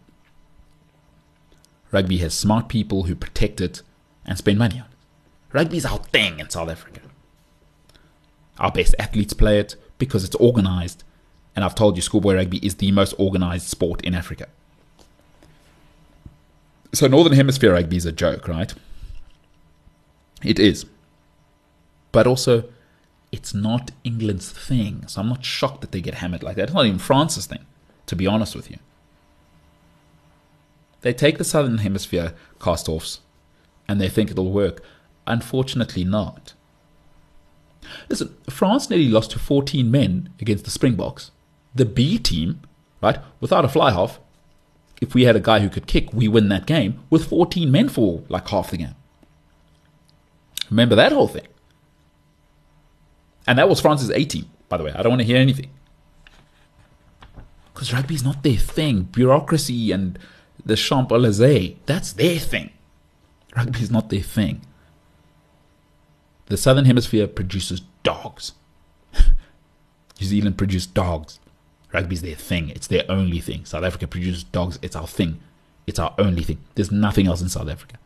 Rugby 1.91 2.19
has 2.19 2.35
smart 2.35 2.69
people 2.69 3.05
who 3.05 3.15
protect 3.15 3.63
it 3.63 3.81
and 4.27 4.37
spend 4.37 4.59
money 4.59 4.75
on 4.75 4.85
it. 4.85 5.55
Rugby 5.55 5.79
is 5.79 5.87
our 5.87 6.01
thing 6.01 6.39
in 6.39 6.51
South 6.51 6.69
Africa. 6.69 7.01
Our 8.59 8.71
best 8.71 8.95
athletes 8.99 9.33
play 9.33 9.59
it 9.59 9.75
because 9.97 10.23
it's 10.23 10.35
organized. 10.35 11.03
And 11.57 11.65
I've 11.65 11.75
told 11.75 11.97
you, 11.97 12.03
schoolboy 12.03 12.35
rugby 12.35 12.59
is 12.59 12.75
the 12.75 12.93
most 12.93 13.15
organized 13.17 13.69
sport 13.69 14.03
in 14.03 14.15
Africa. 14.15 14.49
So, 16.93 17.07
Northern 17.07 17.33
Hemisphere 17.33 17.73
rugby 17.73 17.97
is 17.97 18.05
a 18.05 18.13
joke, 18.13 18.49
right? 18.49 18.75
It 20.43 20.59
is 20.59 20.85
but 22.13 22.27
also 22.27 22.65
it's 23.31 23.55
not 23.55 23.91
England's 24.05 24.51
thing. 24.51 25.07
So 25.07 25.21
I'm 25.21 25.29
not 25.29 25.45
shocked 25.45 25.81
that 25.83 25.93
they 25.93 26.01
get 26.01 26.15
hammered 26.15 26.43
like 26.43 26.57
that. 26.57 26.65
It's 26.65 26.75
not 26.75 26.87
even 26.87 26.99
France's 26.99 27.47
thing, 27.47 27.65
to 28.07 28.17
be 28.17 28.27
honest 28.27 28.55
with 28.57 28.71
you. 28.71 28.79
They 31.03 31.13
take 31.13 31.39
the 31.39 31.45
Southern 31.45 31.79
Hemisphere 31.79 32.35
cast 32.61 32.89
offs 32.89 33.21
and 33.87 34.01
they 34.01 34.09
think 34.09 34.31
it'll 34.31 34.51
work. 34.51 34.83
Unfortunately, 35.27 36.05
not. 36.05 36.55
Listen, 38.09 38.35
France 38.51 38.91
nearly 38.91 39.09
lost 39.09 39.31
to 39.33 39.39
14 39.39 39.91
men 39.91 40.31
against 40.41 40.65
the 40.65 40.71
Springboks. 40.71 41.31
The 41.75 41.85
B 41.85 42.19
team, 42.19 42.61
right, 43.01 43.19
without 43.41 43.65
a 43.65 43.69
fly 43.69 43.93
half, 43.93 44.19
if 45.01 45.15
we 45.15 45.25
had 45.25 45.37
a 45.37 45.41
guy 45.41 45.61
who 45.61 45.69
could 45.69 45.87
kick, 45.87 46.13
we 46.13 46.27
win 46.27 46.49
that 46.49 46.67
game 46.67 47.01
with 47.09 47.29
14 47.29 47.71
men 47.71 47.89
for 47.89 48.25
like 48.29 48.49
half 48.49 48.71
the 48.71 48.79
game. 48.79 48.95
Remember 50.71 50.97
that 50.97 51.13
whole 51.13 51.29
thing. 51.29 51.47
And 53.49 53.59
that 53.59 53.67
was 53.67 53.81
France's 53.81 54.11
A 54.11 54.25
team, 54.27 54.45
by 54.69 54.77
the 54.77 54.85
way. 54.85 54.93
I 54.93 55.03
don't 55.03 55.09
want 55.09 55.23
to 55.23 55.27
hear 55.27 55.39
anything. 55.39 55.71
Because 57.73 57.95
rugby 57.95 58.15
is 58.15 58.23
not 58.23 58.43
their 58.43 58.59
thing. 58.59 59.05
Bureaucracy 59.05 59.91
and 59.91 60.19
the 60.67 60.77
Champs 60.77 61.11
Elysees, 61.11 61.77
that's 61.87 62.13
their 62.13 62.39
thing. 62.39 62.71
Rugby 63.57 63.81
is 63.81 63.91
not 63.91 64.11
their 64.11 64.21
thing. 64.21 64.61
The 66.47 66.59
Southern 66.59 66.85
Hemisphere 66.85 67.27
produces 67.27 67.81
dogs. 68.03 68.53
New 69.15 70.27
Zealand 70.27 70.59
produces 70.59 70.87
dogs. 70.87 71.41
Rugby 71.91 72.17
is 72.17 72.23
their 72.23 72.35
thing. 72.35 72.69
It's 72.69 72.87
their 72.87 73.05
only 73.09 73.41
thing. 73.41 73.65
South 73.65 73.83
Africa 73.83 74.07
produces 74.07 74.45
dogs. 74.45 74.79
It's 74.83 74.95
our 74.95 75.07
thing. 75.07 75.41
It's 75.87 75.99
our 75.99 76.15
only 76.19 76.43
thing. 76.43 76.59
There's 76.75 76.93
nothing 76.93 77.27
else 77.27 77.41
in 77.41 77.49
South 77.49 77.71
Africa. 77.71 77.97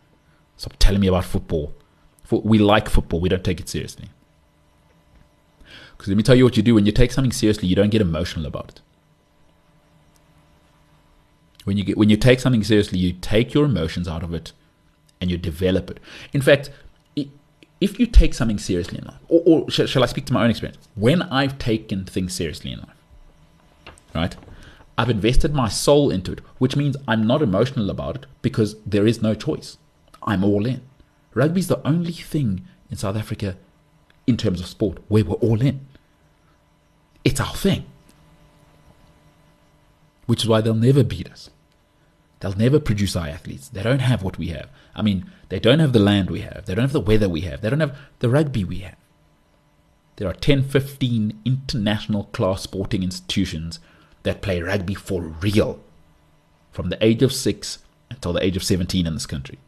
Stop 0.56 0.74
telling 0.78 1.00
me 1.00 1.08
about 1.08 1.24
football. 1.24 1.74
We 2.30 2.58
like 2.58 2.88
football. 2.88 3.18
We 3.18 3.28
don't 3.28 3.42
take 3.42 3.58
it 3.58 3.68
seriously. 3.68 4.08
Because 6.02 6.10
let 6.10 6.16
me 6.16 6.24
tell 6.24 6.34
you 6.34 6.42
what 6.42 6.56
you 6.56 6.64
do 6.64 6.74
when 6.74 6.84
you 6.84 6.90
take 6.90 7.12
something 7.12 7.30
seriously, 7.30 7.68
you 7.68 7.76
don't 7.76 7.90
get 7.90 8.00
emotional 8.00 8.44
about 8.44 8.70
it. 8.70 8.80
When 11.62 11.76
you 11.76 11.84
get 11.84 11.96
when 11.96 12.10
you 12.10 12.16
take 12.16 12.40
something 12.40 12.64
seriously, 12.64 12.98
you 12.98 13.12
take 13.12 13.54
your 13.54 13.64
emotions 13.64 14.08
out 14.08 14.24
of 14.24 14.34
it 14.34 14.50
and 15.20 15.30
you 15.30 15.38
develop 15.38 15.92
it. 15.92 16.00
In 16.32 16.42
fact, 16.42 16.70
if 17.14 18.00
you 18.00 18.06
take 18.06 18.34
something 18.34 18.58
seriously 18.58 18.98
in 18.98 19.04
life, 19.04 19.20
or, 19.28 19.42
or 19.46 19.70
shall, 19.70 19.86
shall 19.86 20.02
I 20.02 20.06
speak 20.06 20.26
to 20.26 20.32
my 20.32 20.42
own 20.42 20.50
experience? 20.50 20.88
When 20.96 21.22
I've 21.22 21.56
taken 21.60 22.04
things 22.04 22.34
seriously 22.34 22.72
in 22.72 22.80
life, 22.80 23.94
right? 24.12 24.36
I've 24.98 25.08
invested 25.08 25.54
my 25.54 25.68
soul 25.68 26.10
into 26.10 26.32
it, 26.32 26.40
which 26.58 26.74
means 26.74 26.96
I'm 27.06 27.28
not 27.28 27.42
emotional 27.42 27.90
about 27.90 28.16
it 28.16 28.26
because 28.42 28.74
there 28.84 29.06
is 29.06 29.22
no 29.22 29.36
choice. 29.36 29.78
I'm 30.24 30.42
all 30.42 30.66
in. 30.66 30.80
Rugby 31.32 31.60
is 31.60 31.68
the 31.68 31.86
only 31.86 32.12
thing 32.12 32.66
in 32.90 32.96
South 32.96 33.14
Africa 33.14 33.56
in 34.26 34.36
terms 34.36 34.60
of 34.60 34.66
sport 34.66 34.98
where 35.06 35.24
we're 35.24 35.34
all 35.34 35.62
in. 35.62 35.86
It's 37.24 37.40
our 37.40 37.54
thing. 37.54 37.84
Which 40.26 40.42
is 40.42 40.48
why 40.48 40.60
they'll 40.60 40.74
never 40.74 41.04
beat 41.04 41.30
us. 41.30 41.50
They'll 42.40 42.56
never 42.56 42.80
produce 42.80 43.14
our 43.14 43.28
athletes. 43.28 43.68
They 43.68 43.82
don't 43.82 44.00
have 44.00 44.22
what 44.22 44.38
we 44.38 44.48
have. 44.48 44.68
I 44.96 45.02
mean, 45.02 45.30
they 45.48 45.60
don't 45.60 45.78
have 45.78 45.92
the 45.92 46.00
land 46.00 46.30
we 46.30 46.40
have. 46.40 46.64
They 46.66 46.74
don't 46.74 46.82
have 46.82 46.92
the 46.92 47.00
weather 47.00 47.28
we 47.28 47.42
have. 47.42 47.60
They 47.60 47.70
don't 47.70 47.80
have 47.80 47.96
the 48.18 48.28
rugby 48.28 48.64
we 48.64 48.80
have. 48.80 48.96
There 50.16 50.28
are 50.28 50.34
10, 50.34 50.64
15 50.64 51.40
international 51.44 52.24
class 52.32 52.62
sporting 52.62 53.02
institutions 53.02 53.78
that 54.24 54.42
play 54.42 54.60
rugby 54.60 54.94
for 54.94 55.22
real 55.22 55.80
from 56.72 56.88
the 56.88 57.04
age 57.04 57.22
of 57.22 57.32
six 57.32 57.78
until 58.10 58.32
the 58.32 58.44
age 58.44 58.56
of 58.56 58.64
17 58.64 59.06
in 59.06 59.14
this 59.14 59.26
country. 59.26 59.58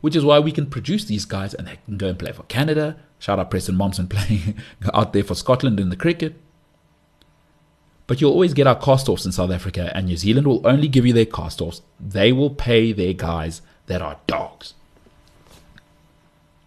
Which 0.00 0.16
is 0.16 0.24
why 0.24 0.38
we 0.38 0.52
can 0.52 0.66
produce 0.66 1.04
these 1.04 1.24
guys 1.24 1.54
and 1.54 1.66
they 1.66 1.78
can 1.84 1.98
go 1.98 2.08
and 2.08 2.18
play 2.18 2.32
for 2.32 2.44
Canada. 2.44 2.96
Shout 3.18 3.38
out 3.38 3.50
Preston 3.50 3.76
Mommsen 3.76 4.08
playing 4.10 4.56
out 4.94 5.12
there 5.12 5.24
for 5.24 5.34
Scotland 5.34 5.78
in 5.80 5.90
the 5.90 5.96
cricket. 5.96 6.40
But 8.06 8.20
you'll 8.20 8.32
always 8.32 8.54
get 8.54 8.66
our 8.66 8.78
cast 8.78 9.08
offs 9.08 9.26
in 9.26 9.32
South 9.32 9.50
Africa, 9.50 9.90
and 9.94 10.06
New 10.06 10.16
Zealand 10.16 10.46
will 10.46 10.66
only 10.66 10.88
give 10.88 11.04
you 11.04 11.12
their 11.12 11.26
cast 11.26 11.60
offs. 11.60 11.82
They 11.98 12.32
will 12.32 12.50
pay 12.50 12.92
their 12.92 13.12
guys 13.12 13.62
that 13.86 14.02
are 14.02 14.18
dogs. 14.26 14.74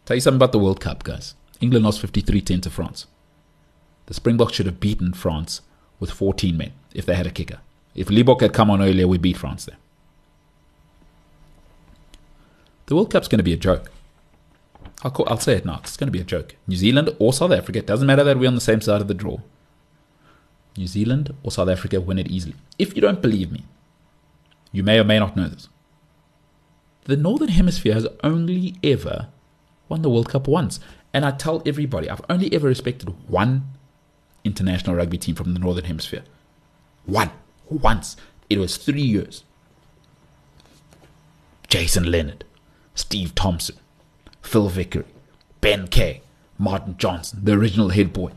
Tell 0.05 0.17
you 0.17 0.21
something 0.21 0.37
about 0.37 0.51
the 0.51 0.59
World 0.59 0.81
Cup, 0.81 1.03
guys. 1.03 1.35
England 1.61 1.85
lost 1.85 2.01
53 2.01 2.41
10 2.41 2.61
to 2.61 2.69
France. 2.69 3.05
The 4.07 4.13
Springboks 4.13 4.53
should 4.53 4.65
have 4.65 4.79
beaten 4.79 5.13
France 5.13 5.61
with 5.99 6.11
14 6.11 6.57
men 6.57 6.73
if 6.93 7.05
they 7.05 7.15
had 7.15 7.27
a 7.27 7.31
kicker. 7.31 7.59
If 7.95 8.07
Libbok 8.07 8.41
had 8.41 8.53
come 8.53 8.69
on 8.71 8.81
earlier, 8.81 9.07
we 9.07 9.17
beat 9.17 9.37
France 9.37 9.65
there. 9.65 9.77
The 12.87 12.95
World 12.95 13.11
Cup's 13.11 13.27
going 13.27 13.37
to 13.39 13.43
be 13.43 13.53
a 13.53 13.57
joke. 13.57 13.91
I'll, 15.03 15.11
call, 15.11 15.29
I'll 15.29 15.39
say 15.39 15.53
it 15.53 15.65
now. 15.65 15.79
It's 15.83 15.95
going 15.95 16.07
to 16.07 16.11
be 16.11 16.21
a 16.21 16.25
joke. 16.25 16.55
New 16.67 16.75
Zealand 16.75 17.15
or 17.19 17.31
South 17.31 17.51
Africa, 17.51 17.79
it 17.79 17.85
doesn't 17.85 18.07
matter 18.07 18.23
that 18.23 18.39
we're 18.39 18.47
on 18.47 18.55
the 18.55 18.61
same 18.61 18.81
side 18.81 19.01
of 19.01 19.07
the 19.07 19.13
draw. 19.13 19.39
New 20.77 20.87
Zealand 20.87 21.33
or 21.43 21.51
South 21.51 21.69
Africa 21.69 21.99
win 21.99 22.19
it 22.19 22.27
easily. 22.27 22.55
If 22.77 22.95
you 22.95 23.01
don't 23.01 23.21
believe 23.21 23.51
me, 23.51 23.65
you 24.71 24.83
may 24.83 24.99
or 24.99 25.03
may 25.03 25.19
not 25.19 25.35
know 25.35 25.47
this. 25.47 25.69
The 27.05 27.17
Northern 27.17 27.49
Hemisphere 27.49 27.93
has 27.93 28.07
only 28.23 28.75
ever 28.83 29.29
won 29.87 30.03
the 30.03 30.09
World 30.09 30.29
Cup 30.29 30.47
once. 30.47 30.79
And 31.13 31.25
I 31.25 31.31
tell 31.31 31.63
everybody, 31.65 32.09
I've 32.09 32.21
only 32.29 32.53
ever 32.53 32.67
respected 32.67 33.09
one 33.27 33.71
international 34.43 34.95
rugby 34.95 35.17
team 35.17 35.35
from 35.35 35.53
the 35.53 35.59
Northern 35.59 35.85
Hemisphere. 35.85 36.23
One. 37.05 37.31
Once. 37.67 38.15
It 38.49 38.59
was 38.59 38.77
three 38.77 39.01
years. 39.01 39.43
Jason 41.67 42.09
Leonard, 42.09 42.45
Steve 42.95 43.35
Thompson, 43.35 43.77
Phil 44.41 44.69
Vickery, 44.69 45.05
Ben 45.61 45.87
Kay, 45.87 46.21
Martin 46.57 46.95
Johnson, 46.97 47.41
the 47.43 47.53
original 47.53 47.89
head 47.89 48.11
boy, 48.11 48.31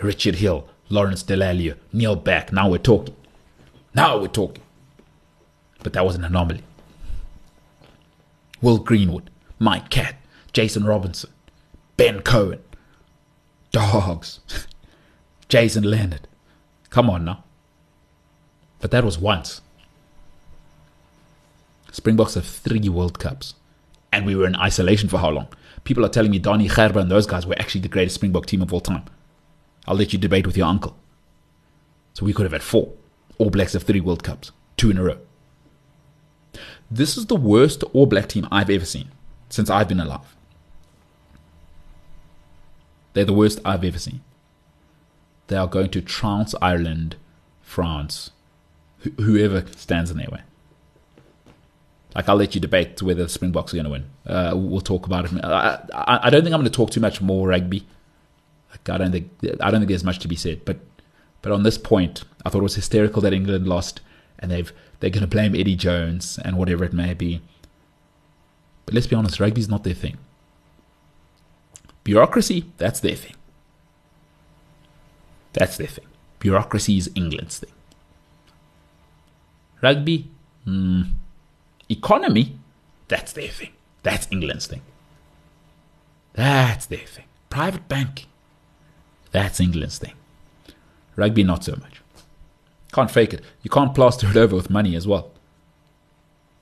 Richard 0.00 0.36
Hill, 0.36 0.68
Lawrence 0.88 1.22
Dallaglio, 1.22 1.76
Neil 1.92 2.16
Back. 2.16 2.52
Now 2.52 2.68
we're 2.68 2.78
talking. 2.78 3.14
Now 3.94 4.18
we're 4.18 4.28
talking. 4.28 4.62
But 5.82 5.92
that 5.94 6.04
was 6.04 6.16
an 6.16 6.24
anomaly. 6.24 6.62
Will 8.60 8.78
Greenwood, 8.78 9.30
Mike 9.58 9.90
Catt, 9.90 10.16
Jason 10.52 10.84
Robinson, 10.84 11.30
Ben 11.96 12.20
Cohen, 12.22 12.60
Dogs, 13.72 14.40
Jason 15.48 15.84
Leonard. 15.84 16.26
Come 16.90 17.10
on 17.10 17.24
now. 17.24 17.44
But 18.80 18.90
that 18.90 19.04
was 19.04 19.18
once. 19.18 19.60
Springboks 21.92 22.34
have 22.34 22.44
three 22.44 22.88
World 22.88 23.18
Cups. 23.18 23.54
And 24.12 24.26
we 24.26 24.34
were 24.34 24.46
in 24.46 24.56
isolation 24.56 25.08
for 25.08 25.18
how 25.18 25.30
long? 25.30 25.48
People 25.84 26.04
are 26.04 26.08
telling 26.08 26.30
me 26.30 26.40
Danie 26.40 26.74
Gerber 26.74 27.00
and 27.00 27.10
those 27.10 27.26
guys 27.26 27.46
were 27.46 27.58
actually 27.58 27.82
the 27.82 27.88
greatest 27.88 28.16
Springbok 28.16 28.46
team 28.46 28.62
of 28.62 28.72
all 28.72 28.80
time. 28.80 29.04
I'll 29.86 29.96
let 29.96 30.12
you 30.12 30.18
debate 30.18 30.46
with 30.46 30.56
your 30.56 30.66
uncle. 30.66 30.96
So 32.14 32.24
we 32.24 32.32
could 32.32 32.44
have 32.44 32.52
had 32.52 32.62
four. 32.62 32.92
All 33.38 33.50
Blacks 33.50 33.74
have 33.74 33.82
three 33.82 34.00
World 34.00 34.24
Cups, 34.24 34.52
two 34.76 34.90
in 34.90 34.98
a 34.98 35.04
row. 35.04 35.18
This 36.90 37.16
is 37.16 37.26
the 37.26 37.36
worst 37.36 37.82
All 37.92 38.06
Black 38.06 38.28
team 38.28 38.48
I've 38.50 38.70
ever 38.70 38.84
seen 38.84 39.10
since 39.48 39.68
I've 39.68 39.88
been 39.88 40.00
alive. 40.00 40.34
They're 43.12 43.24
the 43.24 43.32
worst 43.32 43.60
I've 43.64 43.84
ever 43.84 43.98
seen. 43.98 44.20
They 45.48 45.56
are 45.56 45.66
going 45.66 45.90
to 45.90 46.00
trounce 46.00 46.54
Ireland, 46.60 47.16
France, 47.62 48.30
wh- 49.02 49.20
whoever 49.22 49.64
stands 49.76 50.10
in 50.10 50.18
their 50.18 50.28
way. 50.30 50.40
Like 52.14 52.28
I'll 52.28 52.36
let 52.36 52.54
you 52.54 52.60
debate 52.60 53.02
whether 53.02 53.22
the 53.22 53.28
Springboks 53.28 53.72
are 53.72 53.76
going 53.76 53.84
to 53.84 53.90
win. 53.90 54.04
Uh, 54.26 54.54
we'll 54.56 54.80
talk 54.80 55.06
about 55.06 55.26
it. 55.26 55.44
I, 55.44 55.80
I, 55.94 56.20
I 56.24 56.30
don't 56.30 56.42
think 56.42 56.54
I'm 56.54 56.60
going 56.60 56.64
to 56.64 56.76
talk 56.76 56.90
too 56.90 57.00
much 57.00 57.20
more 57.20 57.48
rugby. 57.48 57.86
I 58.88 58.98
don't 58.98 59.12
think 59.12 59.30
I 59.60 59.70
don't 59.70 59.80
think 59.80 59.88
there's 59.88 60.04
much 60.04 60.18
to 60.20 60.28
be 60.28 60.36
said. 60.36 60.64
But 60.64 60.78
but 61.42 61.52
on 61.52 61.62
this 61.62 61.78
point, 61.78 62.24
I 62.44 62.50
thought 62.50 62.58
it 62.58 62.62
was 62.62 62.74
hysterical 62.74 63.22
that 63.22 63.32
England 63.32 63.66
lost, 63.66 64.00
and 64.38 64.50
they've 64.50 64.72
they're 65.00 65.10
going 65.10 65.22
to 65.22 65.26
blame 65.26 65.54
Eddie 65.54 65.76
Jones 65.76 66.38
and 66.44 66.56
whatever 66.56 66.84
it 66.84 66.92
may 66.92 67.14
be. 67.14 67.40
But 68.84 68.94
let's 68.94 69.06
be 69.06 69.16
honest, 69.16 69.40
rugby's 69.40 69.68
not 69.68 69.84
their 69.84 69.94
thing. 69.94 70.16
Bureaucracy, 72.04 72.64
that's 72.78 73.00
their 73.00 73.16
thing. 73.16 73.34
That's 75.52 75.76
their 75.76 75.88
thing. 75.88 76.06
Bureaucracy 76.38 76.98
is 76.98 77.10
England's 77.14 77.58
thing. 77.58 77.72
Rugby, 79.82 80.30
hmm. 80.64 81.02
economy, 81.88 82.58
that's 83.08 83.32
their 83.32 83.48
thing. 83.48 83.72
That's 84.02 84.28
England's 84.30 84.66
thing. 84.66 84.82
That's 86.34 86.86
their 86.86 86.98
thing. 86.98 87.24
Private 87.50 87.88
banking, 87.88 88.26
that's 89.36 89.60
England's 89.60 89.98
thing. 89.98 90.14
Rugby, 91.14 91.44
not 91.44 91.64
so 91.64 91.72
much. 91.72 92.00
Can't 92.92 93.10
fake 93.10 93.34
it. 93.34 93.42
You 93.62 93.70
can't 93.70 93.94
plaster 93.94 94.28
it 94.28 94.36
over 94.36 94.56
with 94.56 94.70
money 94.70 94.96
as 94.96 95.06
well. 95.06 95.30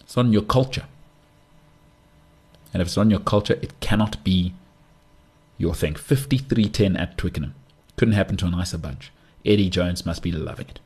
It's 0.01 0.16
not 0.16 0.27
in 0.27 0.33
your 0.33 0.43
culture. 0.43 0.85
And 2.72 2.81
if 2.81 2.89
it's 2.89 2.97
not 2.97 3.03
in 3.03 3.11
your 3.11 3.20
culture, 3.20 3.59
it 3.62 3.79
cannot 3.81 4.22
be 4.25 4.55
your 5.59 5.75
thing. 5.75 5.95
53 5.95 6.68
10 6.68 6.97
at 6.97 7.16
Twickenham. 7.16 7.55
Couldn't 7.97 8.14
happen 8.14 8.37
to 8.39 8.47
a 8.47 8.51
nicer 8.51 8.79
bunch. 8.79 9.12
Eddie 9.45 9.70
Jones 9.70 10.05
must 10.05 10.22
be 10.22 10.33
loving 10.33 10.68
it. 10.68 10.81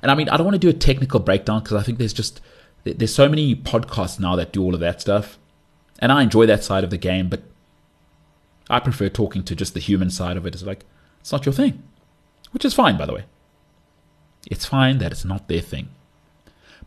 And 0.00 0.10
I 0.10 0.14
mean, 0.14 0.28
I 0.28 0.36
don't 0.36 0.46
want 0.46 0.54
to 0.54 0.58
do 0.58 0.70
a 0.70 0.72
technical 0.72 1.20
breakdown 1.20 1.62
because 1.62 1.76
I 1.76 1.82
think 1.82 1.98
there's 1.98 2.12
just 2.12 2.40
there's 2.84 3.14
so 3.14 3.28
many 3.28 3.54
podcasts 3.54 4.18
now 4.18 4.34
that 4.36 4.52
do 4.52 4.62
all 4.62 4.74
of 4.74 4.80
that 4.80 5.00
stuff, 5.00 5.38
and 5.98 6.10
I 6.10 6.22
enjoy 6.22 6.46
that 6.46 6.64
side 6.64 6.82
of 6.82 6.90
the 6.90 6.98
game. 6.98 7.28
But 7.28 7.42
I 8.72 8.80
prefer 8.80 9.10
talking 9.10 9.44
to 9.44 9.54
just 9.54 9.74
the 9.74 9.80
human 9.80 10.08
side 10.08 10.38
of 10.38 10.46
it. 10.46 10.54
It's 10.54 10.64
like 10.64 10.86
it's 11.20 11.30
not 11.30 11.44
your 11.44 11.52
thing, 11.52 11.82
which 12.52 12.64
is 12.64 12.72
fine, 12.72 12.96
by 12.96 13.04
the 13.04 13.12
way. 13.12 13.24
It's 14.50 14.64
fine 14.64 14.96
that 14.98 15.12
it's 15.12 15.26
not 15.26 15.46
their 15.46 15.60
thing, 15.60 15.90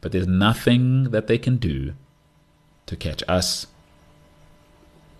but 0.01 0.11
there's 0.11 0.27
nothing 0.27 1.11
that 1.11 1.27
they 1.27 1.37
can 1.37 1.57
do 1.57 1.93
to 2.87 2.95
catch 2.95 3.23
us 3.27 3.67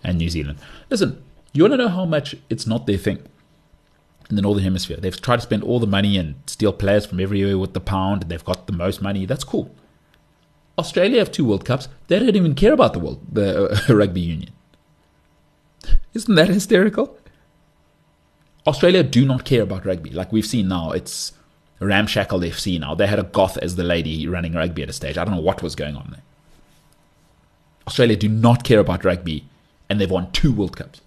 and 0.02 0.18
New 0.18 0.28
Zealand. 0.28 0.58
Listen, 0.90 1.22
you 1.52 1.62
want 1.62 1.74
to 1.74 1.78
know 1.78 1.88
how 1.88 2.04
much 2.04 2.34
it's 2.50 2.66
not 2.66 2.86
their 2.86 2.98
thing 2.98 3.22
in 4.28 4.34
the 4.34 4.42
Northern 4.42 4.64
Hemisphere? 4.64 4.96
They've 4.96 5.22
tried 5.22 5.36
to 5.36 5.42
spend 5.42 5.62
all 5.62 5.78
the 5.78 5.86
money 5.86 6.18
and 6.18 6.34
steal 6.46 6.72
players 6.72 7.06
from 7.06 7.20
everywhere 7.20 7.58
with 7.58 7.74
the 7.74 7.80
pound, 7.80 8.22
and 8.22 8.30
they've 8.30 8.44
got 8.44 8.66
the 8.66 8.72
most 8.72 9.00
money. 9.00 9.24
That's 9.24 9.44
cool. 9.44 9.72
Australia 10.76 11.20
have 11.20 11.30
two 11.30 11.44
World 11.44 11.64
Cups. 11.64 11.88
They 12.08 12.18
don't 12.18 12.34
even 12.34 12.56
care 12.56 12.72
about 12.72 12.92
the 12.92 12.98
world, 12.98 13.20
the 13.32 13.88
uh, 13.88 13.94
rugby 13.94 14.20
union. 14.20 14.50
Isn't 16.16 16.34
that 16.34 16.48
hysterical? 16.48 17.18
Australia 18.66 19.02
do 19.02 19.26
not 19.26 19.44
care 19.44 19.60
about 19.60 19.84
rugby. 19.84 20.08
Like 20.08 20.32
we've 20.32 20.46
seen 20.46 20.66
now, 20.66 20.92
it's 20.92 21.32
ramshackle 21.78 22.40
FC 22.40 22.80
now. 22.80 22.94
They 22.94 23.06
had 23.06 23.18
a 23.18 23.24
goth 23.24 23.58
as 23.58 23.76
the 23.76 23.84
lady 23.84 24.26
running 24.26 24.54
rugby 24.54 24.82
at 24.82 24.88
a 24.88 24.94
stage. 24.94 25.18
I 25.18 25.26
don't 25.26 25.34
know 25.34 25.42
what 25.42 25.62
was 25.62 25.74
going 25.74 25.94
on 25.94 26.08
there. 26.12 26.22
Australia 27.86 28.16
do 28.16 28.30
not 28.30 28.64
care 28.64 28.80
about 28.80 29.04
rugby, 29.04 29.44
and 29.90 30.00
they've 30.00 30.10
won 30.10 30.32
two 30.32 30.54
World 30.54 30.78
Cups. 30.78 31.02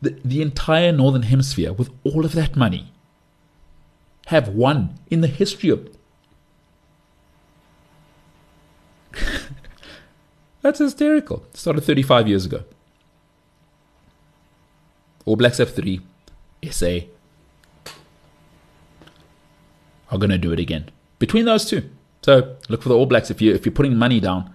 The, 0.00 0.18
the 0.24 0.40
entire 0.40 0.90
Northern 0.90 1.24
Hemisphere, 1.24 1.74
with 1.74 1.90
all 2.04 2.24
of 2.24 2.32
that 2.32 2.56
money, 2.56 2.90
have 4.28 4.48
won 4.48 4.98
in 5.10 5.20
the 5.20 5.28
history 5.28 5.68
of. 5.68 5.94
That's 10.62 10.78
hysterical. 10.78 11.44
It 11.50 11.58
started 11.58 11.82
35 11.82 12.28
years 12.28 12.46
ago. 12.46 12.64
All 15.28 15.36
Blacks 15.36 15.58
have 15.58 15.74
three. 15.74 16.00
SA 16.70 17.00
are 20.10 20.18
going 20.18 20.30
to 20.30 20.38
do 20.38 20.52
it 20.52 20.58
again. 20.58 20.90
Between 21.18 21.44
those 21.44 21.68
two. 21.68 21.90
So 22.22 22.56
look 22.70 22.82
for 22.82 22.88
the 22.88 22.96
All 22.96 23.04
Blacks. 23.04 23.30
If, 23.30 23.42
you, 23.42 23.54
if 23.54 23.66
you're 23.66 23.74
putting 23.74 23.94
money 23.94 24.20
down, 24.20 24.50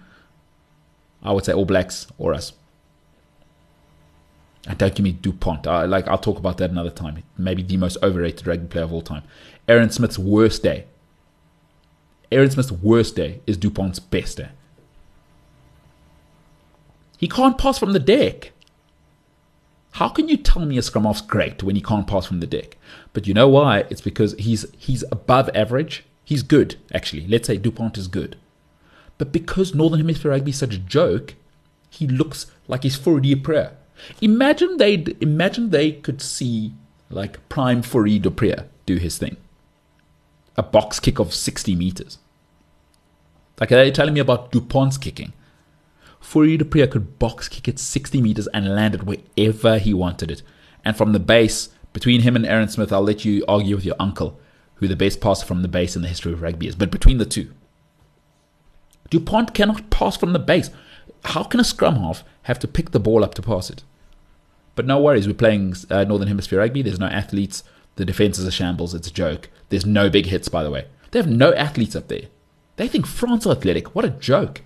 I 1.22 1.32
would 1.32 1.44
say 1.44 1.52
All 1.52 1.64
Blacks 1.64 2.08
or 2.18 2.34
us. 2.34 2.54
And 4.66 4.76
don't 4.76 4.92
give 4.92 5.04
me 5.04 5.12
Dupont. 5.12 5.66
I, 5.68 5.84
like 5.84 6.08
I'll 6.08 6.18
talk 6.18 6.38
about 6.38 6.58
that 6.58 6.70
another 6.70 6.90
time. 6.90 7.22
Maybe 7.38 7.62
the 7.62 7.76
most 7.76 7.96
overrated 8.02 8.44
rugby 8.44 8.66
player 8.66 8.84
of 8.84 8.92
all 8.92 9.02
time. 9.02 9.22
Aaron 9.68 9.90
Smith's 9.90 10.18
worst 10.18 10.64
day. 10.64 10.86
Aaron 12.32 12.50
Smith's 12.50 12.72
worst 12.72 13.14
day 13.14 13.42
is 13.46 13.56
Dupont's 13.56 14.00
best 14.00 14.38
day. 14.38 14.48
He 17.16 17.28
can't 17.28 17.56
pass 17.56 17.78
from 17.78 17.92
the 17.92 18.00
deck. 18.00 18.53
How 19.94 20.08
can 20.08 20.28
you 20.28 20.36
tell 20.36 20.64
me 20.64 20.78
a 20.78 20.82
scrum 20.82 21.04
half's 21.04 21.20
great 21.20 21.62
when 21.62 21.76
he 21.76 21.82
can't 21.82 22.06
pass 22.06 22.26
from 22.26 22.40
the 22.40 22.46
deck? 22.46 22.76
But 23.12 23.26
you 23.26 23.34
know 23.34 23.48
why? 23.48 23.84
It's 23.90 24.00
because 24.00 24.34
he's 24.38 24.66
he's 24.78 25.04
above 25.10 25.50
average 25.54 26.04
He's 26.24 26.42
good, 26.42 26.76
actually. 26.92 27.26
Let's 27.26 27.46
say 27.46 27.58
Dupont 27.58 27.98
is 27.98 28.08
good. 28.08 28.36
But 29.18 29.30
because 29.30 29.74
Northern 29.74 30.00
Hemisphere 30.00 30.30
rugby 30.30 30.50
is 30.50 30.58
such 30.58 30.74
a 30.74 30.78
joke, 30.78 31.34
he 31.90 32.06
looks 32.06 32.46
like 32.66 32.82
he's 32.82 32.96
Fourie 32.96 33.34
du 33.34 33.70
Imagine 34.20 34.78
they 34.78 35.04
imagine 35.20 35.70
they 35.70 35.92
could 35.92 36.20
see 36.20 36.72
like 37.10 37.46
prime 37.48 37.82
Fourie 37.82 38.18
du 38.18 38.30
do 38.86 38.96
his 38.96 39.18
thing. 39.18 39.36
A 40.56 40.62
box 40.62 40.98
kick 40.98 41.18
of 41.18 41.34
60 41.34 41.74
meters. 41.76 42.18
Like 43.60 43.70
are 43.70 43.90
telling 43.90 44.14
me 44.14 44.20
about 44.20 44.50
Dupont's 44.50 44.98
kicking? 44.98 45.32
Fourie 46.24 46.56
du 46.56 46.64
could 46.64 47.18
box 47.18 47.48
kick 47.48 47.68
it 47.68 47.78
60 47.78 48.20
meters 48.22 48.48
and 48.48 48.74
land 48.74 48.94
it 48.94 49.02
wherever 49.04 49.78
he 49.78 49.92
wanted 49.92 50.30
it. 50.30 50.42
And 50.82 50.96
from 50.96 51.12
the 51.12 51.20
base, 51.20 51.68
between 51.92 52.22
him 52.22 52.34
and 52.34 52.46
Aaron 52.46 52.68
Smith, 52.68 52.92
I'll 52.92 53.02
let 53.02 53.26
you 53.26 53.44
argue 53.46 53.76
with 53.76 53.84
your 53.84 53.94
uncle 54.00 54.40
who 54.76 54.88
the 54.88 54.96
best 54.96 55.20
passer 55.20 55.44
from 55.44 55.60
the 55.60 55.68
base 55.68 55.94
in 55.94 56.02
the 56.02 56.08
history 56.08 56.32
of 56.32 56.40
rugby 56.40 56.66
is. 56.66 56.74
But 56.74 56.90
between 56.90 57.18
the 57.18 57.26
two, 57.26 57.52
Dupont 59.10 59.52
cannot 59.52 59.90
pass 59.90 60.16
from 60.16 60.32
the 60.32 60.38
base. 60.38 60.70
How 61.26 61.44
can 61.44 61.60
a 61.60 61.64
scrum 61.64 61.96
half 61.96 62.24
have 62.44 62.58
to 62.60 62.68
pick 62.68 62.90
the 62.90 62.98
ball 62.98 63.22
up 63.22 63.34
to 63.34 63.42
pass 63.42 63.68
it? 63.68 63.84
But 64.74 64.86
no 64.86 64.98
worries, 65.00 65.28
we're 65.28 65.34
playing 65.34 65.74
uh, 65.90 66.04
Northern 66.04 66.28
Hemisphere 66.28 66.58
rugby. 66.58 66.80
There's 66.80 66.98
no 66.98 67.06
athletes. 67.06 67.62
The 67.96 68.06
defense 68.06 68.38
is 68.38 68.46
a 68.46 68.50
shambles. 68.50 68.94
It's 68.94 69.08
a 69.08 69.12
joke. 69.12 69.50
There's 69.68 69.86
no 69.86 70.08
big 70.08 70.26
hits, 70.26 70.48
by 70.48 70.64
the 70.64 70.70
way. 70.70 70.86
They 71.10 71.18
have 71.18 71.30
no 71.30 71.52
athletes 71.52 71.94
up 71.94 72.08
there. 72.08 72.28
They 72.76 72.88
think 72.88 73.06
France 73.06 73.46
are 73.46 73.52
athletic. 73.52 73.94
What 73.94 74.06
a 74.06 74.10
joke. 74.10 74.62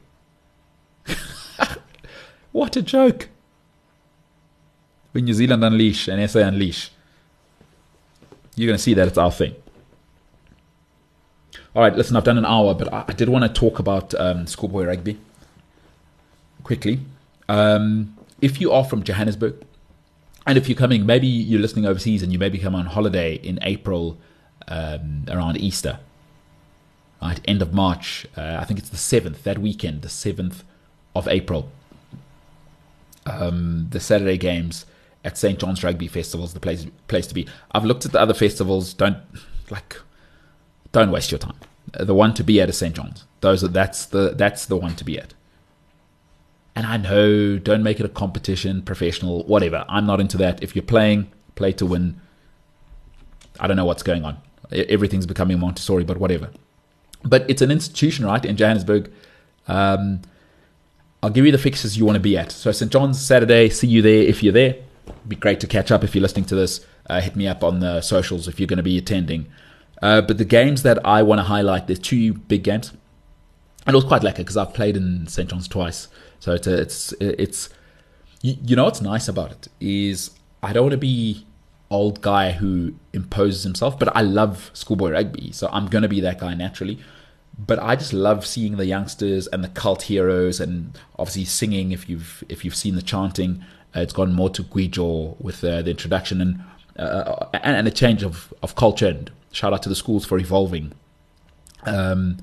what 2.52 2.76
a 2.76 2.82
joke. 2.82 3.28
When 5.12 5.24
New 5.24 5.34
Zealand 5.34 5.64
unleash 5.64 6.08
and 6.08 6.30
SA 6.30 6.40
unleash, 6.40 6.90
you're 8.54 8.66
going 8.66 8.76
to 8.76 8.82
see 8.82 8.94
that 8.94 9.08
it's 9.08 9.18
our 9.18 9.32
thing. 9.32 9.54
All 11.74 11.82
right, 11.82 11.94
listen, 11.94 12.16
I've 12.16 12.24
done 12.24 12.38
an 12.38 12.44
hour, 12.44 12.74
but 12.74 12.92
I, 12.92 13.12
did 13.12 13.28
want 13.28 13.44
to 13.44 13.48
talk 13.60 13.78
about 13.78 14.14
um, 14.14 14.46
schoolboy 14.46 14.84
rugby 14.84 15.18
quickly. 16.64 17.00
Um, 17.48 18.16
if 18.40 18.60
you 18.60 18.72
are 18.72 18.84
from 18.84 19.02
Johannesburg, 19.02 19.64
and 20.46 20.56
if 20.56 20.68
you're 20.68 20.78
coming, 20.78 21.04
maybe 21.04 21.26
you're 21.26 21.60
listening 21.60 21.86
overseas 21.86 22.22
and 22.22 22.32
you 22.32 22.38
maybe 22.38 22.58
come 22.58 22.74
on 22.74 22.86
holiday 22.86 23.34
in 23.34 23.58
April 23.62 24.18
um, 24.66 25.24
around 25.28 25.58
Easter, 25.58 26.00
right? 27.20 27.40
End 27.44 27.62
of 27.62 27.74
March. 27.74 28.26
Uh, 28.36 28.56
I 28.58 28.64
think 28.64 28.80
it's 28.80 28.88
the 28.88 28.96
7th, 28.96 29.42
that 29.42 29.58
weekend, 29.58 30.02
the 30.02 30.08
7th 30.08 30.62
of 31.18 31.28
April. 31.28 31.70
Um, 33.26 33.88
the 33.90 34.00
Saturday 34.00 34.38
games 34.38 34.86
at 35.24 35.36
St. 35.36 35.58
John's 35.58 35.84
Rugby 35.84 36.08
Festival 36.08 36.46
is 36.46 36.54
the 36.54 36.60
place, 36.60 36.86
place 37.08 37.26
to 37.26 37.34
be. 37.34 37.46
I've 37.72 37.84
looked 37.84 38.06
at 38.06 38.12
the 38.12 38.20
other 38.20 38.34
festivals. 38.34 38.94
Don't, 38.94 39.18
like, 39.70 39.96
don't 40.92 41.10
waste 41.10 41.30
your 41.30 41.38
time. 41.38 41.56
The 41.92 42.14
one 42.14 42.34
to 42.34 42.44
be 42.44 42.60
at 42.60 42.68
is 42.68 42.78
St. 42.78 42.94
John's. 42.94 43.24
Those 43.40 43.62
are, 43.62 43.68
that's 43.68 44.06
the 44.06 44.34
that's 44.34 44.66
the 44.66 44.76
one 44.76 44.96
to 44.96 45.04
be 45.04 45.18
at. 45.18 45.34
And 46.74 46.86
I 46.86 46.96
know, 46.96 47.58
don't 47.58 47.82
make 47.82 47.98
it 47.98 48.06
a 48.06 48.08
competition, 48.08 48.82
professional, 48.82 49.42
whatever. 49.44 49.84
I'm 49.88 50.06
not 50.06 50.20
into 50.20 50.36
that. 50.38 50.62
If 50.62 50.76
you're 50.76 50.84
playing, 50.84 51.30
play 51.56 51.72
to 51.72 51.86
win. 51.86 52.20
I 53.58 53.66
don't 53.66 53.76
know 53.76 53.84
what's 53.84 54.02
going 54.02 54.24
on. 54.24 54.38
Everything's 54.70 55.26
becoming 55.26 55.58
Montessori, 55.58 56.04
but 56.04 56.18
whatever. 56.18 56.50
But 57.24 57.48
it's 57.50 57.62
an 57.62 57.70
institution, 57.70 58.26
right, 58.26 58.44
in 58.44 58.56
Johannesburg. 58.56 59.10
Um, 59.66 60.22
I'll 61.22 61.30
give 61.30 61.44
you 61.44 61.52
the 61.52 61.58
fixes 61.58 61.96
you 61.96 62.04
want 62.04 62.16
to 62.16 62.20
be 62.20 62.36
at. 62.38 62.52
So 62.52 62.70
St. 62.70 62.90
John's 62.90 63.20
Saturday, 63.20 63.68
see 63.70 63.88
you 63.88 64.02
there 64.02 64.22
if 64.22 64.42
you're 64.42 64.52
there. 64.52 64.76
It'd 65.06 65.28
be 65.28 65.36
great 65.36 65.60
to 65.60 65.66
catch 65.66 65.90
up 65.90 66.04
if 66.04 66.14
you're 66.14 66.22
listening 66.22 66.44
to 66.46 66.54
this. 66.54 66.84
Uh, 67.08 67.20
hit 67.20 67.34
me 67.34 67.48
up 67.48 67.64
on 67.64 67.80
the 67.80 68.00
socials 68.00 68.46
if 68.46 68.60
you're 68.60 68.66
going 68.66 68.76
to 68.76 68.82
be 68.82 68.98
attending. 68.98 69.46
Uh, 70.00 70.20
but 70.20 70.38
the 70.38 70.44
games 70.44 70.82
that 70.82 71.04
I 71.04 71.22
want 71.22 71.40
to 71.40 71.44
highlight, 71.44 71.86
there's 71.86 71.98
two 71.98 72.34
big 72.34 72.62
games, 72.62 72.92
and 73.86 73.94
it 73.94 73.96
was 73.96 74.04
quite 74.04 74.22
lekker 74.22 74.36
because 74.36 74.56
I've 74.56 74.74
played 74.74 74.96
in 74.96 75.26
St 75.26 75.48
John's 75.50 75.66
twice. 75.66 76.08
So 76.38 76.52
it's 76.52 76.66
a, 76.66 76.80
it's 76.80 77.12
it's 77.20 77.68
you, 78.42 78.56
you 78.64 78.76
know 78.76 78.84
what's 78.84 79.00
nice 79.00 79.26
about 79.26 79.50
it 79.50 79.68
is 79.80 80.30
I 80.62 80.72
don't 80.72 80.84
want 80.84 80.92
to 80.92 80.98
be 80.98 81.46
old 81.90 82.20
guy 82.20 82.52
who 82.52 82.94
imposes 83.12 83.64
himself, 83.64 83.98
but 83.98 84.14
I 84.14 84.20
love 84.20 84.70
schoolboy 84.72 85.10
rugby, 85.10 85.50
so 85.52 85.68
I'm 85.72 85.86
gonna 85.86 86.08
be 86.08 86.20
that 86.20 86.38
guy 86.38 86.54
naturally. 86.54 86.98
But 87.58 87.78
I 87.80 87.96
just 87.96 88.12
love 88.12 88.46
seeing 88.46 88.76
the 88.76 88.86
youngsters 88.86 89.46
and 89.48 89.64
the 89.64 89.68
cult 89.68 90.02
heroes, 90.02 90.60
and 90.60 90.96
obviously 91.18 91.44
singing. 91.44 91.92
If 91.92 92.08
you've 92.08 92.44
if 92.48 92.64
you've 92.64 92.76
seen 92.76 92.94
the 92.94 93.02
chanting, 93.02 93.64
uh, 93.96 94.00
it's 94.00 94.12
gone 94.12 94.32
more 94.32 94.50
to 94.50 94.62
Gwijo 94.62 95.40
with 95.40 95.64
uh, 95.64 95.82
the 95.82 95.90
introduction 95.90 96.40
and, 96.40 96.62
uh, 96.96 97.46
and 97.52 97.76
and 97.76 97.88
a 97.88 97.90
change 97.90 98.22
of 98.22 98.54
of 98.62 98.76
culture 98.76 99.08
and 99.08 99.30
Shout 99.52 99.72
out 99.72 99.82
to 99.82 99.88
the 99.88 99.94
schools 99.94 100.24
for 100.24 100.38
evolving. 100.38 100.92
Um, 101.84 102.38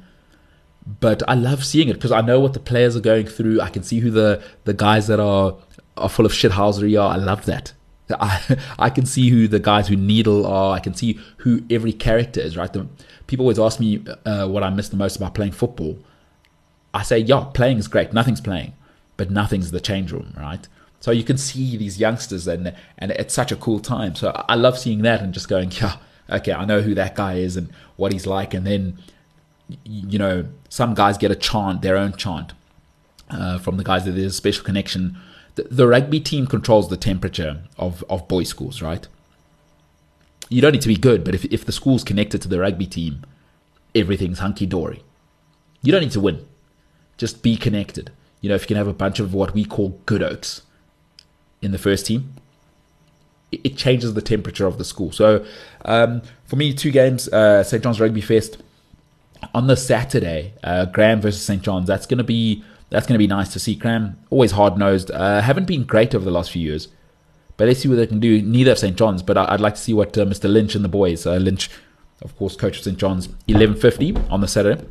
but 1.00 1.24
I 1.28 1.36
love 1.36 1.64
seeing 1.64 1.90
it 1.90 1.94
because 1.94 2.12
I 2.12 2.22
know 2.22 2.40
what 2.40 2.54
the 2.54 2.60
players 2.60 2.96
are 2.96 3.02
going 3.02 3.28
through. 3.28 3.62
I 3.62 3.70
can 3.70 3.84
see 3.84 4.00
who 4.00 4.12
the, 4.12 4.44
the 4.64 4.74
guys 4.74 5.08
that 5.08 5.20
are 5.20 5.56
are 5.98 6.10
full 6.10 6.26
of 6.26 6.34
shithousery 6.34 7.02
are. 7.02 7.14
I 7.14 7.16
love 7.16 7.46
that. 7.46 7.74
I 8.10 8.58
I 8.80 8.90
can 8.90 9.06
see 9.06 9.30
who 9.30 9.48
the 9.48 9.60
guys 9.60 9.88
who 9.88 9.96
needle 9.96 10.46
are. 10.46 10.76
I 10.76 10.80
can 10.80 10.94
see 10.94 11.20
who 11.38 11.64
every 11.70 11.94
character 11.94 12.40
is. 12.40 12.58
Right. 12.58 12.72
The, 12.72 12.88
people 13.28 13.44
always 13.44 13.60
ask 13.60 13.80
me 13.80 14.04
uh, 14.26 14.48
what 14.48 14.64
I 14.64 14.70
miss 14.70 14.90
the 14.90 14.98
most 14.98 15.16
about 15.16 15.34
playing 15.34 15.54
football. 15.54 15.98
I 16.94 17.04
say, 17.04 17.20
yeah, 17.20 17.46
playing 17.54 17.78
is 17.78 17.88
great. 17.88 18.14
Nothing's 18.14 18.42
playing, 18.42 18.74
but 19.18 19.30
nothing's 19.30 19.72
the 19.72 19.82
change 19.82 20.12
room. 20.12 20.34
Right. 20.38 20.68
So 21.00 21.12
you 21.12 21.24
can 21.24 21.38
see 21.38 21.78
these 21.78 22.00
youngsters 22.00 22.48
and 22.48 22.74
and 22.98 23.12
it's 23.12 23.34
such 23.34 23.52
a 23.52 23.56
cool 23.56 23.80
time. 23.80 24.16
So 24.16 24.32
I 24.48 24.56
love 24.56 24.78
seeing 24.78 25.02
that 25.04 25.22
and 25.22 25.34
just 25.34 25.50
going, 25.50 25.72
yeah, 25.82 25.98
okay, 26.30 26.54
I 26.54 26.66
know 26.66 26.82
who 26.82 26.96
that 26.96 27.16
guy 27.16 27.36
is 27.36 27.58
and 27.58 27.70
what 27.96 28.12
he's 28.12 28.26
like. 28.26 28.54
And 28.54 28.66
then, 28.66 28.98
you 29.84 30.20
know, 30.20 30.46
some 30.70 30.94
guys 30.94 31.18
get 31.18 31.32
a 31.32 31.36
chant, 31.36 31.82
their 31.82 31.98
own 31.98 32.14
chant 32.14 32.54
uh, 33.30 33.60
from 33.60 33.78
the 33.78 33.84
guys 33.84 34.06
that 34.06 34.12
there's 34.12 34.34
a 34.34 34.36
special 34.36 34.64
connection. 34.64 35.18
The, 35.56 35.64
the 35.64 35.88
rugby 35.88 36.20
team 36.20 36.48
controls 36.48 36.90
the 36.90 36.98
temperature 36.98 37.64
of, 37.78 38.04
of 38.10 38.28
boys' 38.28 38.50
schools, 38.50 38.82
right? 38.82 39.08
You 40.50 40.62
don't 40.62 40.74
need 40.74 40.82
to 40.82 40.88
be 40.88 40.98
good, 40.98 41.24
but 41.24 41.34
if, 41.34 41.46
if 41.46 41.66
the 41.66 41.72
school's 41.72 42.04
connected 42.04 42.42
to 42.44 42.48
the 42.48 42.60
rugby 42.60 42.86
team, 42.86 43.26
everything's 43.96 44.40
hunky 44.40 44.66
dory. 44.66 45.04
You 45.82 45.92
don't 45.92 46.02
need 46.02 46.12
to 46.12 46.20
win. 46.20 46.46
Just 47.18 47.42
be 47.42 47.56
connected. 47.56 48.12
You 48.42 48.50
know, 48.50 48.56
if 48.56 48.64
you 48.64 48.68
can 48.68 48.78
have 48.78 48.88
a 48.88 48.94
bunch 48.94 49.20
of 49.20 49.34
what 49.34 49.54
we 49.54 49.66
call 49.66 50.00
good 50.06 50.22
oaks 50.22 50.62
in 51.62 51.72
the 51.72 51.78
first 51.78 52.06
team, 52.06 52.36
it 53.52 53.78
changes 53.78 54.14
the 54.14 54.22
temperature 54.22 54.68
of 54.68 54.78
the 54.78 54.84
school. 54.84 55.12
So 55.12 55.46
um, 55.86 56.22
for 56.46 56.56
me, 56.56 56.74
two 56.74 56.92
games: 56.92 57.28
uh, 57.30 57.64
St 57.64 57.82
John's 57.82 58.00
Rugby 58.00 58.22
Fest 58.22 58.58
on 59.54 59.68
the 59.68 59.78
Saturday, 59.78 60.54
uh, 60.64 60.86
Graeme 60.86 61.22
versus 61.22 61.44
St 61.44 61.62
John's. 61.62 61.88
That's 61.88 62.06
gonna 62.06 62.24
be 62.24 62.64
that's 62.96 63.08
gonna 63.08 63.20
be 63.20 63.28
nice 63.28 63.52
to 63.52 63.60
see. 63.60 63.76
Graeme, 63.76 64.18
always 64.30 64.52
hard 64.52 64.78
nosed. 64.78 65.12
Uh, 65.12 65.42
haven't 65.42 65.68
been 65.68 65.84
great 65.84 66.16
over 66.16 66.24
the 66.24 66.32
last 66.32 66.50
few 66.50 66.62
years, 66.62 66.88
but 67.58 67.68
let's 67.68 67.82
see 67.82 67.90
what 67.90 67.96
they 67.96 68.08
can 68.08 68.22
do. 68.22 68.42
Neither 68.42 68.72
of 68.72 68.80
St 68.80 68.96
John's, 68.96 69.22
but 69.22 69.38
I'd 69.38 69.60
like 69.60 69.76
to 69.76 69.82
see 69.82 69.94
what 69.94 70.18
uh, 70.18 70.24
Mr. 70.24 70.50
Lynch 70.50 70.76
and 70.76 70.86
the 70.86 70.90
boys. 70.90 71.26
Uh, 71.26 71.36
Lynch, 71.36 71.70
of 72.22 72.38
course, 72.38 72.56
coach 72.56 72.78
of 72.78 72.86
St 72.86 72.98
John's. 72.98 73.28
Eleven 73.50 73.76
fifty 73.76 74.16
on 74.30 74.40
the 74.40 74.48
Saturday. 74.48 74.82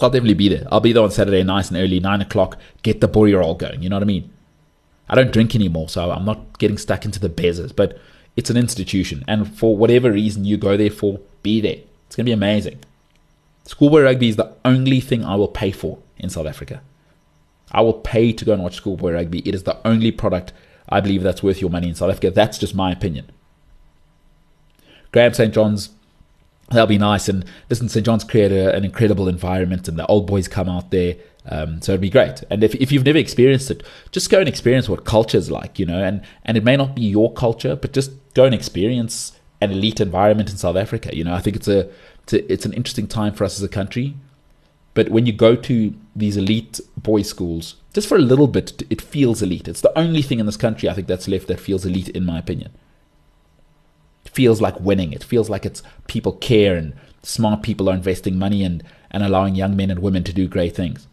I'll 0.00 0.10
definitely 0.10 0.34
be 0.34 0.48
there. 0.48 0.68
I'll 0.70 0.78
be 0.78 0.92
there 0.92 1.02
on 1.02 1.10
Saturday, 1.10 1.42
nice 1.42 1.70
and 1.70 1.76
early, 1.76 1.98
nine 1.98 2.20
o'clock. 2.20 2.56
Get 2.84 3.00
the 3.00 3.08
body 3.08 3.34
roll 3.34 3.56
going. 3.56 3.82
You 3.82 3.88
know 3.88 3.96
what 3.96 4.04
I 4.04 4.06
mean? 4.06 4.32
I 5.08 5.16
don't 5.16 5.32
drink 5.32 5.56
anymore, 5.56 5.88
so 5.88 6.12
I'm 6.12 6.24
not 6.24 6.56
getting 6.60 6.78
stuck 6.78 7.04
into 7.04 7.18
the 7.18 7.28
bezes. 7.28 7.74
But 7.74 7.98
it's 8.36 8.48
an 8.48 8.56
institution, 8.56 9.24
and 9.26 9.52
for 9.58 9.76
whatever 9.76 10.12
reason 10.12 10.44
you 10.44 10.56
go 10.56 10.76
there 10.76 10.88
for, 10.88 11.18
be 11.42 11.60
there. 11.60 11.78
It's 12.06 12.14
going 12.14 12.26
to 12.26 12.30
be 12.30 12.32
amazing. 12.32 12.78
Schoolboy 13.64 14.02
rugby 14.02 14.28
is 14.28 14.36
the 14.36 14.54
only 14.64 15.00
thing 15.00 15.24
I 15.24 15.34
will 15.34 15.48
pay 15.48 15.72
for 15.72 15.98
in 16.16 16.30
South 16.30 16.46
Africa. 16.46 16.80
I 17.72 17.80
will 17.82 17.94
pay 17.94 18.32
to 18.32 18.44
go 18.44 18.52
and 18.52 18.62
watch 18.62 18.76
schoolboy 18.76 19.12
rugby. 19.12 19.40
It 19.40 19.54
is 19.54 19.64
the 19.64 19.78
only 19.86 20.10
product 20.10 20.52
I 20.88 21.00
believe 21.00 21.22
that's 21.22 21.42
worth 21.42 21.60
your 21.60 21.70
money 21.70 21.88
in 21.88 21.94
South 21.94 22.10
Africa. 22.10 22.30
That's 22.30 22.58
just 22.58 22.74
my 22.74 22.90
opinion. 22.90 23.30
Graeme 25.12 25.34
St. 25.34 25.52
John's, 25.52 25.90
that'll 26.70 26.86
be 26.86 26.98
nice. 26.98 27.28
And 27.28 27.44
listen, 27.68 27.88
St. 27.88 28.04
John's 28.04 28.24
created 28.24 28.74
an 28.74 28.84
incredible 28.84 29.28
environment, 29.28 29.88
and 29.88 29.98
the 29.98 30.06
old 30.06 30.26
boys 30.26 30.48
come 30.48 30.68
out 30.68 30.90
there. 30.90 31.16
Um, 31.50 31.80
so 31.80 31.92
it'd 31.92 32.02
be 32.02 32.10
great. 32.10 32.42
And 32.50 32.62
if, 32.62 32.74
if 32.74 32.92
you've 32.92 33.06
never 33.06 33.18
experienced 33.18 33.70
it, 33.70 33.82
just 34.12 34.28
go 34.28 34.38
and 34.38 34.48
experience 34.48 34.88
what 34.88 35.04
culture 35.04 35.38
is 35.38 35.50
like, 35.50 35.78
you 35.78 35.86
know, 35.86 36.02
and, 36.02 36.22
and 36.44 36.56
it 36.58 36.64
may 36.64 36.76
not 36.76 36.94
be 36.94 37.02
your 37.02 37.32
culture, 37.32 37.74
but 37.74 37.92
just 37.92 38.10
go 38.34 38.44
and 38.44 38.54
experience 38.54 39.32
an 39.60 39.70
elite 39.70 40.00
environment 40.00 40.50
in 40.50 40.56
South 40.56 40.76
Africa. 40.76 41.16
You 41.16 41.24
know, 41.24 41.34
I 41.34 41.40
think 41.40 41.56
it's 41.56 41.68
a, 41.68 41.88
it's, 42.22 42.32
a, 42.34 42.52
it's 42.52 42.66
an 42.66 42.74
interesting 42.74 43.06
time 43.06 43.32
for 43.32 43.44
us 43.44 43.56
as 43.56 43.62
a 43.62 43.68
country. 43.68 44.14
But 44.92 45.08
when 45.08 45.24
you 45.24 45.32
go 45.32 45.56
to 45.56 45.94
these 46.18 46.36
elite 46.36 46.80
boys' 46.96 47.28
schools, 47.28 47.76
just 47.94 48.08
for 48.08 48.16
a 48.16 48.20
little 48.20 48.48
bit, 48.48 48.82
it 48.90 49.00
feels 49.00 49.42
elite. 49.42 49.68
It's 49.68 49.80
the 49.80 49.96
only 49.98 50.22
thing 50.22 50.40
in 50.40 50.46
this 50.46 50.56
country 50.56 50.88
I 50.88 50.94
think 50.94 51.06
that's 51.06 51.28
left 51.28 51.46
that 51.48 51.60
feels 51.60 51.86
elite, 51.86 52.08
in 52.10 52.24
my 52.24 52.38
opinion. 52.38 52.72
It 54.24 54.32
feels 54.32 54.60
like 54.60 54.78
winning. 54.80 55.12
It 55.12 55.24
feels 55.24 55.48
like 55.48 55.64
it's 55.64 55.82
people 56.06 56.32
care 56.32 56.76
and 56.76 56.94
smart 57.22 57.62
people 57.62 57.88
are 57.88 57.94
investing 57.94 58.38
money 58.38 58.62
and, 58.62 58.82
and 59.10 59.22
allowing 59.22 59.54
young 59.54 59.76
men 59.76 59.90
and 59.90 60.00
women 60.00 60.24
to 60.24 60.32
do 60.32 60.48
great 60.48 60.74
things. 60.74 61.06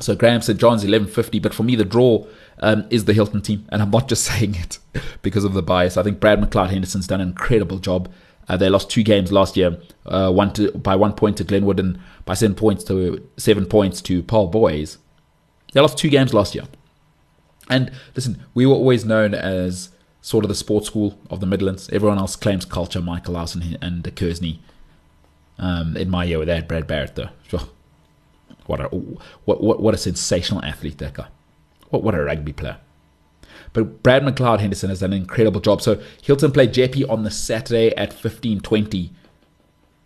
So 0.00 0.14
Graeme 0.14 0.40
St 0.40 0.58
John's 0.58 0.84
1150, 0.84 1.40
but 1.40 1.54
for 1.54 1.64
me 1.64 1.74
the 1.74 1.84
draw 1.84 2.26
um, 2.60 2.86
is 2.90 3.04
the 3.04 3.12
Hilton 3.12 3.42
team, 3.42 3.66
and 3.70 3.82
I'm 3.82 3.90
not 3.90 4.08
just 4.08 4.24
saying 4.32 4.54
it 4.54 4.78
because 5.22 5.44
of 5.44 5.54
the 5.54 5.62
bias. 5.62 5.96
I 5.96 6.02
think 6.02 6.20
Brad 6.20 6.40
McLeod 6.40 6.70
Henderson's 6.70 7.06
done 7.06 7.20
an 7.20 7.28
incredible 7.28 7.78
job. 7.78 8.08
Uh, 8.48 8.56
they 8.56 8.68
lost 8.68 8.90
two 8.90 9.02
games 9.02 9.30
last 9.30 9.56
year, 9.56 9.78
uh, 10.06 10.32
one 10.32 10.52
to, 10.54 10.72
by 10.72 10.96
one 10.96 11.12
point 11.12 11.36
to 11.36 11.44
Glenwood 11.44 11.78
and 11.78 11.98
by 12.24 12.34
seven 12.34 12.54
points 12.54 12.82
to 12.84 13.28
seven 13.36 13.66
points 13.66 14.00
to 14.02 14.22
Paarl 14.22 14.46
Boys. 14.46 14.98
They 15.72 15.80
lost 15.80 15.98
two 15.98 16.08
games 16.08 16.32
last 16.32 16.54
year. 16.54 16.64
And 17.68 17.92
listen, 18.16 18.44
we 18.54 18.64
were 18.64 18.74
always 18.74 19.04
known 19.04 19.34
as 19.34 19.90
sort 20.22 20.44
of 20.44 20.48
the 20.48 20.54
sports 20.54 20.86
school 20.86 21.18
of 21.30 21.40
the 21.40 21.46
Midlands. 21.46 21.90
Everyone 21.90 22.18
else 22.18 22.36
claims 22.36 22.64
culture, 22.64 23.02
Michael 23.02 23.34
Lawson 23.34 23.76
and 23.82 24.14
Kearsney. 24.16 24.60
Um, 25.58 25.96
in 25.96 26.08
my 26.08 26.24
year, 26.24 26.44
they 26.44 26.54
had 26.54 26.68
Brad 26.68 26.86
Barritt, 26.86 27.14
though. 27.14 27.30
What 28.66 28.80
a, 28.80 28.88
what, 28.88 29.62
what, 29.62 29.80
what 29.80 29.94
a 29.94 29.98
sensational 29.98 30.62
athlete, 30.62 30.98
that 30.98 31.14
guy. 31.14 31.28
What, 31.88 32.02
what 32.02 32.14
a 32.14 32.22
rugby 32.22 32.52
player. 32.52 32.76
But 33.72 34.02
Brad 34.02 34.22
McLeod 34.22 34.60
Henderson 34.60 34.90
has 34.90 35.00
done 35.00 35.12
an 35.12 35.20
incredible 35.20 35.60
job. 35.60 35.82
So 35.82 36.00
Hilton 36.22 36.52
played 36.52 36.72
JP 36.72 37.08
on 37.10 37.24
the 37.24 37.30
Saturday 37.30 37.94
at 37.96 38.10
15.20. 38.10 39.10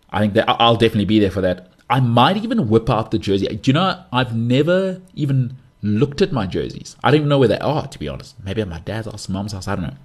I 0.09 0.19
think 0.19 0.33
that 0.33 0.45
I'll 0.47 0.75
definitely 0.75 1.05
be 1.05 1.19
there 1.19 1.31
for 1.31 1.41
that. 1.41 1.71
I 1.89 1.99
might 1.99 2.37
even 2.37 2.69
whip 2.69 2.89
out 2.89 3.11
the 3.11 3.19
jersey. 3.19 3.47
Do 3.47 3.69
you 3.69 3.73
know, 3.73 4.03
I've 4.11 4.35
never 4.35 5.01
even 5.15 5.57
looked 5.81 6.21
at 6.21 6.31
my 6.31 6.45
jerseys. 6.45 6.95
I 7.03 7.11
don't 7.11 7.17
even 7.17 7.29
know 7.29 7.39
where 7.39 7.47
they 7.47 7.59
are, 7.59 7.87
to 7.87 7.99
be 7.99 8.07
honest. 8.07 8.35
Maybe 8.43 8.61
at 8.61 8.67
my 8.67 8.79
dad's 8.79 9.07
house, 9.07 9.27
mom's 9.27 9.51
house, 9.51 9.67
I 9.67 9.75
don't 9.75 9.85
know. 9.85 9.97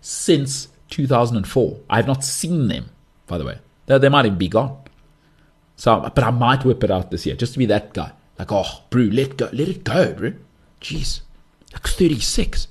Since 0.00 0.68
2004. 0.90 1.80
I 1.88 1.96
have 1.96 2.06
not 2.06 2.24
seen 2.24 2.68
them, 2.68 2.90
by 3.26 3.38
the 3.38 3.44
way. 3.44 3.58
They, 3.86 3.98
they 3.98 4.08
might 4.08 4.26
even 4.26 4.38
be 4.38 4.48
gone. 4.48 4.82
So, 5.76 6.00
but 6.00 6.24
I 6.24 6.30
might 6.30 6.64
whip 6.64 6.82
it 6.82 6.90
out 6.90 7.10
this 7.10 7.24
year 7.24 7.36
just 7.36 7.52
to 7.52 7.58
be 7.58 7.66
that 7.66 7.94
guy. 7.94 8.12
Like, 8.38 8.52
oh, 8.52 8.82
bro, 8.90 9.02
let 9.02 9.36
go, 9.36 9.48
let 9.52 9.68
it 9.68 9.84
go, 9.84 10.12
bro. 10.12 10.32
Jeez, 10.80 11.20
like 11.72 11.86
36. 11.86 12.68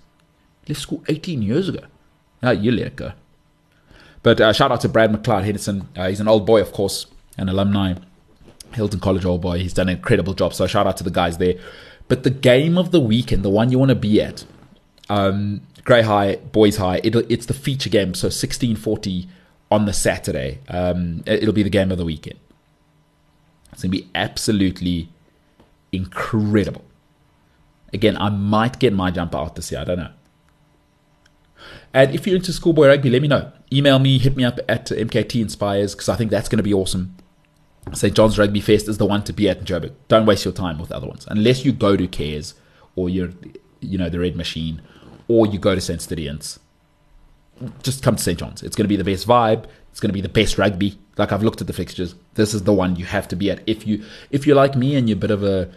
Left 0.68 0.82
school 0.82 1.04
18 1.08 1.42
years 1.42 1.70
ago. 1.70 1.82
Ah, 2.44 2.52
you 2.52 2.72
let 2.72 2.88
it 2.88 2.96
go. 2.96 3.14
But 4.24 4.42
uh, 4.42 4.54
shout 4.54 4.72
out 4.72 4.82
to 4.82 4.90
Brad 4.90 5.12
McLeod 5.12 5.44
Henderson. 5.44 5.88
Uh, 5.96 6.10
he's 6.10 6.20
an 6.20 6.28
old 6.28 6.46
boy, 6.46 6.62
of 6.62 6.72
course, 6.72 7.06
an 7.38 7.50
alumni, 7.50 7.96
Hilton 8.74 9.00
College 9.00 9.26
old 9.26 9.42
boy. 9.42 9.60
He's 9.60 9.74
done 9.74 9.90
an 9.90 9.96
incredible 9.96 10.34
job. 10.34 10.54
So 10.54 10.68
shout 10.68 10.88
out 10.88 10.98
to 10.98 11.04
the 11.04 11.12
guys 11.12 11.38
there. 11.38 11.56
But 12.08 12.24
the 12.24 12.30
game 12.30 12.78
of 12.78 12.92
the 12.92 13.00
weekend, 13.00 13.44
the 13.44 13.50
one 13.50 13.72
you 13.72 13.80
want 13.80 13.90
to 13.90 13.96
be 13.96 14.22
at, 14.22 14.46
um, 15.10 15.62
Grey 15.84 16.02
High, 16.02 16.36
Boys 16.38 16.78
High, 16.78 17.00
it's 17.04 17.46
the 17.46 17.54
feature 17.54 17.90
game. 17.90 18.14
So 18.14 18.28
1640 18.28 19.28
on 19.72 19.86
the 19.86 19.94
Saturday. 19.94 20.60
Um, 20.68 21.24
it'll 21.26 21.54
be 21.54 21.64
the 21.64 21.70
game 21.70 21.92
of 21.92 21.98
the 21.98 22.06
weekend. 22.06 22.40
It's 23.72 23.84
going 23.84 23.92
to 23.92 23.98
be 23.98 24.10
absolutely 24.16 25.10
incredible. 25.92 26.84
Again, 27.94 28.18
I 28.18 28.30
might 28.30 28.80
get 28.80 28.94
my 28.94 29.12
jumper 29.12 29.38
out 29.38 29.56
this 29.56 29.72
year. 29.72 29.82
I 29.82 29.84
don't 29.84 29.98
know. 29.98 30.12
And 31.94 32.14
if 32.14 32.28
you're 32.28 32.36
into 32.36 32.54
schoolboy 32.54 32.88
rugby, 32.88 33.10
let 33.10 33.22
me 33.22 33.28
know. 33.28 33.52
Email 33.72 34.00
me, 34.00 34.18
hit 34.18 34.36
me 34.36 34.44
up 34.44 34.60
at 34.68 34.88
MKT 34.88 35.42
Inspires 35.42 35.96
because 35.96 36.10
I 36.10 36.16
think 36.16 36.32
that's 36.32 36.50
going 36.50 36.58
to 36.58 36.64
be 36.64 36.74
awesome. 36.74 37.16
St. 37.94 38.14
John's 38.14 38.38
Rugby 38.38 38.60
Fest 38.60 38.88
is 38.88 38.98
the 38.98 39.06
one 39.06 39.24
to 39.24 39.34
be 39.34 39.50
at 39.50 39.60
in 39.60 39.66
Joburg. 39.66 39.94
Don't 40.08 40.26
waste 40.26 40.44
your 40.44 40.54
time 40.54 40.78
with 40.78 40.92
other 40.92 41.08
ones 41.08 41.26
unless 41.30 41.64
you 41.64 41.72
go 41.72 41.96
to 41.96 42.08
Cares 42.08 42.54
or 42.96 43.10
you're, 43.10 43.30
you 43.80 43.98
know, 43.98 44.10
the 44.10 44.20
Red 44.20 44.36
Machine 44.36 44.82
or 45.28 45.48
you 45.48 45.58
go 45.58 45.74
to 45.74 45.82
St. 45.82 46.02
Stithians. 46.02 46.60
Just 47.82 48.04
come 48.04 48.18
to 48.18 48.24
St. 48.24 48.38
John's. 48.38 48.62
It's 48.62 48.76
going 48.76 48.86
to 48.86 48.90
be 48.90 48.98
the 48.98 49.04
best 49.04 49.28
vibe. 49.28 49.66
It's 49.92 50.00
going 50.00 50.10
to 50.10 50.14
be 50.14 50.22
the 50.22 50.30
best 50.30 50.58
rugby. 50.58 51.00
Like 51.18 51.32
I've 51.32 51.44
looked 51.44 51.62
at 51.62 51.68
the 51.68 51.74
fixtures. 51.74 52.16
This 52.36 52.54
is 52.54 52.64
the 52.64 52.74
one 52.74 52.98
you 52.98 53.06
have 53.06 53.28
to 53.30 53.36
be 53.36 53.50
at 53.50 53.64
if 53.66 53.88
you 53.88 54.04
if 54.30 54.46
you're 54.46 54.56
like 54.56 54.76
me 54.76 54.96
and 54.96 55.10
you're 55.10 55.18
a 55.18 55.20
bit 55.20 55.32
of 55.32 55.44
a 55.44 55.70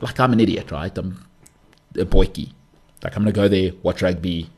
like 0.00 0.20
I'm 0.20 0.32
an 0.32 0.40
idiot, 0.40 0.70
right? 0.70 0.96
I'm 0.96 1.26
a 1.96 2.04
boykie. 2.04 2.52
Like 3.02 3.16
I'm 3.16 3.22
gonna 3.22 3.32
go 3.32 3.48
there, 3.48 3.72
watch 3.82 4.02
rugby, 4.02 4.50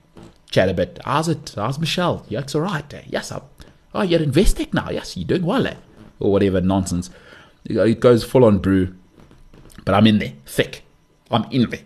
chat 0.51 0.69
a 0.69 0.75
bit. 0.75 0.99
How's 1.05 1.29
it? 1.29 1.53
How's 1.57 1.79
Michelle? 1.79 2.27
Yeah, 2.29 2.41
it's 2.41 2.55
alright. 2.55 2.93
Eh? 2.93 3.03
Yes, 3.07 3.31
I'm. 3.31 3.43
Oh, 3.95 4.03
you're 4.03 4.23
in 4.23 4.33
Investec 4.33 4.73
now. 4.73 4.91
Yes, 4.91 5.17
you're 5.17 5.27
doing 5.27 5.45
well, 5.45 5.67
eh? 5.67 5.75
or 6.23 6.33
whatever 6.33 6.61
nonsense. 6.61 7.11
It 7.65 8.01
goes 8.01 8.25
full 8.25 8.45
on 8.45 8.59
brew, 8.59 8.95
but 9.85 9.95
I'm 9.95 10.07
in 10.07 10.19
there, 10.19 10.33
thick. 10.47 10.85
I'm 11.31 11.45
in 11.51 11.69
there. 11.69 11.81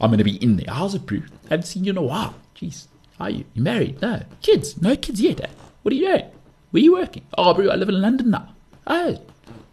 I'm 0.00 0.10
gonna 0.10 0.24
be 0.24 0.42
in 0.42 0.56
there. 0.56 0.74
How's 0.74 0.94
it, 0.94 1.06
brew? 1.06 1.22
I 1.46 1.50
haven't 1.50 1.66
seen 1.66 1.84
you 1.84 1.90
in 1.90 1.98
a 1.98 2.02
while. 2.02 2.34
Jeez, 2.56 2.86
are 3.18 3.30
you? 3.30 3.44
You 3.54 3.62
married? 3.62 4.00
No 4.00 4.22
kids? 4.42 4.80
No 4.80 4.96
kids 4.96 5.20
yet. 5.20 5.40
Eh? 5.40 5.46
What 5.82 5.92
are 5.92 5.96
you 5.96 6.06
doing? 6.06 6.30
Where 6.70 6.80
are 6.80 6.84
you 6.84 6.92
working? 6.92 7.24
Oh, 7.36 7.52
brew, 7.54 7.70
I 7.70 7.76
live 7.76 7.88
in 7.88 8.00
London 8.00 8.30
now. 8.30 8.54
Oh, 8.86 9.18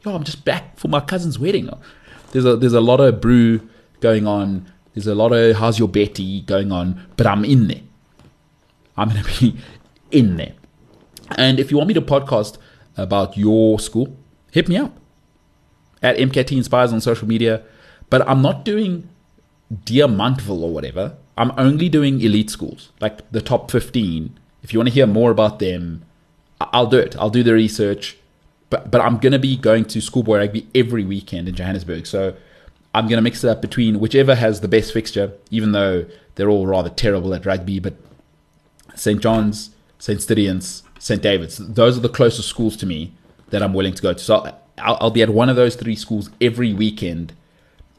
yo, 0.03 0.15
I'm 0.15 0.23
just 0.23 0.43
back 0.45 0.77
for 0.77 0.87
my 0.87 0.99
cousin's 0.99 1.39
wedding. 1.39 1.69
There's 2.31 2.45
a 2.45 2.55
there's 2.55 2.73
a 2.73 2.81
lot 2.81 2.99
of 2.99 3.21
brew 3.21 3.67
going 3.99 4.27
on. 4.27 4.71
There's 4.97 5.05
a 5.05 5.13
lot 5.13 5.31
of 5.31 5.57
how's 5.57 5.77
your 5.77 5.87
Betty 5.87 6.41
going 6.41 6.71
on, 6.71 7.05
but 7.17 7.27
I'm 7.27 7.45
in 7.45 7.67
there. 7.67 7.81
I'm 8.97 9.09
gonna 9.09 9.23
be 9.39 9.55
in 10.11 10.37
there. 10.37 10.53
And 11.37 11.59
if 11.59 11.69
you 11.69 11.77
want 11.77 11.89
me 11.89 11.93
to 11.93 12.01
podcast 12.01 12.57
about 12.97 13.37
your 13.37 13.79
school, 13.79 14.17
hit 14.51 14.67
me 14.67 14.75
up 14.75 14.97
at 16.01 16.17
MKT 16.17 16.57
Inspires 16.57 16.91
on 16.91 16.99
social 16.99 17.27
media. 17.27 17.61
But 18.09 18.27
I'm 18.27 18.41
not 18.41 18.65
doing 18.65 19.07
Diamantville 19.71 20.63
or 20.63 20.71
whatever. 20.71 21.15
I'm 21.37 21.51
only 21.59 21.89
doing 21.89 22.19
elite 22.19 22.49
schools, 22.49 22.91
like 22.99 23.31
the 23.31 23.39
top 23.39 23.69
15. 23.69 24.39
If 24.63 24.73
you 24.73 24.79
want 24.79 24.89
to 24.89 24.93
hear 24.95 25.05
more 25.05 25.29
about 25.29 25.59
them, 25.59 26.05
I'll 26.59 26.87
do 26.87 26.97
it. 26.97 27.15
I'll 27.19 27.29
do 27.29 27.43
the 27.43 27.53
research. 27.53 28.17
But 28.71 28.89
but 28.89 28.99
I'm 29.01 29.19
gonna 29.19 29.37
be 29.37 29.57
going 29.57 29.85
to 29.85 30.01
schoolboy 30.01 30.39
rugby 30.39 30.67
every 30.73 31.05
weekend 31.05 31.47
in 31.47 31.53
Johannesburg. 31.53 32.07
So 32.07 32.35
I'm 32.97 33.07
gonna 33.07 33.21
mix 33.21 33.43
it 33.43 33.49
up 33.49 33.61
between 33.61 33.99
whichever 33.99 34.33
has 34.33 34.61
the 34.61 34.67
best 34.67 34.91
fixture, 34.91 35.33
even 35.51 35.71
though 35.71 36.07
they're 36.33 36.49
all 36.49 36.65
rather 36.65 36.89
terrible 36.89 37.31
at 37.35 37.45
rugby. 37.45 37.77
But 37.77 37.93
St. 38.95 39.21
John's, 39.21 39.69
St. 39.99 40.19
Stithians, 40.19 40.81
St. 40.97 41.21
David's, 41.21 41.57
those 41.57 41.95
are 41.95 42.01
the 42.01 42.09
closest 42.09 42.49
schools 42.49 42.75
to 42.77 42.87
me 42.87 43.13
that 43.51 43.61
I'm 43.61 43.75
willing 43.75 43.93
to 43.93 44.01
go 44.01 44.13
to. 44.13 44.19
So 44.19 44.51
I'll, 44.79 44.97
I'll 44.99 45.11
be 45.11 45.21
at 45.21 45.29
one 45.29 45.47
of 45.47 45.55
those 45.55 45.75
three 45.75 45.95
schools 45.95 46.31
every 46.41 46.73
weekend, 46.73 47.33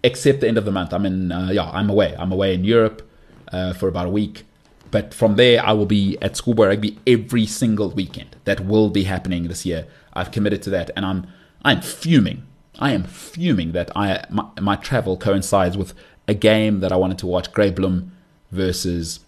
except 0.03 0.41
the 0.41 0.49
end 0.49 0.59
of 0.59 0.65
the 0.65 0.73
month. 0.73 0.93
I'm 0.93 1.07
in 1.07 1.31
uh, 1.31 1.51
yeah, 1.53 1.71
I'm 1.71 1.89
away. 1.89 2.17
I'm 2.19 2.33
away 2.33 2.53
in 2.55 2.65
Europe 2.65 3.09
uh, 3.53 3.75
for 3.75 3.87
about 3.87 4.07
a 4.07 4.11
week. 4.11 4.47
But 4.91 5.15
from 5.15 5.37
there, 5.37 5.65
I 5.65 5.75
will 5.75 5.87
be 5.87 6.19
at 6.21 6.37
schoolboy 6.37 6.67
rugby 6.67 6.99
every 7.07 7.47
single 7.47 7.91
weekend. 7.91 8.35
That 8.47 8.65
will 8.65 8.91
be 8.91 9.05
happening 9.05 9.47
this 9.47 9.65
year. 9.65 9.87
I've 10.13 10.33
committed 10.33 10.61
to 10.63 10.71
that, 10.71 10.91
and 10.97 11.07
I'm 11.07 11.29
I'm 11.65 11.83
fuming. 11.83 12.48
I 12.79 12.93
am 12.93 13.05
fuming 13.05 13.73
that 13.73 13.91
I 13.97 14.25
my, 14.31 14.47
my 14.61 14.77
travel 14.77 15.17
coincides 15.17 15.77
with 15.77 15.95
a 16.27 16.35
game 16.35 16.81
that 16.81 16.93
I 16.93 16.97
wanted 16.97 17.19
to 17.19 17.27
watch, 17.27 17.53
Grey 17.53 17.73
Bloem 17.73 18.11
versus 18.51 19.21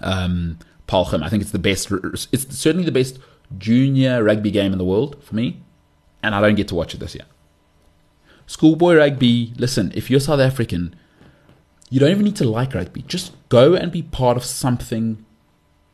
um. 0.00 0.58
I 0.92 1.28
think 1.28 1.40
it's 1.40 1.52
the 1.52 1.58
best. 1.60 1.92
It's 2.32 2.58
certainly 2.58 2.84
the 2.84 2.90
best 2.90 3.20
junior 3.56 4.24
rugby 4.24 4.50
game 4.50 4.72
in 4.72 4.78
the 4.78 4.84
world 4.84 5.22
for 5.22 5.36
me, 5.36 5.62
and 6.20 6.34
I 6.34 6.40
don't 6.40 6.56
get 6.56 6.66
to 6.66 6.74
watch 6.74 6.94
it 6.94 6.98
this 6.98 7.14
year. 7.14 7.26
Schoolboy 8.48 8.96
rugby. 8.96 9.52
Listen, 9.56 9.92
if 9.94 10.10
you're 10.10 10.18
South 10.18 10.40
African, 10.40 10.96
you 11.90 12.00
don't 12.00 12.10
even 12.10 12.24
need 12.24 12.34
to 12.36 12.44
like 12.44 12.74
rugby. 12.74 13.02
Just 13.02 13.32
go 13.48 13.74
and 13.74 13.92
be 13.92 14.02
part 14.02 14.36
of 14.36 14.44
something 14.44 15.24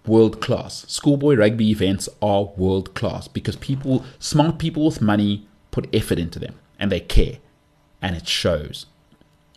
world 0.07 0.41
class. 0.41 0.87
Schoolboy 0.89 1.37
rugby 1.37 1.70
events 1.70 2.09
are 2.23 2.45
world 2.57 2.95
class 2.95 3.28
because 3.28 3.57
people, 3.57 4.03
smart 4.19 4.59
people 4.59 4.87
with 4.87 5.03
money, 5.03 5.47
put 5.77 5.94
effort 5.94 6.19
into 6.19 6.39
them 6.39 6.55
and 6.78 6.90
they 6.90 7.01
care, 7.01 7.36
and 8.01 8.16
it 8.16 8.27
shows. 8.27 8.86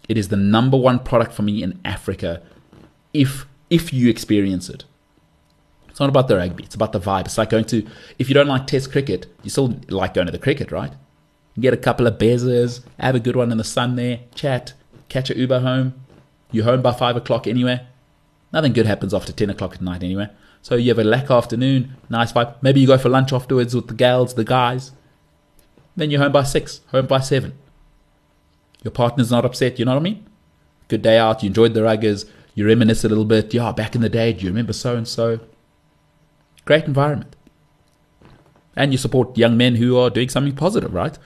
It 0.10 0.18
is 0.18 0.28
the 0.28 0.36
number 0.36 0.76
one 0.76 1.00
product 1.00 1.32
for 1.32 1.44
me 1.44 1.64
in 1.64 1.80
Africa 1.86 2.42
if 3.14 3.46
if 3.70 3.94
you 3.94 4.10
experience 4.10 4.68
it. 4.70 4.84
It's 5.88 6.00
not 6.00 6.10
about 6.10 6.28
the 6.28 6.36
rugby, 6.36 6.66
it's 6.66 6.76
about 6.76 6.92
the 6.92 7.00
vibe. 7.00 7.26
It's 7.26 7.38
like 7.38 7.52
going 7.52 7.66
to 7.66 7.88
if 8.18 8.28
you 8.28 8.34
don't 8.34 8.48
like 8.48 8.68
test 8.68 8.92
cricket, 8.92 9.28
you 9.44 9.50
still 9.50 9.80
like 9.88 10.14
going 10.14 10.28
to 10.28 10.32
the 10.38 10.46
cricket, 10.48 10.74
right? 10.74 10.92
Get 11.58 11.74
a 11.74 11.86
couple 11.88 12.06
of 12.06 12.18
bezzers, 12.18 12.82
have 13.00 13.16
a 13.16 13.20
good 13.20 13.38
one 13.38 13.52
in 13.52 13.58
the 13.58 13.64
sun 13.64 13.96
there, 13.96 14.20
chat, 14.36 14.74
catch 15.08 15.30
a 15.30 15.38
Uber 15.38 15.62
home, 15.62 15.94
you're 16.52 16.66
home 16.66 16.82
by 16.82 16.92
five 16.92 17.16
o'clock 17.16 17.48
anyway. 17.48 17.86
Nothing 18.52 18.74
good 18.74 18.88
happens 18.88 19.14
after 19.14 19.32
10 19.32 19.52
o'clock 19.52 19.76
at 19.76 19.82
night 19.82 20.04
anyway. 20.04 20.30
So 20.62 20.76
you 20.76 20.90
have 20.90 21.00
a 21.00 21.04
lack 21.04 21.30
afternoon, 21.32 21.96
nice 22.10 22.34
vibe. 22.34 22.56
Maybe 22.62 22.82
you 22.82 22.88
go 22.88 22.98
for 22.98 23.10
lunch 23.10 23.32
afterwards 23.32 23.76
with 23.76 23.88
the 23.88 23.94
gals, 23.94 24.34
the 24.34 24.44
guys. 24.44 24.92
Then 25.96 26.12
you're 26.12 26.22
home 26.22 26.32
by 26.32 26.44
six, 26.44 26.82
home 26.92 27.08
by 27.08 27.20
seven. 27.20 27.58
Your 28.84 28.92
partner's 28.92 29.32
not 29.32 29.46
upset, 29.46 29.80
you 29.80 29.86
know 29.86 29.92
what 29.92 30.00
I 30.00 30.04
mean? 30.04 30.26
Good 30.88 31.02
day 31.02 31.18
out, 31.18 31.44
you 31.44 31.48
enjoyed 31.48 31.74
the 31.74 31.82
ruggers, 31.82 32.30
you 32.56 32.66
reminisce 32.66 33.04
a 33.04 33.10
little 33.10 33.26
bit. 33.26 33.54
Yeah, 33.54 33.72
back 33.72 33.96
in 33.96 34.02
the 34.02 34.10
day, 34.10 34.34
do 34.34 34.44
you 34.44 34.50
remember 34.50 34.74
so 34.74 34.96
and 34.96 35.08
so? 35.08 35.40
Great 36.66 36.86
environment. 36.86 37.36
And 38.76 38.92
you 38.92 38.98
support 38.98 39.38
young 39.38 39.58
men 39.58 39.76
who 39.76 39.98
are 39.98 40.10
doing 40.10 40.30
something 40.30 40.56
positive, 40.56 40.94
right? 40.94 41.18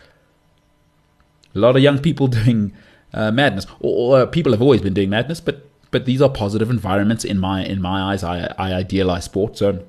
A 1.54 1.60
lot 1.60 1.76
of 1.76 1.84
young 1.84 2.00
people 2.00 2.28
doing 2.44 2.74
uh, 3.14 3.32
madness. 3.32 3.66
Or, 3.80 4.18
or, 4.18 4.22
uh, 4.22 4.26
people 4.26 4.52
have 4.52 4.62
always 4.62 4.82
been 4.82 4.94
doing 4.94 5.10
madness, 5.10 5.40
but 5.40 5.70
but 5.92 6.06
these 6.06 6.24
are 6.24 6.30
positive 6.30 6.72
environments 6.72 7.24
in 7.24 7.38
my 7.38 7.64
in 7.64 7.80
my 7.80 8.14
eyes. 8.14 8.24
I, 8.24 8.54
I 8.58 8.74
idealize 8.74 9.26
sport, 9.26 9.58
so 9.58 9.86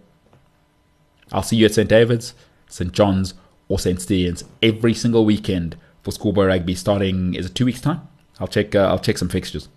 I'll 1.32 1.42
see 1.42 1.56
you 1.56 1.64
at 1.64 1.74
St 1.74 1.88
David's, 1.88 2.34
St 2.68 2.92
John's, 2.92 3.32
or 3.68 3.78
St 3.78 3.98
Stithians 3.98 4.44
every 4.62 4.94
single 4.94 5.24
weekend 5.24 5.76
for 6.02 6.12
schoolboy 6.12 6.46
rugby. 6.46 6.74
Starting 6.74 7.34
is 7.34 7.46
it 7.46 7.54
two 7.54 7.64
weeks 7.64 7.80
time? 7.80 8.06
I'll 8.40 8.48
check. 8.48 8.74
Uh, 8.74 8.86
I'll 8.88 8.98
check 8.98 9.18
some 9.18 9.28
fixtures. 9.28 9.68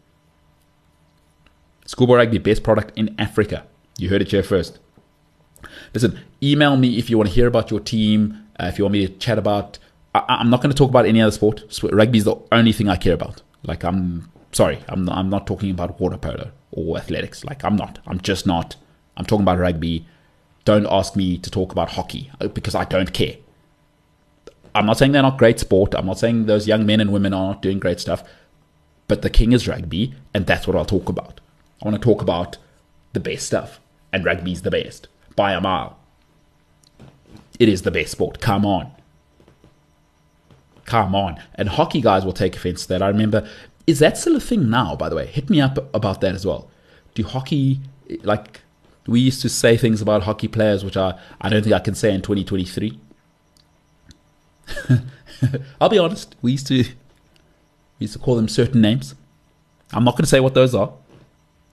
Schoolboy 1.86 2.18
rugby 2.18 2.38
best 2.38 2.64
product 2.64 2.92
in 2.98 3.16
Africa. 3.18 3.66
You 3.98 4.10
heard 4.10 4.22
it 4.22 4.32
here 4.32 4.44
first. 4.44 4.80
Listen, 5.94 6.20
email 6.44 6.78
me 6.78 6.98
if 6.98 7.10
you 7.10 7.18
want 7.18 7.30
to 7.30 7.36
hear 7.36 7.48
about 7.48 7.72
your 7.72 7.80
team, 7.80 8.46
uh, 8.60 8.66
if 8.66 8.78
you 8.78 8.84
want 8.84 8.94
me 8.94 9.08
to 9.08 9.14
chat 9.14 9.38
about. 9.38 9.80
I, 10.14 10.24
I'm 10.28 10.50
not 10.50 10.62
going 10.62 10.72
to 10.72 10.78
talk 10.78 10.90
about 10.90 11.06
any 11.06 11.22
other 11.22 11.32
sport. 11.32 11.64
Rugby 11.84 12.20
is 12.20 12.26
the 12.26 12.36
only 12.52 12.72
thing 12.74 12.90
I 12.90 12.96
care 12.96 13.14
about. 13.14 13.42
Like, 13.64 13.84
I'm 13.84 14.32
sorry, 14.52 14.80
I'm 14.88 15.06
not, 15.06 15.18
I'm 15.18 15.30
not 15.30 15.48
talking 15.48 15.72
about 15.72 16.00
water 16.00 16.18
polo 16.18 16.52
or 16.72 16.98
athletics. 16.98 17.44
Like, 17.46 17.64
I'm 17.64 17.76
not. 17.76 18.00
I'm 18.06 18.20
just 18.22 18.46
not. 18.46 18.76
I'm 19.16 19.26
talking 19.26 19.44
about 19.44 19.60
rugby. 19.60 20.06
Don't 20.66 20.88
ask 20.90 21.16
me 21.16 21.38
to 21.38 21.50
talk 21.50 21.72
about 21.72 21.92
hockey 21.92 22.30
uh, 22.42 22.48
because 22.48 22.76
I 22.76 22.84
don't 22.84 23.14
care. 23.14 23.38
I'm 24.78 24.86
not 24.86 24.98
saying 25.00 25.12
they're 25.12 25.24
not 25.24 25.40
great 25.40 25.60
sport. 25.60 25.96
I'm 25.96 26.06
not 26.06 26.20
saying 26.20 26.46
those 26.46 26.68
young 26.68 26.86
men 26.86 27.00
and 27.02 27.12
women 27.12 27.34
are 27.34 27.54
not 27.54 27.64
doing 27.64 27.80
great 27.80 28.00
stuff. 28.00 28.24
But 29.08 29.24
the 29.24 29.30
king 29.30 29.52
is 29.52 29.68
rugby, 29.68 30.14
and 30.34 30.46
that's 30.46 30.68
what 30.68 30.76
I'll 30.76 30.86
talk 30.86 31.10
about. 31.10 31.40
I 31.82 31.86
want 31.86 32.00
to 32.00 32.06
talk 32.06 32.22
about 32.22 32.58
the 33.14 33.20
best 33.20 33.48
stuff, 33.48 33.80
and 34.14 34.24
rugby's 34.24 34.62
the 34.62 34.70
best 34.70 35.08
by 35.36 35.54
a 35.54 35.62
mile. 35.62 35.98
It 37.60 37.70
is 37.70 37.82
the 37.82 37.92
best 37.92 38.12
sport. 38.12 38.40
Come 38.40 38.66
on. 38.66 38.92
Come 40.86 41.16
on. 41.16 41.42
And 41.56 41.70
hockey 41.70 42.02
guys 42.02 42.24
will 42.24 42.34
take 42.34 42.56
offense 42.56 42.84
to 42.84 42.90
that. 42.90 43.02
I 43.02 43.08
remember, 43.08 43.48
is 43.88 43.98
that 44.00 44.16
still 44.18 44.36
a 44.36 44.40
thing 44.40 44.70
now, 44.70 44.96
by 44.96 45.10
the 45.10 45.16
way? 45.16 45.26
Hit 45.26 45.50
me 45.50 45.60
up 45.60 45.78
about 45.96 46.22
that 46.22 46.36
as 46.36 46.46
well. 46.46 46.70
Do 47.16 47.24
hockey, 47.24 47.80
like, 48.22 48.62
we 49.08 49.22
used 49.22 49.42
to 49.42 49.50
say 49.50 49.76
things 49.76 50.04
about 50.04 50.24
hockey 50.24 50.48
players, 50.48 50.86
which 50.86 50.98
I, 50.98 51.18
I 51.42 51.50
don't 51.50 51.64
think 51.64 51.74
I 51.74 51.80
can 51.80 51.96
say 51.96 52.14
in 52.14 52.22
2023. 52.22 53.00
I'll 55.82 55.90
be 55.90 56.00
honest, 56.00 56.36
we 56.42 56.52
used 56.54 56.68
to 56.68 56.84
we 56.84 58.04
used 58.06 58.14
to 58.14 58.20
call 58.20 58.36
them 58.36 58.48
certain 58.48 58.82
names. 58.82 59.16
I'm 59.94 60.04
not 60.04 60.14
going 60.16 60.24
to 60.24 60.30
say 60.30 60.40
what 60.40 60.54
those 60.54 60.76
are. 60.76 60.92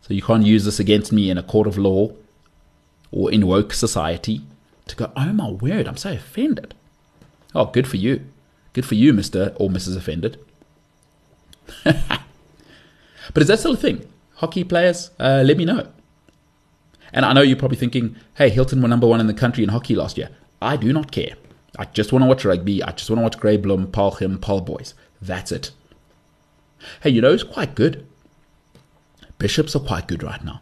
So 0.03 0.15
you 0.15 0.23
can't 0.23 0.45
use 0.45 0.65
this 0.65 0.79
against 0.79 1.13
me 1.13 1.31
in 1.31 1.39
a 1.39 1.43
court 1.43 1.67
of 1.67 1.79
law 1.79 2.13
or 3.11 3.33
in 3.33 3.47
woke 3.47 3.73
society 3.73 4.43
to 4.87 4.97
go, 4.97 5.11
oh 5.17 5.33
my 5.33 5.51
word, 5.51 5.89
I'm 5.89 5.97
so 5.97 6.13
offended. 6.13 6.75
Oh, 7.55 7.67
good 7.67 7.87
for 7.87 7.97
you. 7.97 8.25
Good 8.73 8.85
for 8.85 8.97
you, 8.97 9.13
Mr. 9.13 9.55
or 9.59 9.71
Mrs. 9.71 9.97
Offended. 9.97 10.39
but 11.85 11.97
is 13.37 13.49
that 13.49 13.61
still 13.61 13.75
a 13.75 13.77
thing? 13.77 14.07
Hockey 14.37 14.65
players, 14.65 15.11
uh, 15.19 15.43
let 15.45 15.57
me 15.57 15.65
know. 15.65 15.89
And 17.13 17.25
I 17.25 17.33
know 17.33 17.43
you're 17.43 17.57
probably 17.57 17.77
thinking, 17.77 18.17
hey, 18.35 18.51
Hilton 18.51 18.83
were 18.83 18.89
number 18.89 19.07
one 19.07 19.21
in 19.21 19.29
the 19.29 19.35
country 19.35 19.63
in 19.63 19.71
hockey 19.71 19.95
last 19.95 20.19
year. 20.19 20.31
I 20.61 20.77
do 20.77 20.93
not 20.93 21.13
care. 21.13 21.37
I 21.79 21.87
just 21.87 22.13
want 22.13 22.23
to 22.23 22.29
watch 22.29 22.45
rugby. 22.45 22.83
I 22.83 22.93
just 22.93 23.11
want 23.11 23.19
to 23.19 23.25
watch 23.25 23.39
Grey 23.39 23.59
Bloem, 23.59 23.87
Paarlgem, 23.87 24.41
Paarl 24.41 24.61
Boys. 24.61 24.95
That's 25.21 25.51
it. 25.53 25.71
Hey, 27.03 27.11
you 27.11 27.21
know 27.21 27.33
it's 27.33 27.43
quite 27.43 27.75
good? 27.75 28.07
Bishops 29.39 29.75
are 29.75 29.81
quite 29.81 30.07
good 30.07 30.23
right 30.23 30.45
now. 30.45 30.61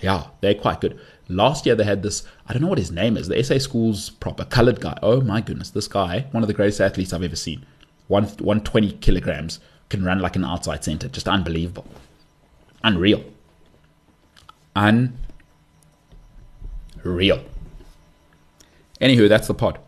Yeah, 0.00 0.26
they're 0.40 0.54
quite 0.54 0.80
good. 0.80 0.98
Last 1.28 1.66
year 1.66 1.74
they 1.74 1.84
had 1.84 2.02
this, 2.02 2.24
I 2.46 2.52
don't 2.52 2.62
know 2.62 2.68
what 2.68 2.78
his 2.78 2.90
name 2.90 3.16
is, 3.16 3.28
the 3.28 3.42
SA 3.42 3.58
Schools 3.58 4.10
proper 4.10 4.44
coloured 4.44 4.80
guy. 4.80 4.98
Oh 5.02 5.20
my 5.20 5.40
goodness, 5.40 5.70
this 5.70 5.88
guy, 5.88 6.26
one 6.30 6.42
of 6.42 6.46
the 6.46 6.54
greatest 6.54 6.80
athletes 6.80 7.12
I've 7.12 7.22
ever 7.22 7.36
seen. 7.36 7.66
One, 8.06 8.24
120 8.24 8.92
kilograms, 8.92 9.60
can 9.88 10.04
run 10.04 10.20
like 10.20 10.36
an 10.36 10.44
outside 10.44 10.84
centre. 10.84 11.08
Just 11.08 11.28
unbelievable. 11.28 11.86
Unreal. 12.84 13.24
Unreal. 14.76 15.10
Anywho, 19.00 19.28
that's 19.28 19.48
the 19.48 19.54
pod. 19.54 19.78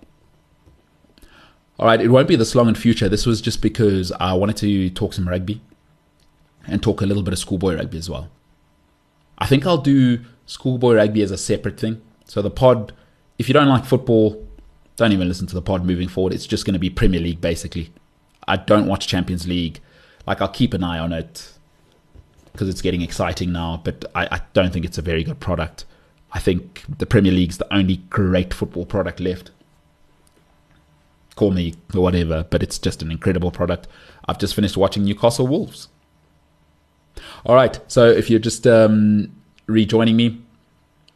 All 1.81 1.87
right, 1.87 1.99
it 1.99 2.09
won't 2.09 2.29
be 2.29 2.37
this 2.37 2.55
long 2.55 2.69
in 2.69 2.75
future. 2.75 3.09
This 3.09 3.25
was 3.25 3.41
just 3.41 3.63
because 3.63 4.13
I 4.21 4.35
wanted 4.35 4.59
to 4.59 4.91
talk 4.91 5.15
some 5.15 5.27
rugby 5.27 5.63
and 6.67 6.83
talk 6.83 7.01
a 7.01 7.07
little 7.07 7.23
bit 7.23 7.33
of 7.33 7.39
schoolboy 7.39 7.75
rugby 7.75 7.97
as 7.97 8.11
well. 8.11 8.29
I 9.39 9.47
think 9.47 9.67
I'll 9.67 9.79
do 9.79 10.21
schoolboy 10.45 10.97
rugby 10.97 11.23
as 11.23 11.31
a 11.31 11.39
separate 11.39 11.81
thing. 11.81 12.03
So 12.27 12.43
the 12.43 12.51
pod, 12.51 12.93
if 13.39 13.49
you 13.49 13.55
don't 13.55 13.69
like 13.69 13.87
football, 13.87 14.47
don't 14.97 15.13
even 15.13 15.27
listen 15.27 15.47
to 15.47 15.55
the 15.55 15.63
pod 15.63 15.87
moving 15.87 16.07
forward. 16.07 16.35
It's 16.35 16.47
just 16.47 16.67
going 16.67 16.75
to 16.75 16.79
be 16.79 16.91
Premier 16.91 17.19
League 17.19 17.41
basically. 17.41 17.91
I 18.47 18.57
don't 18.57 18.87
watch 18.87 19.09
Champions 19.09 19.49
League. 19.49 19.81
Like 20.27 20.43
I'll 20.43 20.49
keep 20.49 20.75
an 20.75 20.85
eye 20.85 20.99
on 20.99 21.15
it 21.15 21.51
because 22.53 22.69
it's 22.69 22.83
getting 22.83 23.01
exciting 23.01 23.53
now, 23.53 23.81
but 23.83 24.05
I, 24.15 24.29
I 24.31 24.41
don't 24.53 24.71
think 24.71 24.85
it's 24.85 24.99
a 24.99 25.03
very 25.03 25.25
good 25.25 25.41
product. 25.41 25.87
I 26.33 26.41
think 26.41 26.85
the 26.99 27.07
Premier 27.07 27.33
League's 27.33 27.57
the 27.57 27.73
only 27.73 27.97
great 28.11 28.53
football 28.53 28.85
product 28.85 29.19
left 29.19 29.51
call 31.41 31.51
me 31.51 31.75
or 31.95 32.03
whatever, 32.03 32.47
but 32.51 32.63
it's 32.63 32.79
just 32.79 33.01
an 33.01 33.11
incredible 33.11 33.51
product. 33.51 33.89
I've 34.29 34.39
just 34.39 34.55
finished 34.55 34.77
watching 34.77 35.05
Newcastle 35.05 35.47
Wolves. 35.47 35.89
All 37.47 37.55
right, 37.55 37.81
so 37.89 38.07
if 38.07 38.29
you're 38.29 38.39
just 38.51 38.67
um, 38.67 39.33
rejoining 39.67 40.17
me, 40.17 40.43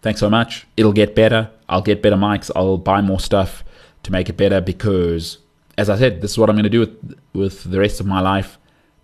thanks 0.01 0.21
so 0.21 0.31
much. 0.31 0.67
It'll 0.79 0.95
get 0.95 1.15
better. 1.15 1.51
I'll 1.69 1.83
get 1.83 2.01
better 2.01 2.17
mics. 2.17 2.51
I'll 2.57 2.79
buy 2.79 3.03
more 3.03 3.21
stuff 3.21 3.65
to 4.05 4.11
make 4.11 4.31
it 4.31 4.39
better 4.39 4.63
because, 4.63 5.39
as 5.77 5.91
I 5.91 5.99
said, 5.99 6.23
this 6.23 6.33
is 6.33 6.39
what 6.39 6.49
I'm 6.49 6.57
going 6.57 6.65
to 6.65 6.71
do 6.71 6.81
with 6.81 7.19
with 7.35 7.65
the 7.65 7.79
rest 7.79 8.01
of 8.01 8.07
my 8.07 8.21
life. 8.21 8.57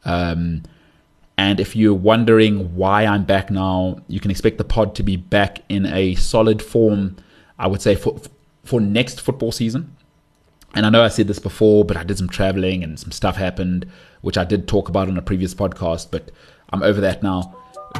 Um, 0.06 0.62
and 1.36 1.60
if 1.60 1.76
you're 1.76 1.94
wondering 1.94 2.74
why 2.76 3.04
I'm 3.04 3.24
back 3.24 3.50
now, 3.50 4.00
you 4.08 4.20
can 4.20 4.30
expect 4.30 4.56
the 4.56 4.64
pod 4.64 4.94
to 4.94 5.02
be 5.02 5.16
back 5.16 5.62
in 5.68 5.84
a 5.84 6.14
solid 6.14 6.62
form. 6.62 7.16
I 7.58 7.66
would 7.66 7.82
say 7.82 7.94
for 7.94 8.18
for 8.64 8.80
next 8.80 9.20
football 9.20 9.52
season. 9.52 9.96
And 10.74 10.86
I 10.86 10.90
know 10.90 11.02
I 11.02 11.08
said 11.08 11.26
this 11.26 11.38
before, 11.38 11.84
but 11.84 11.96
I 11.96 12.04
did 12.04 12.18
some 12.18 12.28
traveling 12.28 12.84
and 12.84 12.98
some 12.98 13.10
stuff 13.10 13.36
happened, 13.36 13.86
which 14.20 14.38
I 14.38 14.44
did 14.44 14.68
talk 14.68 14.88
about 14.88 15.08
on 15.08 15.16
a 15.16 15.22
previous 15.22 15.54
podcast, 15.54 16.10
but 16.10 16.30
I'm 16.70 16.82
over 16.82 17.00
that 17.00 17.22
now. 17.22 17.56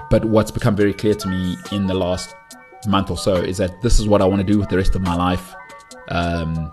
But 0.08 0.24
what's 0.24 0.50
become 0.50 0.76
very 0.76 0.94
clear 0.94 1.14
to 1.14 1.28
me 1.28 1.56
in 1.72 1.86
the 1.86 1.94
last 1.94 2.34
month 2.86 3.10
or 3.10 3.16
so 3.16 3.34
is 3.34 3.58
that 3.58 3.82
this 3.82 3.98
is 3.98 4.06
what 4.06 4.22
I 4.22 4.24
want 4.24 4.40
to 4.40 4.52
do 4.52 4.58
with 4.58 4.68
the 4.68 4.76
rest 4.76 4.94
of 4.94 5.02
my 5.02 5.16
life. 5.16 5.54
Um, 6.08 6.72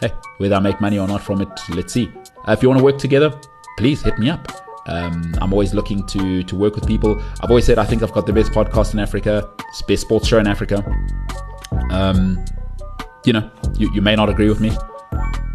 hey, 0.00 0.12
whether 0.36 0.54
I 0.54 0.60
make 0.60 0.80
money 0.80 0.98
or 0.98 1.08
not 1.08 1.22
from 1.22 1.40
it, 1.40 1.48
let's 1.70 1.92
see. 1.92 2.10
Uh, 2.46 2.52
if 2.52 2.62
you 2.62 2.68
want 2.68 2.78
to 2.78 2.84
work 2.84 2.98
together, 2.98 3.32
please 3.78 4.02
hit 4.02 4.18
me 4.18 4.28
up. 4.28 4.46
Um, 4.86 5.32
I'm 5.40 5.52
always 5.52 5.74
looking 5.74 6.04
to 6.08 6.42
to 6.42 6.56
work 6.56 6.74
with 6.74 6.86
people. 6.86 7.22
I've 7.40 7.50
always 7.50 7.64
said 7.64 7.78
I 7.78 7.84
think 7.84 8.02
I've 8.02 8.12
got 8.12 8.26
the 8.26 8.32
best 8.32 8.50
podcast 8.50 8.92
in 8.92 8.98
Africa, 8.98 9.48
best 9.86 10.02
sports 10.02 10.26
show 10.26 10.38
in 10.38 10.46
Africa. 10.46 10.84
Um, 11.90 12.44
you 13.24 13.32
know, 13.32 13.48
you, 13.78 13.92
you 13.94 14.02
may 14.02 14.16
not 14.16 14.28
agree 14.28 14.48
with 14.48 14.60
me, 14.60 14.72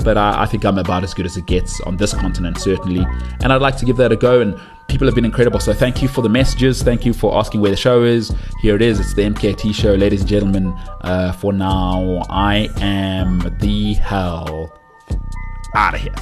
but 0.03 0.17
I, 0.17 0.43
I, 0.43 0.45
think 0.45 0.65
I'm 0.65 0.77
about 0.77 1.03
as 1.03 1.13
good 1.13 1.25
as 1.25 1.37
it 1.37 1.45
gets 1.45 1.81
on 1.81 1.97
this 1.97 2.13
continent, 2.13 2.57
certainly. 2.57 3.05
And 3.41 3.51
I'd 3.51 3.61
like 3.61 3.77
to 3.77 3.85
give 3.85 3.97
that 3.97 4.11
a 4.11 4.15
go. 4.15 4.41
And 4.41 4.59
people 4.87 5.07
have 5.07 5.15
been 5.15 5.25
incredible. 5.25 5.59
So 5.59 5.73
thank 5.73 6.01
you 6.01 6.07
for 6.07 6.21
the 6.21 6.29
messages. 6.29 6.81
Thank 6.83 7.05
you 7.05 7.13
for 7.13 7.37
asking 7.37 7.61
where 7.61 7.71
the 7.71 7.77
show 7.77 8.03
is. 8.03 8.33
Here 8.61 8.75
it 8.75 8.81
is. 8.81 8.99
It's 8.99 9.13
the 9.13 9.23
MKT 9.23 9.73
show, 9.73 9.93
ladies 9.93 10.21
and 10.21 10.29
gentlemen. 10.29 10.73
Uh, 11.01 11.31
for 11.33 11.53
now, 11.53 12.23
I 12.29 12.69
am 12.77 13.39
the 13.59 13.93
hell 13.95 14.77
out 15.75 15.93
of 15.93 16.01
here. 16.01 16.15